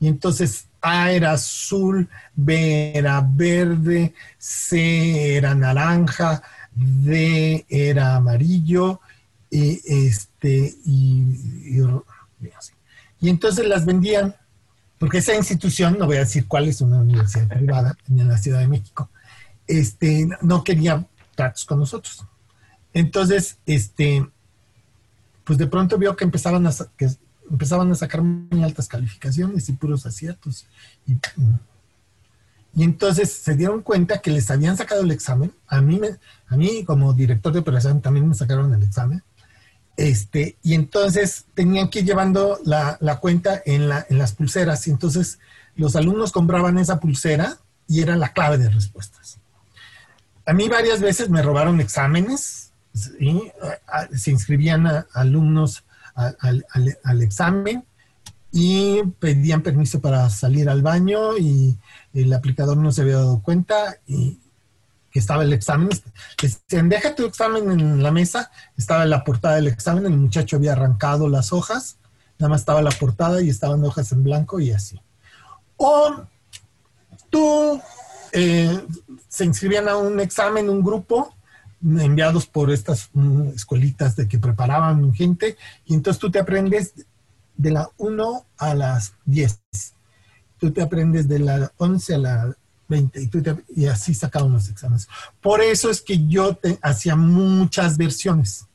Y 0.00 0.08
entonces 0.08 0.66
A 0.80 1.10
era 1.10 1.32
azul, 1.32 2.08
B 2.34 2.92
era 2.94 3.20
verde, 3.20 4.14
C 4.38 5.36
era 5.36 5.54
naranja, 5.54 6.42
D 6.74 7.66
era 7.68 8.16
amarillo, 8.16 9.00
y 9.50 9.80
este, 9.84 10.74
y, 10.84 11.80
y, 13.20 13.28
entonces 13.28 13.66
las 13.66 13.84
vendían, 13.86 14.34
porque 14.98 15.18
esa 15.18 15.34
institución, 15.34 15.96
no 15.98 16.06
voy 16.06 16.16
a 16.16 16.20
decir 16.20 16.46
cuál 16.46 16.68
es 16.68 16.80
una 16.80 16.98
universidad 17.00 17.48
privada 17.56 17.96
en 18.08 18.28
la 18.28 18.38
Ciudad 18.38 18.60
de 18.60 18.68
México, 18.68 19.10
este, 19.66 20.28
no 20.42 20.62
quería 20.62 21.06
tratos 21.34 21.64
con 21.64 21.78
nosotros. 21.78 22.24
Entonces, 22.92 23.58
este, 23.66 24.26
pues 25.44 25.58
de 25.58 25.66
pronto 25.66 25.98
vio 25.98 26.16
que 26.16 26.24
empezaban 26.24 26.66
a, 26.66 26.72
que 26.96 27.08
empezaban 27.50 27.90
a 27.90 27.94
sacar 27.94 28.22
muy 28.22 28.62
altas 28.62 28.88
calificaciones 28.88 29.68
y 29.68 29.72
puros 29.72 30.06
aciertos. 30.06 30.66
Y, 31.06 31.14
y 32.74 32.84
entonces 32.84 33.32
se 33.32 33.56
dieron 33.56 33.82
cuenta 33.82 34.18
que 34.18 34.30
les 34.30 34.50
habían 34.50 34.76
sacado 34.76 35.02
el 35.02 35.10
examen. 35.10 35.52
A 35.66 35.80
mí, 35.80 35.98
me, 35.98 36.10
a 36.46 36.56
mí 36.56 36.84
como 36.84 37.12
director 37.12 37.52
de 37.52 37.58
operación 37.58 38.00
también 38.00 38.28
me 38.28 38.34
sacaron 38.34 38.72
el 38.72 38.82
examen. 38.82 39.22
Este, 39.96 40.56
y 40.62 40.74
entonces 40.74 41.46
tenían 41.54 41.90
que 41.90 41.98
ir 41.98 42.04
llevando 42.04 42.60
la, 42.64 42.98
cuenta 43.20 43.60
en, 43.66 43.88
las 43.88 44.32
pulseras. 44.32 44.86
Y 44.86 44.92
entonces 44.92 45.40
los 45.74 45.96
alumnos 45.96 46.30
compraban 46.30 46.78
esa 46.78 47.00
pulsera 47.00 47.58
y 47.88 48.00
era 48.00 48.14
la 48.14 48.32
clave 48.32 48.58
de 48.58 48.68
respuestas. 48.68 49.38
A 50.46 50.52
mí 50.52 50.68
varias 50.68 51.00
veces 51.00 51.30
me 51.30 51.42
robaron 51.42 51.80
exámenes, 51.80 52.72
se 52.92 54.30
inscribían 54.30 55.04
alumnos 55.12 55.82
al, 56.18 57.22
examen 57.22 57.84
y 58.50 59.02
pedían 59.20 59.62
permiso 59.62 60.00
para 60.00 60.28
salir 60.30 60.68
al 60.68 60.82
baño 60.82 61.36
y 61.38 61.76
el 62.14 62.32
aplicador 62.32 62.76
no 62.76 62.90
se 62.92 63.02
había 63.02 63.16
dado 63.16 63.40
cuenta 63.42 63.98
y, 64.06 64.38
que 65.10 65.18
estaba 65.18 65.42
el 65.42 65.52
examen. 65.52 65.88
Decían, 66.40 66.88
deja 66.88 67.14
tu 67.14 67.24
examen 67.24 67.70
en 67.70 68.02
la 68.02 68.10
mesa. 68.10 68.50
Estaba 68.76 69.04
en 69.04 69.10
la 69.10 69.24
portada 69.24 69.56
del 69.56 69.68
examen, 69.68 70.06
el 70.06 70.16
muchacho 70.16 70.56
había 70.56 70.72
arrancado 70.72 71.28
las 71.28 71.52
hojas, 71.52 71.96
nada 72.38 72.50
más 72.50 72.60
estaba 72.60 72.82
la 72.82 72.90
portada 72.90 73.40
y 73.42 73.48
estaban 73.48 73.84
hojas 73.84 74.12
en 74.12 74.22
blanco 74.22 74.60
y 74.60 74.72
así. 74.72 75.00
O 75.76 76.22
tú 77.30 77.80
eh, 78.32 78.80
se 79.28 79.44
inscribían 79.44 79.88
a 79.88 79.96
un 79.96 80.20
examen, 80.20 80.68
un 80.68 80.82
grupo, 80.82 81.34
enviados 81.82 82.46
por 82.46 82.70
estas 82.70 83.10
mm, 83.12 83.48
escuelitas 83.54 84.16
de 84.16 84.28
que 84.28 84.38
preparaban 84.38 85.12
gente, 85.14 85.56
y 85.86 85.94
entonces 85.94 86.20
tú 86.20 86.30
te 86.30 86.38
aprendes 86.38 86.94
de 87.56 87.70
la 87.70 87.90
1 87.98 88.46
a 88.56 88.74
las 88.74 89.14
10. 89.26 89.60
Tú 90.58 90.72
te 90.72 90.82
aprendes 90.82 91.28
de 91.28 91.38
la 91.40 91.72
11 91.76 92.14
a 92.14 92.18
la 92.18 92.56
20 92.88 93.30
y, 93.76 93.86
así 93.86 94.14
sacaban 94.14 94.52
los 94.52 94.68
exámenes. 94.68 95.08
Por 95.40 95.60
eso 95.60 95.90
es 95.90 96.00
que 96.00 96.26
yo 96.26 96.54
te, 96.54 96.78
hacía 96.82 97.16
muchas 97.16 97.98
versiones, 97.98 98.66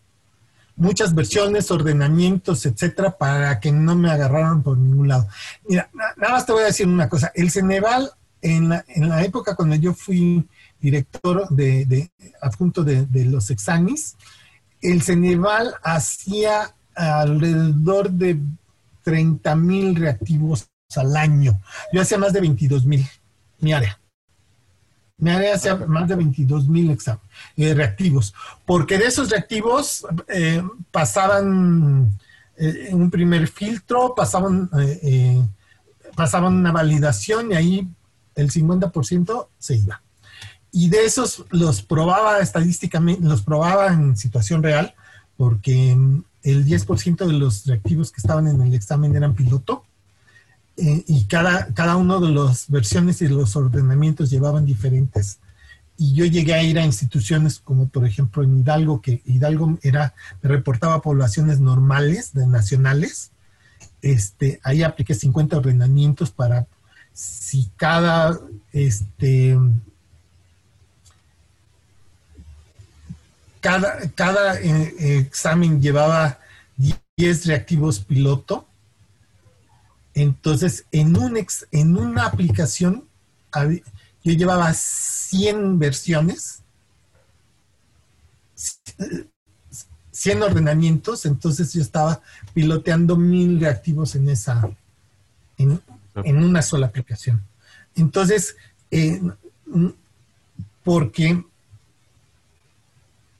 muchas 0.75 1.15
versiones, 1.15 1.71
ordenamientos, 1.71 2.65
etcétera, 2.65 3.17
para 3.17 3.59
que 3.59 3.71
no 3.71 3.95
me 3.95 4.11
agarraran 4.11 4.61
por 4.61 4.77
ningún 4.77 5.07
lado. 5.07 5.27
Mira, 5.67 5.89
nada 5.93 6.33
más 6.33 6.45
te 6.45 6.51
voy 6.51 6.63
a 6.63 6.67
decir 6.67 6.87
una 6.87 7.09
cosa. 7.09 7.31
El 7.33 7.49
Ceneval, 7.49 8.11
en 8.41 8.71
en 8.87 9.09
la 9.09 9.23
época 9.23 9.55
cuando 9.55 9.75
yo 9.75 9.93
fui 9.93 10.47
director 10.83 11.49
de, 11.49 11.85
de 11.85 12.11
adjunto 12.41 12.83
de, 12.83 13.07
de 13.07 13.25
los 13.25 13.49
examis, 13.49 14.15
el 14.81 15.01
Ceneval 15.01 15.73
hacía 15.81 16.75
alrededor 16.93 18.11
de 18.11 18.39
30 19.03 19.55
mil 19.55 19.95
reactivos 19.95 20.67
al 20.95 21.17
año. 21.17 21.59
Yo 21.91 22.01
hacía 22.01 22.19
más 22.19 22.33
de 22.33 22.41
22 22.41 22.85
mil, 22.85 23.03
mi 23.59 23.73
área 23.73 23.99
me 25.23 25.31
haré 25.31 25.53
hacer 25.53 25.87
más 25.87 26.07
de 26.09 26.15
22 26.15 26.67
mil 26.67 26.97
eh, 27.55 27.73
reactivos, 27.73 28.33
porque 28.65 28.97
de 28.97 29.05
esos 29.05 29.29
reactivos 29.29 30.05
eh, 30.27 30.61
pasaban 30.91 32.11
eh, 32.57 32.89
un 32.91 33.09
primer 33.09 33.47
filtro, 33.47 34.13
pasaban, 34.13 34.69
pasaban 36.13 36.55
una 36.55 36.73
validación 36.73 37.51
y 37.51 37.55
ahí 37.55 37.87
el 38.35 38.51
50% 38.51 39.47
se 39.57 39.75
iba. 39.77 40.02
Y 40.75 40.89
de 40.89 41.05
esos 41.05 41.45
los 41.51 41.83
probaba 41.83 42.39
estadísticamente, 42.39 43.23
los 43.23 43.43
probaba 43.43 43.93
en 43.93 44.17
situación 44.17 44.63
real, 44.63 44.95
porque 45.37 45.91
el 46.41 46.65
10% 46.65 47.27
de 47.27 47.33
los 47.33 47.67
reactivos 47.67 48.11
que 48.11 48.19
estaban 48.19 48.47
en 48.47 48.59
el 48.59 48.73
examen 48.73 49.15
eran 49.15 49.35
piloto 49.35 49.85
eh, 50.75 51.03
y 51.07 51.25
cada, 51.25 51.71
cada 51.75 51.95
uno 51.95 52.19
de 52.19 52.29
las 52.29 52.69
versiones 52.69 53.21
y 53.21 53.27
los 53.27 53.55
ordenamientos 53.55 54.31
llevaban 54.31 54.65
diferentes. 54.65 55.39
Y 55.95 56.15
yo 56.15 56.25
llegué 56.25 56.55
a 56.55 56.63
ir 56.63 56.79
a 56.79 56.85
instituciones 56.85 57.59
como 57.59 57.87
por 57.87 58.05
ejemplo 58.07 58.41
en 58.41 58.57
Hidalgo, 58.57 58.99
que 58.99 59.21
Hidalgo 59.25 59.77
era, 59.83 60.15
me 60.41 60.49
reportaba 60.49 61.03
poblaciones 61.03 61.59
normales, 61.59 62.33
de 62.33 62.47
nacionales. 62.47 63.31
Este, 64.01 64.59
ahí 64.63 64.81
apliqué 64.81 65.13
50 65.13 65.57
ordenamientos 65.57 66.31
para 66.31 66.65
si 67.13 67.69
cada 67.77 68.39
este, 68.71 69.55
cada, 73.63 74.11
cada 74.11 74.59
eh, 74.59 75.19
examen 75.19 75.81
llevaba 75.81 76.37
10 77.15 77.45
reactivos 77.45 78.01
piloto, 78.01 78.67
entonces, 80.13 80.85
en, 80.91 81.17
un 81.17 81.39
en 81.71 81.97
una 81.97 82.25
aplicación, 82.25 83.05
yo 84.21 84.33
llevaba 84.33 84.73
100 84.73 85.79
versiones, 85.79 86.61
100 90.11 90.43
ordenamientos, 90.43 91.25
entonces 91.25 91.71
yo 91.71 91.81
estaba 91.81 92.21
piloteando 92.53 93.15
mil 93.15 93.61
reactivos 93.61 94.15
en 94.15 94.29
esa, 94.29 94.69
en, 95.57 95.81
una 96.25 96.61
sola 96.61 96.87
aplicación. 96.87 97.41
Entonces, 97.95 98.57
eh, 98.91 99.21
porque 100.83 101.43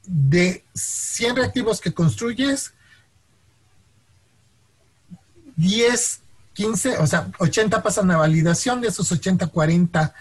de 0.05 0.63
100 0.73 1.35
reactivos 1.35 1.79
que 1.81 1.93
construyes, 1.93 2.73
10, 5.55 6.21
15, 6.53 6.97
o 6.97 7.07
sea, 7.07 7.31
80 7.39 7.81
pasan 7.83 8.11
a 8.11 8.17
validación, 8.17 8.81
de 8.81 8.87
esos 8.87 9.11
80, 9.11 9.47
40 9.47 10.13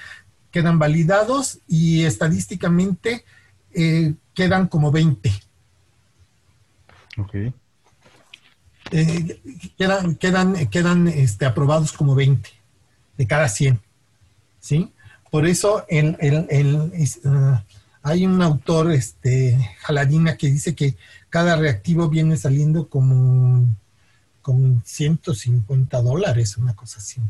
quedan 0.50 0.78
validados 0.78 1.59
y 1.66 2.04
estadísticamente 2.04 3.24
eh, 3.74 4.14
quedan 4.34 4.68
como 4.68 4.92
20. 4.92 5.32
Ok. 7.18 7.34
Eh, 8.90 9.40
quedan 9.78 10.16
quedan, 10.16 10.66
quedan 10.68 11.09
este, 11.09 11.46
aprobados 11.46 11.92
como 11.92 12.14
20 12.14 12.50
de 13.16 13.26
cada 13.26 13.48
100. 13.48 13.80
¿Sí? 14.60 14.92
Por 15.30 15.46
eso 15.46 15.86
el, 15.88 16.16
el, 16.20 16.46
el, 16.50 16.76
uh, 16.76 17.59
hay 18.03 18.27
un 18.27 18.43
autor, 18.43 18.91
este, 18.93 19.77
Jaladina, 19.81 20.37
que 20.37 20.49
dice 20.49 20.74
que 20.74 20.97
cada 21.31 21.57
reactivo 21.57 22.09
viene 22.09 22.37
saliendo 22.37 22.89
como, 22.89 23.66
como 24.41 24.83
150 24.85 26.03
dólares, 26.03 26.57
una 26.57 26.74
cosa 26.74 26.99
así. 26.99 27.20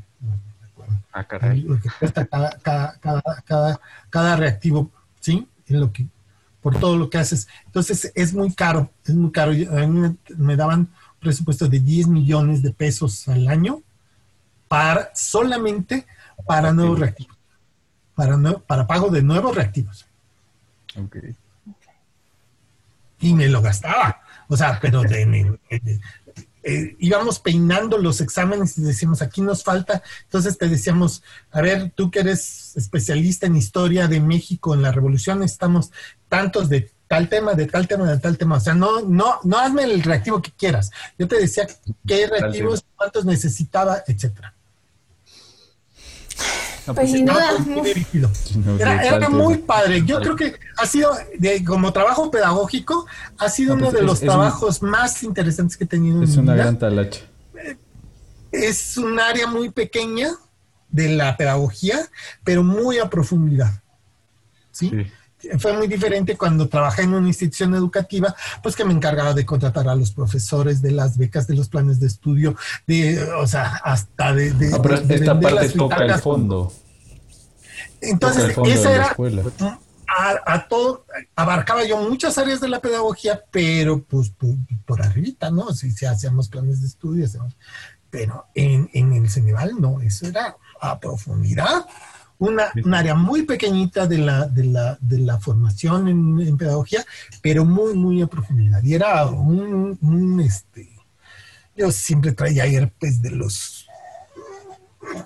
Ah, 1.12 1.24
caray. 1.24 1.60
Lo 1.60 1.78
que 1.80 1.88
cuesta 1.98 2.26
cada, 2.26 2.50
cada, 2.58 2.98
cada, 2.98 3.22
cada, 3.44 3.80
cada 4.08 4.36
reactivo, 4.36 4.90
¿sí? 5.20 5.46
En 5.66 5.80
lo 5.80 5.92
que, 5.92 6.06
por 6.60 6.78
todo 6.78 6.96
lo 6.96 7.10
que 7.10 7.18
haces. 7.18 7.48
Entonces 7.66 8.10
es 8.14 8.32
muy 8.32 8.52
caro, 8.54 8.90
es 9.04 9.14
muy 9.14 9.30
caro. 9.30 9.52
A 9.52 9.86
mí 9.86 9.86
me, 9.86 10.16
me 10.36 10.56
daban 10.56 10.88
presupuesto 11.20 11.68
de 11.68 11.80
10 11.80 12.08
millones 12.08 12.62
de 12.62 12.72
pesos 12.72 13.28
al 13.28 13.46
año 13.48 13.82
para 14.68 15.10
solamente 15.14 16.06
para 16.46 16.72
nuevos 16.72 16.98
reactivos, 16.98 17.36
para, 18.14 18.36
no, 18.36 18.58
para 18.60 18.86
pago 18.86 19.10
de 19.10 19.22
nuevos 19.22 19.54
reactivos. 19.54 20.06
Y 23.20 23.34
me 23.34 23.48
lo 23.48 23.62
gastaba, 23.62 24.20
o 24.48 24.56
sea, 24.56 24.78
pero 24.80 25.02
de, 25.02 25.24
de, 25.26 25.80
de, 25.80 26.00
eh, 26.64 26.96
íbamos 27.00 27.40
peinando 27.40 27.98
los 27.98 28.20
exámenes 28.20 28.78
y 28.78 28.82
decíamos, 28.82 29.20
aquí 29.20 29.40
nos 29.40 29.64
falta, 29.64 30.02
entonces 30.24 30.58
te 30.58 30.68
decíamos, 30.68 31.22
a 31.50 31.60
ver, 31.60 31.92
tú 31.94 32.10
que 32.10 32.20
eres 32.20 32.76
especialista 32.76 33.46
en 33.46 33.56
historia 33.56 34.06
de 34.06 34.20
México, 34.20 34.74
en 34.74 34.82
la 34.82 34.92
revolución, 34.92 35.42
estamos 35.42 35.90
tantos 36.28 36.68
de 36.68 36.90
tal 37.08 37.28
tema, 37.28 37.54
de 37.54 37.66
tal 37.66 37.88
tema, 37.88 38.10
de 38.10 38.18
tal 38.18 38.38
tema. 38.38 38.56
O 38.56 38.60
sea, 38.60 38.74
no, 38.74 39.02
no, 39.02 39.40
no 39.42 39.58
hazme 39.58 39.82
el 39.84 40.02
reactivo 40.02 40.40
que 40.40 40.52
quieras. 40.52 40.90
Yo 41.18 41.28
te 41.28 41.38
decía 41.38 41.66
qué 42.06 42.26
reactivos, 42.26 42.84
cuántos 42.96 43.24
necesitaba, 43.24 44.02
etcétera. 44.06 44.54
No, 46.86 46.94
pues, 46.94 47.10
pues 47.10 47.22
no. 48.56 48.76
Era, 48.78 49.02
era, 49.04 49.28
muy 49.28 49.58
padre. 49.58 50.02
Yo 50.04 50.20
creo 50.20 50.34
que 50.36 50.54
ha 50.78 50.86
sido, 50.86 51.12
de, 51.38 51.62
como 51.64 51.92
trabajo 51.92 52.30
pedagógico, 52.30 53.06
ha 53.38 53.48
sido 53.48 53.76
No, 53.76 53.82
uno 53.82 53.84
pues, 53.86 53.94
de 53.94 54.00
es- 54.00 54.06
los 54.06 54.20
es 54.22 54.26
trabajos 54.26 54.82
más 54.82 55.22
interesantes 55.22 55.76
que 55.76 55.84
he 55.84 55.86
tenido 55.86 56.18
en 56.18 56.24
Es 56.24 56.36
una 56.36 56.54
vida. 56.54 56.64
gran 56.64 56.78
talacha. 56.78 57.20
Es 58.50 58.96
un 58.96 59.18
área 59.18 59.46
muy 59.46 59.70
pequeña 59.70 60.28
de 60.90 61.08
la 61.10 61.36
pedagogía, 61.36 61.98
pero 62.44 62.62
muy 62.62 62.98
a 62.98 63.08
profundidad. 63.08 63.72
¿sí? 64.70 64.90
Fue 65.58 65.72
muy 65.76 65.86
diferente 65.88 66.36
cuando 66.36 66.68
trabajé 66.68 67.02
en 67.02 67.14
una 67.14 67.26
institución 67.28 67.74
educativa, 67.74 68.34
pues 68.62 68.76
que 68.76 68.84
me 68.84 68.92
encargaba 68.92 69.34
de 69.34 69.44
contratar 69.44 69.88
a 69.88 69.94
los 69.94 70.12
profesores, 70.12 70.80
de 70.82 70.92
las 70.92 71.16
becas, 71.18 71.46
de 71.46 71.54
los 71.56 71.68
planes 71.68 71.98
de 72.00 72.06
estudio, 72.06 72.54
de, 72.86 73.22
o 73.34 73.46
sea, 73.46 73.76
hasta 73.84 74.32
de... 74.34 74.52
de- 74.52 74.72
Ah, 74.74 74.78
pero 74.82 75.00
de 75.00 75.14
esta 75.14 75.34
parte 75.40 75.68
toca 75.78 75.96
el 75.96 76.20
fondo. 76.22 76.72
Entonces, 78.00 78.38
toca 78.42 78.48
el 78.48 78.54
fondo 78.54 78.70
esa 78.70 78.92
era 78.94 79.14
a, 80.08 80.54
a 80.54 80.68
todo, 80.68 81.06
abarcaba 81.36 81.84
yo 81.84 81.96
muchas 81.98 82.36
áreas 82.36 82.60
de 82.60 82.68
la 82.68 82.80
pedagogía, 82.80 83.42
pero 83.50 84.02
pues 84.04 84.28
por, 84.30 84.50
por 84.84 85.00
arribita, 85.02 85.50
¿no? 85.50 85.72
Si, 85.72 85.90
si 85.90 86.04
hacíamos 86.04 86.48
planes 86.48 86.80
de 86.82 86.88
estudio, 86.88 87.24
hacíamos- 87.24 87.56
pero 88.10 88.44
en, 88.54 88.90
en 88.92 89.14
el 89.14 89.30
Ceneval 89.30 89.80
no, 89.80 90.02
eso 90.02 90.26
era 90.26 90.54
a 90.80 91.00
profundidad. 91.00 91.86
Una, 92.42 92.72
un 92.84 92.92
área 92.92 93.14
muy 93.14 93.42
pequeñita 93.42 94.06
de 94.06 94.18
la, 94.18 94.46
de 94.46 94.64
la, 94.64 94.98
de 95.00 95.18
la 95.18 95.38
formación 95.38 96.08
en, 96.08 96.40
en 96.40 96.56
pedagogía, 96.56 97.04
pero 97.40 97.64
muy, 97.64 97.94
muy 97.94 98.20
a 98.20 98.26
profundidad. 98.26 98.82
Y 98.82 98.94
era 98.94 99.26
un, 99.26 99.96
un, 100.00 100.40
este, 100.40 100.88
yo 101.76 101.92
siempre 101.92 102.32
traía 102.32 102.66
herpes 102.66 103.22
de 103.22 103.30
los 103.30 103.86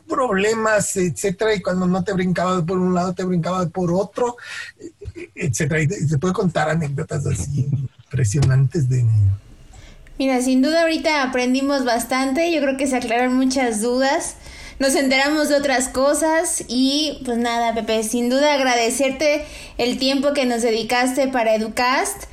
problemas, 0.07 0.95
etcétera, 0.97 1.55
y 1.55 1.63
cuando 1.63 1.87
no 1.87 2.05
te 2.05 2.13
brincaba 2.13 2.65
por 2.65 2.79
un 2.79 2.95
lado, 2.95 3.15
te 3.15 3.25
brincaba 3.25 3.67
por 3.67 3.93
otro, 3.93 4.37
etcétera. 5.35 5.83
Y 5.83 5.89
se 5.89 6.19
puede 6.19 6.35
contar 6.35 6.69
anécdotas 6.69 7.27
así 7.27 7.67
impresionantes 8.07 8.89
de 8.89 9.05
Mira, 10.19 10.41
sin 10.41 10.63
duda 10.63 10.83
ahorita 10.83 11.23
aprendimos 11.23 11.85
bastante, 11.85 12.53
yo 12.53 12.61
creo 12.63 12.77
que 12.77 12.87
se 12.87 12.97
aclararon 12.97 13.37
muchas 13.37 13.83
dudas, 13.83 14.37
nos 14.79 14.95
enteramos 14.95 15.49
de 15.49 15.57
otras 15.57 15.89
cosas 15.89 16.65
y 16.69 17.21
pues 17.25 17.39
nada, 17.39 17.75
Pepe, 17.75 18.03
sin 18.03 18.29
duda 18.29 18.55
agradecerte 18.55 19.45
el 19.79 19.99
tiempo 19.99 20.33
que 20.33 20.47
nos 20.47 20.63
dedicaste 20.63 21.29
para 21.29 21.55
Educast 21.55 22.25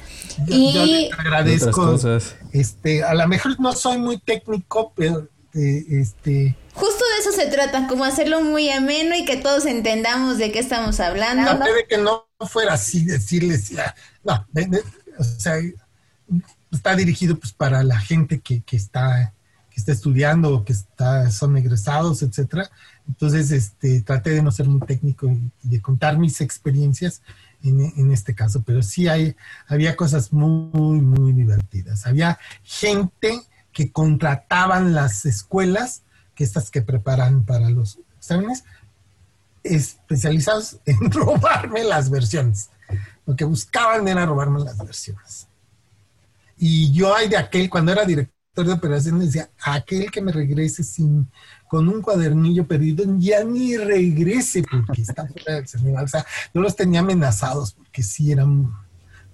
Yo, 0.48 0.56
y 0.56 0.74
yo 0.74 0.86
les 0.86 1.14
agradezco. 1.20 1.70
Otras 1.70 1.86
cosas. 2.02 2.36
Este, 2.52 3.04
a 3.04 3.14
lo 3.14 3.28
mejor 3.28 3.60
no 3.60 3.74
soy 3.74 3.98
muy 3.98 4.18
técnico, 4.20 4.94
pero 4.96 5.28
eh, 5.56 5.86
este, 5.90 6.56
justo 6.74 7.04
de 7.06 7.22
eso 7.22 7.32
se 7.32 7.48
trata, 7.48 7.88
como 7.88 8.04
hacerlo 8.06 8.42
muy 8.42 8.70
ameno 8.70 9.16
y 9.16 9.24
que 9.26 9.38
todos 9.38 9.66
entendamos 9.66 10.38
de 10.38 10.52
qué 10.52 10.60
estamos 10.60 11.00
hablando. 11.00 11.44
traté 11.58 11.74
de 11.74 11.86
que 11.88 11.98
no 11.98 12.28
fuera 12.50 12.74
así, 12.74 13.06
decirles, 13.06 13.70
ya, 13.70 13.96
no, 14.24 14.46
de- 14.52 14.66
de- 14.66 14.84
o 15.20 15.24
sea, 15.24 15.56
está 16.72 16.96
dirigido 16.96 17.38
pues 17.38 17.54
para 17.54 17.84
la 17.84 18.00
gente 18.00 18.40
que, 18.42 18.64
que 18.64 18.76
está 18.76 19.32
que 19.74 19.80
está 19.80 19.92
estudiando 19.92 20.54
o 20.54 20.64
que 20.64 20.74
está, 20.74 21.32
son 21.32 21.58
egresados, 21.58 22.22
etcétera. 22.22 22.70
Entonces, 23.08 23.52
este, 23.52 24.02
traté 24.02 24.30
de 24.30 24.44
no 24.44 24.52
ser 24.52 24.68
muy 24.68 24.86
técnico 24.86 25.28
y 25.28 25.52
de 25.64 25.82
contar 25.82 26.20
mis 26.20 26.42
experiencias 26.42 27.24
en, 27.64 27.82
en 27.82 28.12
este 28.12 28.36
caso, 28.36 28.62
pero 28.64 28.84
sí 28.84 29.08
hay, 29.08 29.36
había 29.68 29.96
cosas 29.96 30.32
muy, 30.32 31.02
muy 31.02 31.34
divertidas. 31.34 32.06
Había 32.06 32.38
gente 32.64 33.42
que 33.72 33.92
contrataban 33.92 34.94
las 34.94 35.26
escuelas, 35.26 36.04
que 36.36 36.44
estas 36.44 36.70
que 36.70 36.84
preparan 36.84 37.44
para 37.44 37.72
los 37.72 38.00
exámenes, 38.18 38.64
especializados 39.64 40.78
en 40.86 41.10
robarme 41.10 41.84
las 41.84 42.12
versiones. 42.12 42.70
Lo 43.26 43.36
que 43.36 43.46
buscaban 43.46 44.08
era 44.08 44.26
robarme 44.28 44.60
las 44.60 44.78
versiones. 44.78 45.48
Y 46.58 46.92
yo 46.92 47.16
hay 47.16 47.28
de 47.28 47.38
aquel, 47.38 47.72
cuando 47.72 47.92
era 47.92 48.06
director 48.06 48.33
de 48.62 48.72
operaciones, 48.72 49.28
decía, 49.28 49.50
aquel 49.64 50.12
que 50.12 50.22
me 50.22 50.32
regrese 50.32 50.84
sin, 50.84 51.28
con 51.68 51.90
un 51.90 52.04
cuadernillo 52.04 52.68
perdido, 52.68 53.04
ya 53.18 53.44
ni 53.44 53.78
regrese 53.78 54.64
porque 54.64 55.02
está 55.02 55.26
fuera 55.34 55.56
del 55.56 55.68
seminario. 55.68 56.06
O 56.06 56.08
sea, 56.08 56.26
yo 56.54 56.62
los 56.62 56.76
tenía 56.76 57.00
amenazados 57.00 57.74
porque 57.74 58.04
sí 58.04 58.32
eran, 58.32 58.72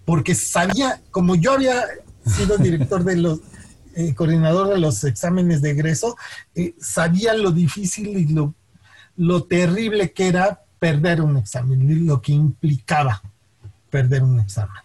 porque 0.05 0.35
sabía, 0.35 1.01
como 1.11 1.35
yo 1.35 1.51
había 1.51 1.83
sido 2.25 2.57
director 2.57 3.03
de 3.03 3.17
los, 3.17 3.39
eh, 3.95 4.13
coordinador 4.15 4.69
de 4.69 4.79
los 4.79 5.03
exámenes 5.03 5.61
de 5.61 5.71
egreso, 5.71 6.15
eh, 6.55 6.75
sabía 6.79 7.33
lo 7.33 7.51
difícil 7.51 8.07
y 8.07 8.27
lo, 8.27 8.53
lo 9.17 9.43
terrible 9.43 10.13
que 10.13 10.29
era 10.29 10.61
perder 10.79 11.21
un 11.21 11.35
examen, 11.35 11.81
y 11.89 11.95
lo 11.95 12.21
que 12.21 12.31
implicaba 12.31 13.21
perder 13.89 14.23
un 14.23 14.39
examen. 14.39 14.81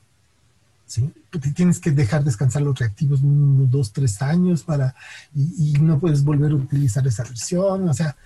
¿sí? 0.86 1.12
Te 1.40 1.51
tienes 1.52 1.81
que 1.81 1.90
dejar 1.90 2.24
descansar 2.24 2.62
los 2.62 2.78
reactivos 2.78 3.20
unos 3.23 3.70
dos, 3.70 3.93
tres 3.93 4.23
años 4.23 4.62
para 4.62 4.94
y, 5.35 5.70
y 5.70 5.73
no 5.81 5.98
puedes 5.98 6.23
volver 6.24 6.52
a 6.52 6.55
utilizar 6.55 7.06
esa 7.06 7.24
versión, 7.24 7.89
o 7.89 7.94
sea, 7.94 8.16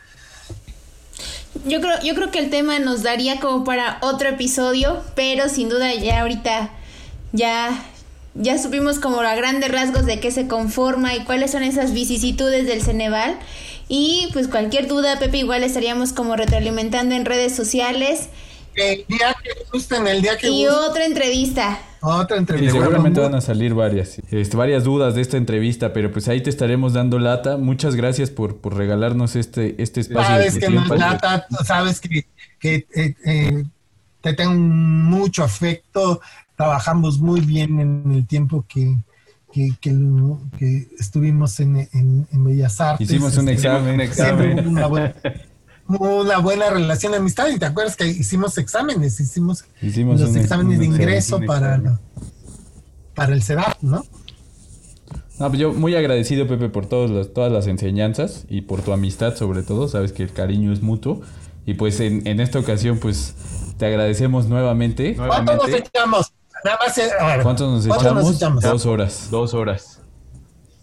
Yo 1.66 1.80
creo, 1.80 2.00
yo 2.02 2.14
creo 2.14 2.30
que 2.30 2.38
el 2.38 2.50
tema 2.50 2.78
nos 2.78 3.02
daría 3.02 3.40
como 3.40 3.64
para 3.64 3.98
otro 4.02 4.28
episodio, 4.28 5.02
pero 5.14 5.48
sin 5.48 5.68
duda 5.68 5.92
ya 5.94 6.20
ahorita 6.20 6.70
ya, 7.32 7.82
ya 8.34 8.58
supimos 8.58 8.98
como 8.98 9.20
a 9.20 9.34
grandes 9.34 9.70
rasgos 9.70 10.06
de 10.06 10.20
qué 10.20 10.30
se 10.30 10.46
conforma 10.46 11.14
y 11.14 11.24
cuáles 11.24 11.50
son 11.50 11.62
esas 11.62 11.92
vicisitudes 11.92 12.66
del 12.66 12.82
Ceneval. 12.82 13.38
Y 13.88 14.28
pues 14.32 14.48
cualquier 14.48 14.86
duda, 14.86 15.18
Pepe, 15.18 15.38
igual 15.38 15.62
estaríamos 15.64 16.12
como 16.12 16.36
retroalimentando 16.36 17.14
en 17.14 17.24
redes 17.24 17.56
sociales. 17.56 18.28
el 18.74 19.04
día 19.08 19.34
que 19.42 19.50
gusten, 19.72 20.06
el 20.06 20.22
día 20.22 20.36
que 20.36 20.48
Y 20.48 20.66
gusten, 20.66 20.84
otra 20.90 21.04
entrevista. 21.06 21.78
Otra 22.00 22.36
Y 22.36 22.40
entrevista. 22.40 22.72
seguramente 22.78 23.20
van 23.20 23.34
a 23.34 23.40
salir 23.40 23.74
varias, 23.74 24.18
este, 24.30 24.56
varias 24.56 24.84
dudas 24.84 25.14
de 25.14 25.20
esta 25.22 25.36
entrevista, 25.36 25.92
pero 25.92 26.10
pues 26.12 26.28
ahí 26.28 26.40
te 26.42 26.50
estaremos 26.50 26.92
dando 26.92 27.18
lata. 27.18 27.56
Muchas 27.56 27.94
gracias 27.96 28.30
por, 28.30 28.56
por 28.58 28.76
regalarnos 28.76 29.36
este, 29.36 29.80
este 29.82 30.00
espacio. 30.00 30.28
sabes 30.36 30.54
que 30.58 30.68
no 30.70 30.80
es 30.80 30.86
tiempo. 30.86 30.94
lata, 30.96 31.46
sabes 31.64 32.00
que, 32.00 32.26
que 32.58 32.86
eh, 32.94 33.14
eh, 33.24 33.64
te 34.20 34.32
tengo 34.34 34.54
mucho 34.54 35.44
afecto, 35.44 36.20
trabajamos 36.56 37.18
muy 37.20 37.40
bien 37.40 37.78
en 37.80 38.12
el 38.12 38.26
tiempo 38.26 38.64
que, 38.68 38.96
que, 39.52 39.70
que 39.80 39.92
lo- 39.92 40.40
que 40.58 40.88
estuvimos 40.98 41.58
en, 41.60 41.76
en, 41.92 42.26
en 42.32 42.44
Bellas 42.44 42.80
Artes. 42.80 43.08
Hicimos 43.08 43.36
un 43.38 43.48
Este, 43.48 43.52
examen, 43.68 43.96
siempre 44.12 44.46
examen. 44.52 44.68
una 44.68 44.86
buena, 44.86 45.14
una 45.88 46.38
buena 46.38 46.70
relación 46.70 47.12
de 47.12 47.18
amistad 47.18 47.48
y 47.48 47.58
te 47.58 47.66
acuerdas 47.66 47.96
que 47.96 48.06
hicimos 48.06 48.58
exámenes, 48.58 49.18
hicimos, 49.20 49.64
Hicimos 49.82 50.20
los 50.20 50.30
un- 50.30 50.36
exámenes 50.38 50.74
un 50.74 50.80
de 50.80 50.86
ingreso 50.86 51.36
un 51.38 51.46
para... 51.46 51.98
para 53.14 53.32
el 53.34 53.42
CEDAP, 53.42 53.82
¿no? 53.82 54.04
No, 55.38 55.48
pues 55.48 55.60
yo 55.60 55.72
muy 55.72 55.94
agradecido, 55.94 56.46
Pepe, 56.48 56.68
por 56.68 56.86
todas 56.86 57.10
las, 57.10 57.32
todas 57.32 57.52
las 57.52 57.66
enseñanzas 57.68 58.44
y 58.48 58.62
por 58.62 58.82
tu 58.82 58.92
amistad, 58.92 59.36
sobre 59.36 59.62
todo. 59.62 59.86
Sabes 59.88 60.12
que 60.12 60.24
el 60.24 60.32
cariño 60.32 60.72
es 60.72 60.82
mutuo. 60.82 61.20
Y 61.64 61.74
pues 61.74 62.00
en, 62.00 62.26
en 62.26 62.40
esta 62.40 62.58
ocasión, 62.58 62.98
pues 62.98 63.34
te 63.78 63.86
agradecemos 63.86 64.46
nuevamente. 64.46 65.14
¿Cuánto 65.14 65.54
nos 65.54 65.68
echamos? 65.68 66.32
Nada 66.64 66.78
más, 66.84 66.98
eh, 66.98 67.08
a 67.20 67.26
ver, 67.28 67.42
¿Cuánto 67.42 67.70
nos 67.70 67.86
¿cuánto 67.86 68.04
echamos? 68.04 68.24
nos 68.24 68.36
echamos? 68.36 68.62
Dos 68.64 68.86
horas. 68.86 69.28
Dos 69.30 69.54
horas. 69.54 69.97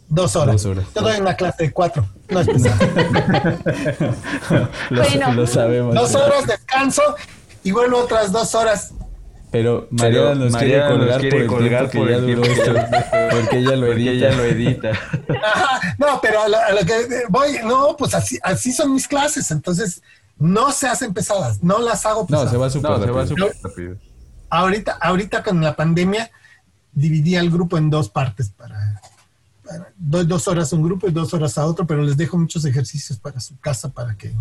Dos 0.07 0.35
horas. 0.35 0.61
Dos 0.61 0.65
horas. 0.65 0.85
Yo 0.95 1.01
doy 1.01 1.19
una 1.19 1.35
clase 1.35 1.63
de 1.63 1.71
cuatro. 1.71 2.05
No 2.29 2.39
es 2.41 2.47
pesado. 2.47 2.75
Lo, 4.89 5.03
Bueno. 5.03 5.33
lo 5.33 5.47
sabemos. 5.47 5.95
dos 5.95 6.15
horas 6.15 6.45
descanso 6.47 7.01
y 7.63 7.71
vuelvo 7.71 7.99
otras 7.99 8.31
dos 8.31 8.53
horas. 8.55 8.93
Pero 9.51 9.87
Mariana 9.89 10.35
nos 10.35 10.51
Mariana 10.51 10.87
quiere 10.87 10.97
nos 10.97 10.97
colgar 10.99 11.19
quiere 11.21 11.31
por 11.35 11.41
el 11.41 11.47
colgar 11.47 11.89
tiempo 11.89 11.97
por 11.97 12.07
que 12.07 12.11
ya 12.11 12.17
el 12.17 12.25
duró 12.27 12.41
tiempo 12.41 12.61
esto. 12.61 12.73
que- 12.73 13.27
Porque 13.35 13.57
ella 13.57 13.75
lo 13.75 13.87
edita. 13.93 14.11
ella 14.11 14.31
lo 14.35 14.43
edita. 14.43 14.89
Ajá, 15.43 15.95
no, 15.97 16.19
pero 16.21 16.41
a 16.41 16.47
lo, 16.49 16.57
a 16.57 16.71
lo 16.71 16.79
que 16.85 17.23
voy, 17.29 17.59
no, 17.63 17.95
pues 17.97 18.13
así, 18.15 18.37
así 18.43 18.73
son 18.73 18.93
mis 18.93 19.07
clases, 19.07 19.49
entonces 19.51 20.01
no 20.37 20.71
se 20.71 20.87
hacen 20.87 21.13
pesadas, 21.13 21.63
no 21.63 21.79
las 21.79 22.05
hago 22.05 22.21
No, 22.21 22.27
pesadas. 22.27 22.51
se 22.51 22.57
va 22.57 22.69
súper 22.69 22.91
No, 22.91 22.97
se 23.01 23.11
va 23.11 23.21
rápido. 23.21 23.47
súper 23.47 23.55
rápido. 23.63 23.95
Ahorita, 24.49 24.97
ahorita 25.01 25.43
con 25.43 25.61
la 25.61 25.75
pandemia 25.75 26.29
dividí 26.91 27.35
al 27.37 27.49
grupo 27.49 27.77
en 27.77 27.89
dos 27.89 28.09
partes 28.09 28.49
para- 28.49 29.01
doy 29.97 30.25
dos 30.25 30.47
horas 30.47 30.71
a 30.71 30.75
un 30.75 30.83
grupo 30.83 31.07
y 31.07 31.11
dos 31.11 31.33
horas 31.33 31.57
a 31.57 31.65
otro, 31.65 31.85
pero 31.87 32.01
les 32.03 32.17
dejo 32.17 32.37
muchos 32.37 32.65
ejercicios 32.65 33.19
para 33.19 33.39
su 33.39 33.57
casa 33.59 33.89
para 33.91 34.15
que 34.17 34.33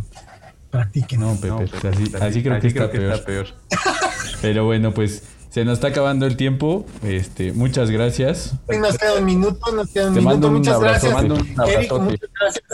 practiquen. 0.71 1.21
No, 1.21 1.35
Pepe, 1.35 1.49
No, 1.49 1.59
Pepe, 1.59 1.89
así, 1.89 2.13
así 2.21 2.43
creo 2.43 2.61
que 2.61 2.67
está 2.69 2.91
peor. 2.91 3.25
peor. 3.25 3.47
Pero 4.43 4.65
bueno, 4.65 4.93
pues 4.93 5.23
se 5.51 5.65
nos 5.65 5.75
está 5.75 5.89
acabando 5.89 6.27
el 6.27 6.37
tiempo. 6.37 6.85
Este, 7.03 7.53
muchas 7.53 7.91
gracias. 7.91 8.55
Nos 8.69 8.99
queda 8.99 9.15
un 9.19 9.25
minuto, 9.25 9.73
nos 9.73 9.89
queda 9.91 10.09
un 10.09 10.15
Te 10.15 10.21
mando 10.21 10.49
minuto. 10.49 10.49
un 10.49 10.55
Muchas 10.59 10.75
abrazo, 10.75 11.09
gracias. 11.09 11.13
mando 11.15 11.35
un 11.37 11.41
Eric, 11.41 11.59
abrazote. 11.61 12.05
muchas 12.05 12.31
gracias. 12.41 12.65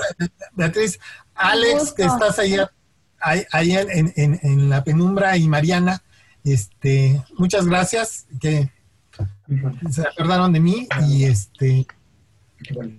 Beatriz, 0.55 0.99
Alex, 1.35 1.93
que 1.93 2.03
estás 2.05 2.39
ahí, 2.39 2.57
ahí, 3.21 3.45
ahí 3.53 3.73
en, 3.77 4.13
en- 4.17 4.41
en 4.43 4.71
la 4.71 4.83
penumbra, 4.83 5.37
y 5.37 5.47
Mariana, 5.47 6.03
este, 6.43 7.23
muchas 7.39 7.67
gracias, 7.67 8.27
que 8.41 8.71
se 9.91 10.03
acordaron 10.03 10.53
de 10.53 10.61
mí 10.61 10.89
y 11.07 11.25
este 11.25 11.87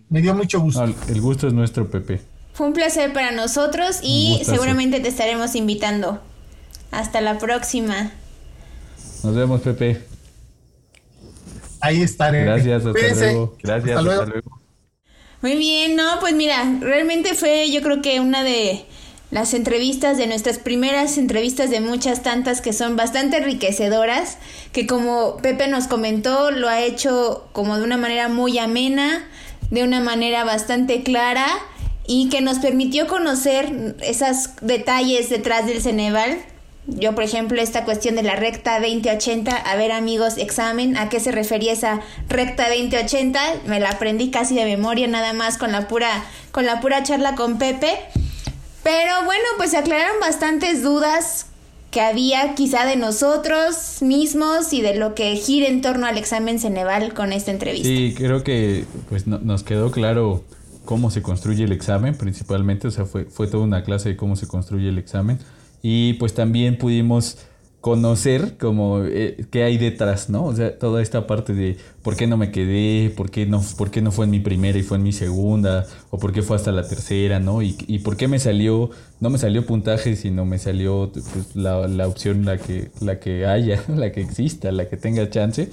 me 0.09 0.21
dio 0.21 0.33
mucho 0.33 0.59
gusto. 0.59 0.85
No, 0.85 0.95
el 1.07 1.21
gusto 1.21 1.47
es 1.47 1.53
nuestro, 1.53 1.89
Pepe. 1.89 2.21
Fue 2.53 2.67
un 2.67 2.73
placer 2.73 3.13
para 3.13 3.31
nosotros 3.31 3.99
y 4.03 4.41
seguramente 4.43 4.99
te 4.99 5.07
estaremos 5.07 5.55
invitando. 5.55 6.21
Hasta 6.91 7.21
la 7.21 7.38
próxima. 7.38 8.11
Nos 9.23 9.35
vemos, 9.35 9.61
Pepe. 9.61 10.01
Ahí 11.79 12.01
estaré. 12.01 12.43
Gracias, 12.43 12.85
hasta 12.85 12.91
luego. 12.91 13.57
Gracias, 13.63 13.89
Hasta 13.89 14.01
luego. 14.01 14.21
hasta 14.21 14.33
luego. 14.33 14.61
Muy 15.41 15.55
bien, 15.55 15.95
no, 15.95 16.19
pues 16.19 16.35
mira, 16.35 16.77
realmente 16.81 17.33
fue 17.33 17.71
yo 17.71 17.81
creo 17.81 18.01
que 18.03 18.19
una 18.19 18.43
de 18.43 18.85
las 19.31 19.53
entrevistas, 19.55 20.17
de 20.17 20.27
nuestras 20.27 20.59
primeras 20.59 21.17
entrevistas 21.17 21.71
de 21.71 21.79
muchas 21.79 22.21
tantas 22.21 22.61
que 22.61 22.73
son 22.73 22.95
bastante 22.95 23.38
enriquecedoras, 23.38 24.38
que 24.71 24.85
como 24.85 25.38
Pepe 25.38 25.67
nos 25.67 25.88
comentó, 25.88 26.51
lo 26.51 26.67
ha 26.67 26.81
hecho 26.81 27.47
como 27.53 27.77
de 27.77 27.83
una 27.83 27.97
manera 27.97 28.27
muy 28.27 28.59
amena, 28.59 29.27
de 29.72 29.84
una 29.84 30.02
manera 30.02 30.43
bastante 30.43 31.02
clara 31.02 31.48
y 32.06 32.30
que 32.30 32.41
nos 32.41 32.60
permitió 32.60 33.07
conocer 33.07 33.95
esos 34.02 34.49
detalles 34.61 35.30
detrás 35.30 35.65
del 35.65 35.81
Ceneval. 35.81 36.39
Yo, 36.88 37.15
por 37.15 37.23
ejemplo, 37.23 37.61
esta 37.61 37.85
cuestión 37.85 38.15
de 38.15 38.23
la 38.23 38.35
recta 38.35 38.80
2080, 38.80 39.56
a 39.56 39.76
ver 39.76 39.91
amigos, 39.91 40.38
examen, 40.38 40.98
¿a 40.98 41.10
qué 41.10 41.19
se 41.19 41.31
refería 41.31 41.73
esa 41.73 42.02
recta 42.27 42.68
2080? 42.68 43.39
Me 43.65 43.80
la 43.80 43.91
aprendí 43.91 44.30
casi 44.30 44.56
de 44.56 44.65
memoria 44.65 45.07
nada 45.07 45.31
más 45.34 45.57
con 45.57 45.72
la 45.72 45.88
pura 45.88 46.26
con 46.52 46.65
la 46.65 46.81
pura 46.81 47.03
charla 47.03 47.35
con 47.35 47.57
Pepe. 47.57 47.98
Pero 48.84 49.23
bueno, 49.26 49.43
pues 49.57 49.72
se 49.72 49.77
aclararon 49.77 50.19
bastantes 50.19 50.81
dudas 50.81 51.50
que 51.91 52.01
había 52.01 52.55
quizá 52.55 52.85
de 52.85 52.95
nosotros 52.95 54.01
mismos 54.01 54.72
y 54.73 54.81
de 54.81 54.95
lo 54.95 55.13
que 55.13 55.35
gira 55.35 55.68
en 55.68 55.81
torno 55.81 56.05
al 56.07 56.18
examen 56.18 56.59
Ceneval 56.59 57.13
con 57.13 57.34
esta 57.34 57.51
entrevista. 57.51 57.88
Sí, 57.88 58.13
creo 58.18 58.43
que 58.43 58.85
pues 59.09 59.27
no- 59.27 59.39
nos 59.39 59.63
quedó 59.63 59.91
claro 59.91 60.43
cómo 60.85 61.11
se 61.11 61.22
construye 61.22 61.65
el 61.65 61.72
examen, 61.72 62.15
principalmente, 62.18 62.88
o 62.88 62.91
sea, 62.91 63.05
fue, 63.05 63.26
fue 63.26 63.47
toda 63.47 63.63
una 63.63 63.84
clase 63.84 64.09
de 64.09 64.15
cómo 64.18 64.35
se 64.35 64.47
construye 64.47 64.89
el 64.89 64.97
examen. 64.97 65.38
Y 65.84 66.13
pues 66.13 66.34
también 66.34 66.77
pudimos 66.77 67.38
conocer 67.81 68.57
como 68.59 69.03
eh, 69.03 69.45
qué 69.49 69.63
hay 69.63 69.77
detrás, 69.79 70.29
¿no? 70.29 70.45
O 70.45 70.55
sea, 70.55 70.77
toda 70.77 71.01
esta 71.01 71.25
parte 71.25 71.53
de 71.53 71.77
por 72.03 72.15
qué 72.15 72.27
no 72.27 72.37
me 72.37 72.51
quedé, 72.51 73.09
por 73.09 73.31
qué 73.31 73.47
no, 73.47 73.61
por 73.75 73.89
qué 73.89 74.03
no 74.03 74.11
fue 74.11 74.25
en 74.25 74.31
mi 74.31 74.39
primera 74.39 74.77
y 74.77 74.83
fue 74.83 74.97
en 74.97 75.03
mi 75.03 75.11
segunda, 75.11 75.87
o 76.11 76.19
por 76.19 76.31
qué 76.31 76.43
fue 76.43 76.55
hasta 76.55 76.71
la 76.71 76.87
tercera, 76.87 77.39
¿no? 77.39 77.63
Y, 77.63 77.75
y 77.87 77.99
por 77.99 78.17
qué 78.17 78.27
me 78.27 78.37
salió, 78.37 78.91
no 79.19 79.31
me 79.31 79.39
salió 79.39 79.65
puntaje, 79.65 80.15
sino 80.15 80.45
me 80.45 80.59
salió 80.59 81.11
pues, 81.11 81.55
la, 81.55 81.87
la 81.87 82.07
opción 82.07 82.45
la 82.45 82.59
que, 82.59 82.91
la 83.01 83.19
que 83.19 83.47
haya, 83.47 83.83
la 83.89 84.11
que 84.11 84.21
exista, 84.21 84.71
la 84.71 84.87
que 84.87 84.97
tenga 84.97 85.27
chance. 85.29 85.69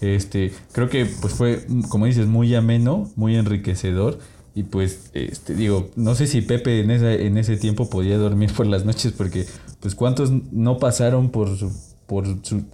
Este, 0.00 0.52
creo 0.72 0.88
que 0.88 1.06
pues 1.06 1.34
fue, 1.34 1.64
como 1.88 2.06
dices, 2.06 2.26
muy 2.26 2.52
ameno, 2.56 3.10
muy 3.14 3.36
enriquecedor. 3.36 4.18
Y 4.56 4.62
pues, 4.64 5.10
este, 5.14 5.54
digo, 5.54 5.90
no 5.96 6.14
sé 6.14 6.28
si 6.28 6.40
Pepe 6.40 6.80
en, 6.80 6.92
esa, 6.92 7.12
en 7.12 7.38
ese 7.38 7.56
tiempo 7.56 7.90
podía 7.90 8.18
dormir 8.18 8.52
por 8.52 8.66
las 8.66 8.84
noches, 8.84 9.12
porque 9.12 9.46
pues 9.84 9.94
cuántos 9.94 10.30
no 10.50 10.78
pasaron 10.78 11.28
por 11.28 11.58
su, 11.58 11.70
por 12.06 12.24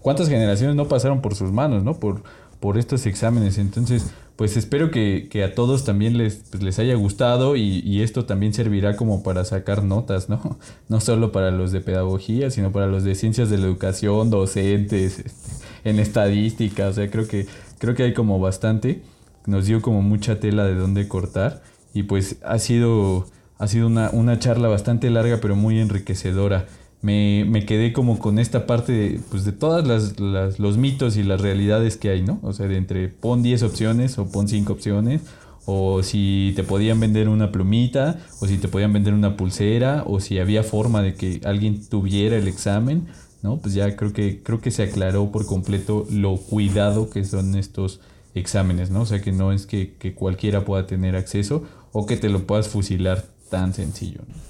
cuántas 0.01 0.28
generaciones 0.28 0.77
no 0.77 0.87
pasaron 0.87 1.20
por 1.20 1.35
sus 1.35 1.51
manos, 1.51 1.82
¿no? 1.82 1.99
Por, 1.99 2.23
por 2.61 2.78
estos 2.78 3.05
exámenes. 3.05 3.59
Entonces, 3.59 4.12
pues 4.37 4.57
espero 4.57 4.93
que, 4.93 5.27
que 5.28 5.43
a 5.43 5.57
todos 5.57 5.82
también 5.82 6.16
les, 6.16 6.37
pues, 6.37 6.62
les 6.62 6.78
haya 6.78 6.95
gustado 6.95 7.57
y, 7.57 7.81
y 7.81 8.03
esto 8.03 8.27
también 8.27 8.55
servirá 8.55 8.95
como 8.95 9.24
para 9.24 9.45
sacar 9.45 9.82
notas, 9.82 10.28
¿no? 10.28 10.57
No 10.89 11.01
solo 11.01 11.32
para 11.32 11.51
los 11.51 11.73
de 11.73 11.81
pedagogía, 11.81 12.53
sino 12.53 12.70
para 12.70 12.87
los 12.87 13.03
de 13.03 13.16
ciencias 13.16 13.51
de 13.51 13.59
la 13.59 13.66
educación, 13.66 14.31
docentes, 14.31 15.19
este, 15.19 15.32
en 15.82 15.99
estadística, 15.99 16.87
o 16.87 16.93
sea, 16.93 17.11
creo 17.11 17.27
que, 17.27 17.49
creo 17.78 17.97
que 17.97 18.05
hay 18.05 18.15
como 18.15 18.39
bastante, 18.39 19.03
nos 19.47 19.66
dio 19.66 19.82
como 19.82 20.01
mucha 20.01 20.39
tela 20.39 20.62
de 20.62 20.77
dónde 20.77 21.09
cortar 21.09 21.61
y 21.93 22.05
pues 22.05 22.37
ha 22.45 22.61
sido, 22.61 23.27
ha 23.59 23.66
sido 23.66 23.89
una, 23.89 24.11
una 24.12 24.39
charla 24.39 24.69
bastante 24.69 25.11
larga 25.11 25.41
pero 25.43 25.57
muy 25.57 25.81
enriquecedora. 25.81 26.66
Me, 27.02 27.47
me 27.48 27.64
quedé 27.64 27.93
como 27.94 28.18
con 28.18 28.39
esta 28.39 28.66
parte 28.66 28.93
de, 28.93 29.20
pues 29.31 29.44
de 29.44 29.52
todas 29.52 29.86
las, 29.86 30.20
las- 30.20 30.59
los 30.59 30.77
mitos 30.77 31.16
y 31.16 31.22
las 31.22 31.40
realidades 31.40 31.97
que 31.97 32.10
hay, 32.10 32.22
¿no? 32.22 32.39
O 32.43 32.52
sea, 32.52 32.66
de 32.66 32.77
entre 32.77 33.09
pon 33.09 33.43
10 33.43 33.62
opciones 33.62 34.18
o 34.18 34.31
pon 34.31 34.48
5 34.48 34.72
opciones, 34.74 35.22
o 35.64 36.02
si 36.02 36.52
te 36.56 36.62
podían 36.62 37.01
vender 37.01 37.28
una 37.28 37.52
plumita, 37.52 38.18
o 38.40 38.47
si 38.47 38.59
te 38.59 38.68
podían 38.68 38.93
vender 38.93 39.14
una 39.14 39.36
pulsera, 39.36 40.02
o 40.06 40.20
si 40.20 40.39
había 40.39 40.62
forma 40.62 41.01
de 41.02 41.14
que 41.14 41.40
alguien 41.44 41.86
tuviera 41.89 42.36
el 42.36 42.48
examen, 42.48 43.06
¿no? 43.43 43.56
Pues 43.59 43.72
ya 43.74 43.97
creo 43.97 44.12
que, 44.12 44.43
creo 44.43 44.60
que 44.60 44.70
se 44.70 44.82
aclaró 44.82 45.31
por 45.32 45.47
completo 45.47 46.06
lo 46.10 46.36
cuidado 46.36 47.09
que 47.09 47.24
son 47.24 47.55
estos 47.55 48.01
exámenes, 48.35 48.90
¿no? 48.90 49.02
O 49.02 49.06
sea 49.06 49.22
que 49.22 49.32
no 49.32 49.52
es 49.52 49.64
que, 49.66 49.94
que 49.98 50.12
cualquiera 50.14 50.64
pueda 50.66 50.86
tener 50.86 51.16
acceso 51.16 51.64
o 51.93 52.05
que 52.05 52.16
te 52.18 52.28
lo 52.28 52.47
puedas 52.47 52.68
fusilar 52.68 53.24
tan 53.48 53.72
sencillo. 53.74 54.20
¿no? 54.28 54.49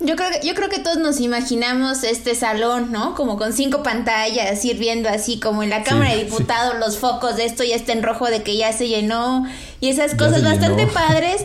Yo 0.00 0.16
creo, 0.16 0.28
que, 0.30 0.46
yo 0.46 0.54
creo 0.54 0.68
que 0.68 0.80
todos 0.80 0.98
nos 0.98 1.20
imaginamos 1.20 2.02
este 2.02 2.34
salón, 2.34 2.90
¿no? 2.90 3.14
Como 3.14 3.36
con 3.38 3.52
cinco 3.52 3.82
pantallas, 3.84 4.64
ir 4.64 4.76
viendo 4.76 5.08
así 5.08 5.38
como 5.38 5.62
en 5.62 5.70
la 5.70 5.84
Cámara 5.84 6.10
Sí, 6.10 6.16
de 6.18 6.24
Diputados 6.24 6.74
los 6.80 6.98
focos 6.98 7.36
de 7.36 7.44
esto 7.44 7.62
ya 7.62 7.76
está 7.76 7.92
en 7.92 8.02
rojo 8.02 8.26
de 8.26 8.42
que 8.42 8.56
ya 8.56 8.72
se 8.72 8.88
llenó 8.88 9.46
y 9.80 9.88
esas 9.90 10.14
cosas 10.16 10.42
bastante 10.42 10.86
padres. 10.88 11.44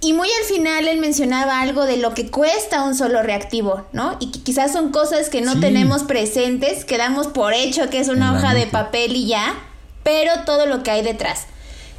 Y 0.00 0.14
muy 0.14 0.28
al 0.28 0.44
final 0.46 0.88
él 0.88 0.98
mencionaba 0.98 1.60
algo 1.60 1.84
de 1.84 1.96
lo 1.96 2.14
que 2.14 2.30
cuesta 2.30 2.82
un 2.82 2.94
solo 2.96 3.22
reactivo, 3.22 3.84
¿no? 3.92 4.16
Y 4.20 4.30
que 4.32 4.42
quizás 4.42 4.72
son 4.72 4.90
cosas 4.90 5.28
que 5.28 5.40
no 5.42 5.54
Sí. 5.54 5.60
tenemos 5.60 6.02
presentes, 6.04 6.84
que 6.84 6.98
damos 6.98 7.28
por 7.28 7.52
hecho 7.52 7.90
que 7.90 7.98
es 8.00 8.08
una 8.08 8.32
hoja 8.32 8.54
de 8.54 8.66
papel 8.66 9.14
y 9.16 9.26
ya, 9.26 9.54
pero 10.02 10.32
todo 10.44 10.66
lo 10.66 10.82
que 10.82 10.90
hay 10.92 11.02
detrás. 11.02 11.46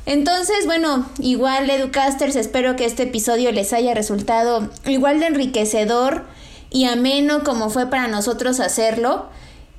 Entonces, 0.05 0.65
bueno, 0.65 1.05
igual 1.19 1.69
Educasters, 1.69 2.35
espero 2.35 2.75
que 2.75 2.85
este 2.85 3.03
episodio 3.03 3.51
les 3.51 3.71
haya 3.71 3.93
resultado 3.93 4.69
igual 4.85 5.19
de 5.19 5.27
enriquecedor 5.27 6.25
y 6.69 6.85
ameno 6.85 7.43
como 7.43 7.69
fue 7.69 7.89
para 7.89 8.07
nosotros 8.07 8.59
hacerlo. 8.59 9.27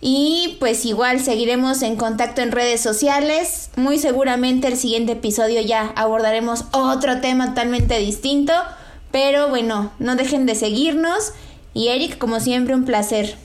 Y 0.00 0.56
pues 0.60 0.84
igual 0.84 1.20
seguiremos 1.20 1.82
en 1.82 1.96
contacto 1.96 2.42
en 2.42 2.52
redes 2.52 2.80
sociales. 2.80 3.70
Muy 3.76 3.98
seguramente 3.98 4.68
el 4.68 4.76
siguiente 4.76 5.12
episodio 5.12 5.60
ya 5.62 5.92
abordaremos 5.96 6.66
otro 6.72 7.20
tema 7.20 7.48
totalmente 7.48 7.98
distinto. 7.98 8.52
Pero 9.12 9.48
bueno, 9.48 9.92
no 9.98 10.16
dejen 10.16 10.44
de 10.44 10.54
seguirnos. 10.54 11.32
Y 11.72 11.88
Eric, 11.88 12.18
como 12.18 12.40
siempre, 12.40 12.74
un 12.74 12.84
placer. 12.84 13.36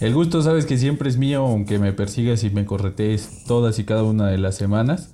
El 0.00 0.14
gusto 0.14 0.42
sabes 0.42 0.66
que 0.66 0.78
siempre 0.78 1.08
es 1.08 1.16
mío, 1.16 1.46
aunque 1.46 1.78
me 1.78 1.92
persigas 1.92 2.42
y 2.42 2.50
me 2.50 2.66
corretees 2.66 3.44
todas 3.46 3.78
y 3.78 3.84
cada 3.84 4.02
una 4.02 4.28
de 4.28 4.38
las 4.38 4.56
semanas. 4.56 5.10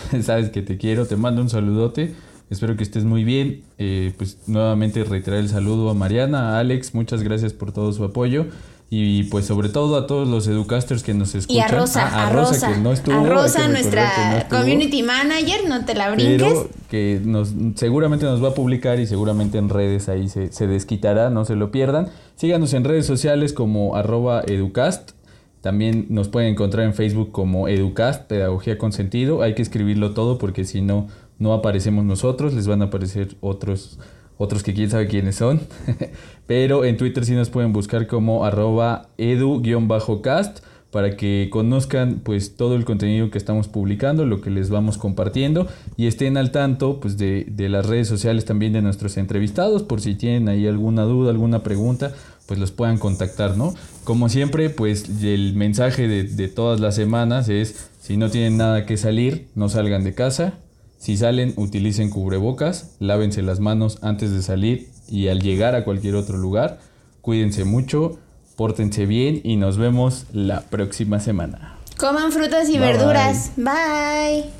sabes 0.22 0.50
que 0.50 0.62
te 0.62 0.76
quiero, 0.76 1.06
te 1.06 1.16
mando 1.16 1.42
un 1.42 1.48
saludote. 1.48 2.14
Espero 2.50 2.76
que 2.76 2.82
estés 2.82 3.04
muy 3.04 3.24
bien. 3.24 3.62
Eh, 3.76 4.12
pues 4.16 4.38
nuevamente 4.46 5.04
reiterar 5.04 5.40
el 5.40 5.48
saludo 5.48 5.90
a 5.90 5.94
Mariana, 5.94 6.56
a 6.56 6.60
Alex, 6.60 6.94
muchas 6.94 7.22
gracias 7.22 7.52
por 7.52 7.72
todo 7.72 7.92
su 7.92 8.04
apoyo. 8.04 8.46
Y 8.90 9.24
pues 9.24 9.44
sobre 9.44 9.68
todo 9.68 9.96
a 9.98 10.06
todos 10.06 10.26
los 10.26 10.46
educasters 10.48 11.02
que 11.02 11.12
nos 11.12 11.34
escuchan. 11.34 11.56
Y 11.56 11.60
a 11.60 11.68
Rosa, 11.68 12.08
Ah, 12.10 12.28
a, 12.28 12.30
Rosa, 12.30 12.72
que 12.72 12.78
no 12.78 12.92
estuvo, 12.92 13.18
a 13.18 13.22
que 13.22 13.28
Rosa, 13.28 13.68
nuestra 13.68 14.10
que 14.14 14.30
no 14.30 14.36
estuvo, 14.38 14.60
community 14.60 15.02
manager, 15.02 15.68
no 15.68 15.84
te 15.84 15.94
la 15.94 16.08
brinques. 16.10 16.38
Pero 16.38 16.70
que 16.88 17.20
nos, 17.22 17.52
seguramente 17.74 18.24
nos 18.24 18.42
va 18.42 18.48
a 18.48 18.54
publicar 18.54 18.98
y 18.98 19.06
seguramente 19.06 19.58
en 19.58 19.68
redes 19.68 20.08
ahí 20.08 20.30
se, 20.30 20.50
se 20.52 20.66
desquitará, 20.66 21.28
no 21.28 21.44
se 21.44 21.54
lo 21.54 21.70
pierdan. 21.70 22.08
Síganos 22.36 22.72
en 22.72 22.84
redes 22.84 23.04
sociales 23.04 23.52
como 23.52 23.94
arroba 23.94 24.42
educast. 24.46 25.10
También 25.60 26.06
nos 26.08 26.28
pueden 26.28 26.50
encontrar 26.50 26.86
en 26.86 26.94
Facebook 26.94 27.32
como 27.32 27.68
Educast, 27.68 28.26
Pedagogía 28.26 28.78
con 28.78 28.92
Sentido. 28.92 29.42
Hay 29.42 29.54
que 29.54 29.62
escribirlo 29.62 30.14
todo 30.14 30.38
porque 30.38 30.64
si 30.64 30.82
no, 30.82 31.08
no 31.38 31.52
aparecemos 31.52 32.04
nosotros, 32.04 32.54
les 32.54 32.66
van 32.66 32.82
a 32.82 32.86
aparecer 32.86 33.36
otros, 33.40 33.98
otros 34.36 34.62
que 34.62 34.74
quién 34.74 34.90
sabe 34.90 35.08
quiénes 35.08 35.36
son. 35.36 35.60
Pero 36.46 36.84
en 36.84 36.96
Twitter 36.96 37.24
sí 37.24 37.34
nos 37.34 37.50
pueden 37.50 37.72
buscar 37.72 38.06
como 38.06 38.44
arroba 38.44 39.08
edu-cast 39.18 40.60
para 40.90 41.16
que 41.16 41.48
conozcan 41.50 42.20
pues 42.24 42.56
todo 42.56 42.74
el 42.74 42.84
contenido 42.84 43.30
que 43.30 43.36
estamos 43.36 43.68
publicando, 43.68 44.24
lo 44.24 44.40
que 44.40 44.50
les 44.50 44.70
vamos 44.70 44.96
compartiendo 44.96 45.66
y 45.96 46.06
estén 46.06 46.38
al 46.38 46.50
tanto 46.50 46.98
pues 46.98 47.18
de, 47.18 47.46
de 47.50 47.68
las 47.68 47.84
redes 47.84 48.08
sociales 48.08 48.46
también 48.46 48.72
de 48.72 48.80
nuestros 48.80 49.18
entrevistados 49.18 49.82
por 49.82 50.00
si 50.00 50.14
tienen 50.14 50.48
ahí 50.48 50.66
alguna 50.66 51.02
duda, 51.02 51.30
alguna 51.30 51.62
pregunta, 51.62 52.14
pues 52.48 52.58
los 52.58 52.72
puedan 52.72 52.96
contactar, 52.96 53.58
¿no? 53.58 53.74
Como 54.04 54.30
siempre, 54.30 54.70
pues 54.70 55.04
el 55.22 55.54
mensaje 55.54 56.08
de, 56.08 56.24
de 56.24 56.48
todas 56.48 56.80
las 56.80 56.94
semanas 56.94 57.50
es 57.50 57.90
si 58.00 58.16
no 58.16 58.30
tienen 58.30 58.56
nada 58.56 58.86
que 58.86 58.96
salir, 58.96 59.48
no 59.54 59.68
salgan 59.68 60.02
de 60.02 60.14
casa, 60.14 60.54
si 60.96 61.18
salen, 61.18 61.52
utilicen 61.56 62.08
cubrebocas, 62.08 62.96
lávense 63.00 63.42
las 63.42 63.60
manos 63.60 63.98
antes 64.02 64.32
de 64.32 64.42
salir 64.42 64.90
y 65.08 65.28
al 65.28 65.40
llegar 65.40 65.74
a 65.74 65.84
cualquier 65.84 66.14
otro 66.14 66.38
lugar, 66.38 66.80
cuídense 67.20 67.64
mucho, 67.64 68.18
pórtense 68.56 69.04
bien 69.04 69.42
y 69.44 69.56
nos 69.56 69.76
vemos 69.76 70.24
la 70.32 70.62
próxima 70.62 71.20
semana. 71.20 71.76
Coman 71.98 72.32
frutas 72.32 72.70
y 72.70 72.78
Bye, 72.78 72.80
verduras. 72.80 73.52
Bye. 73.56 74.50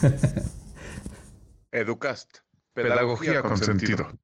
Educast, 1.72 2.38
pedagogía 2.72 3.42
con 3.42 3.58
sentido. 3.58 4.18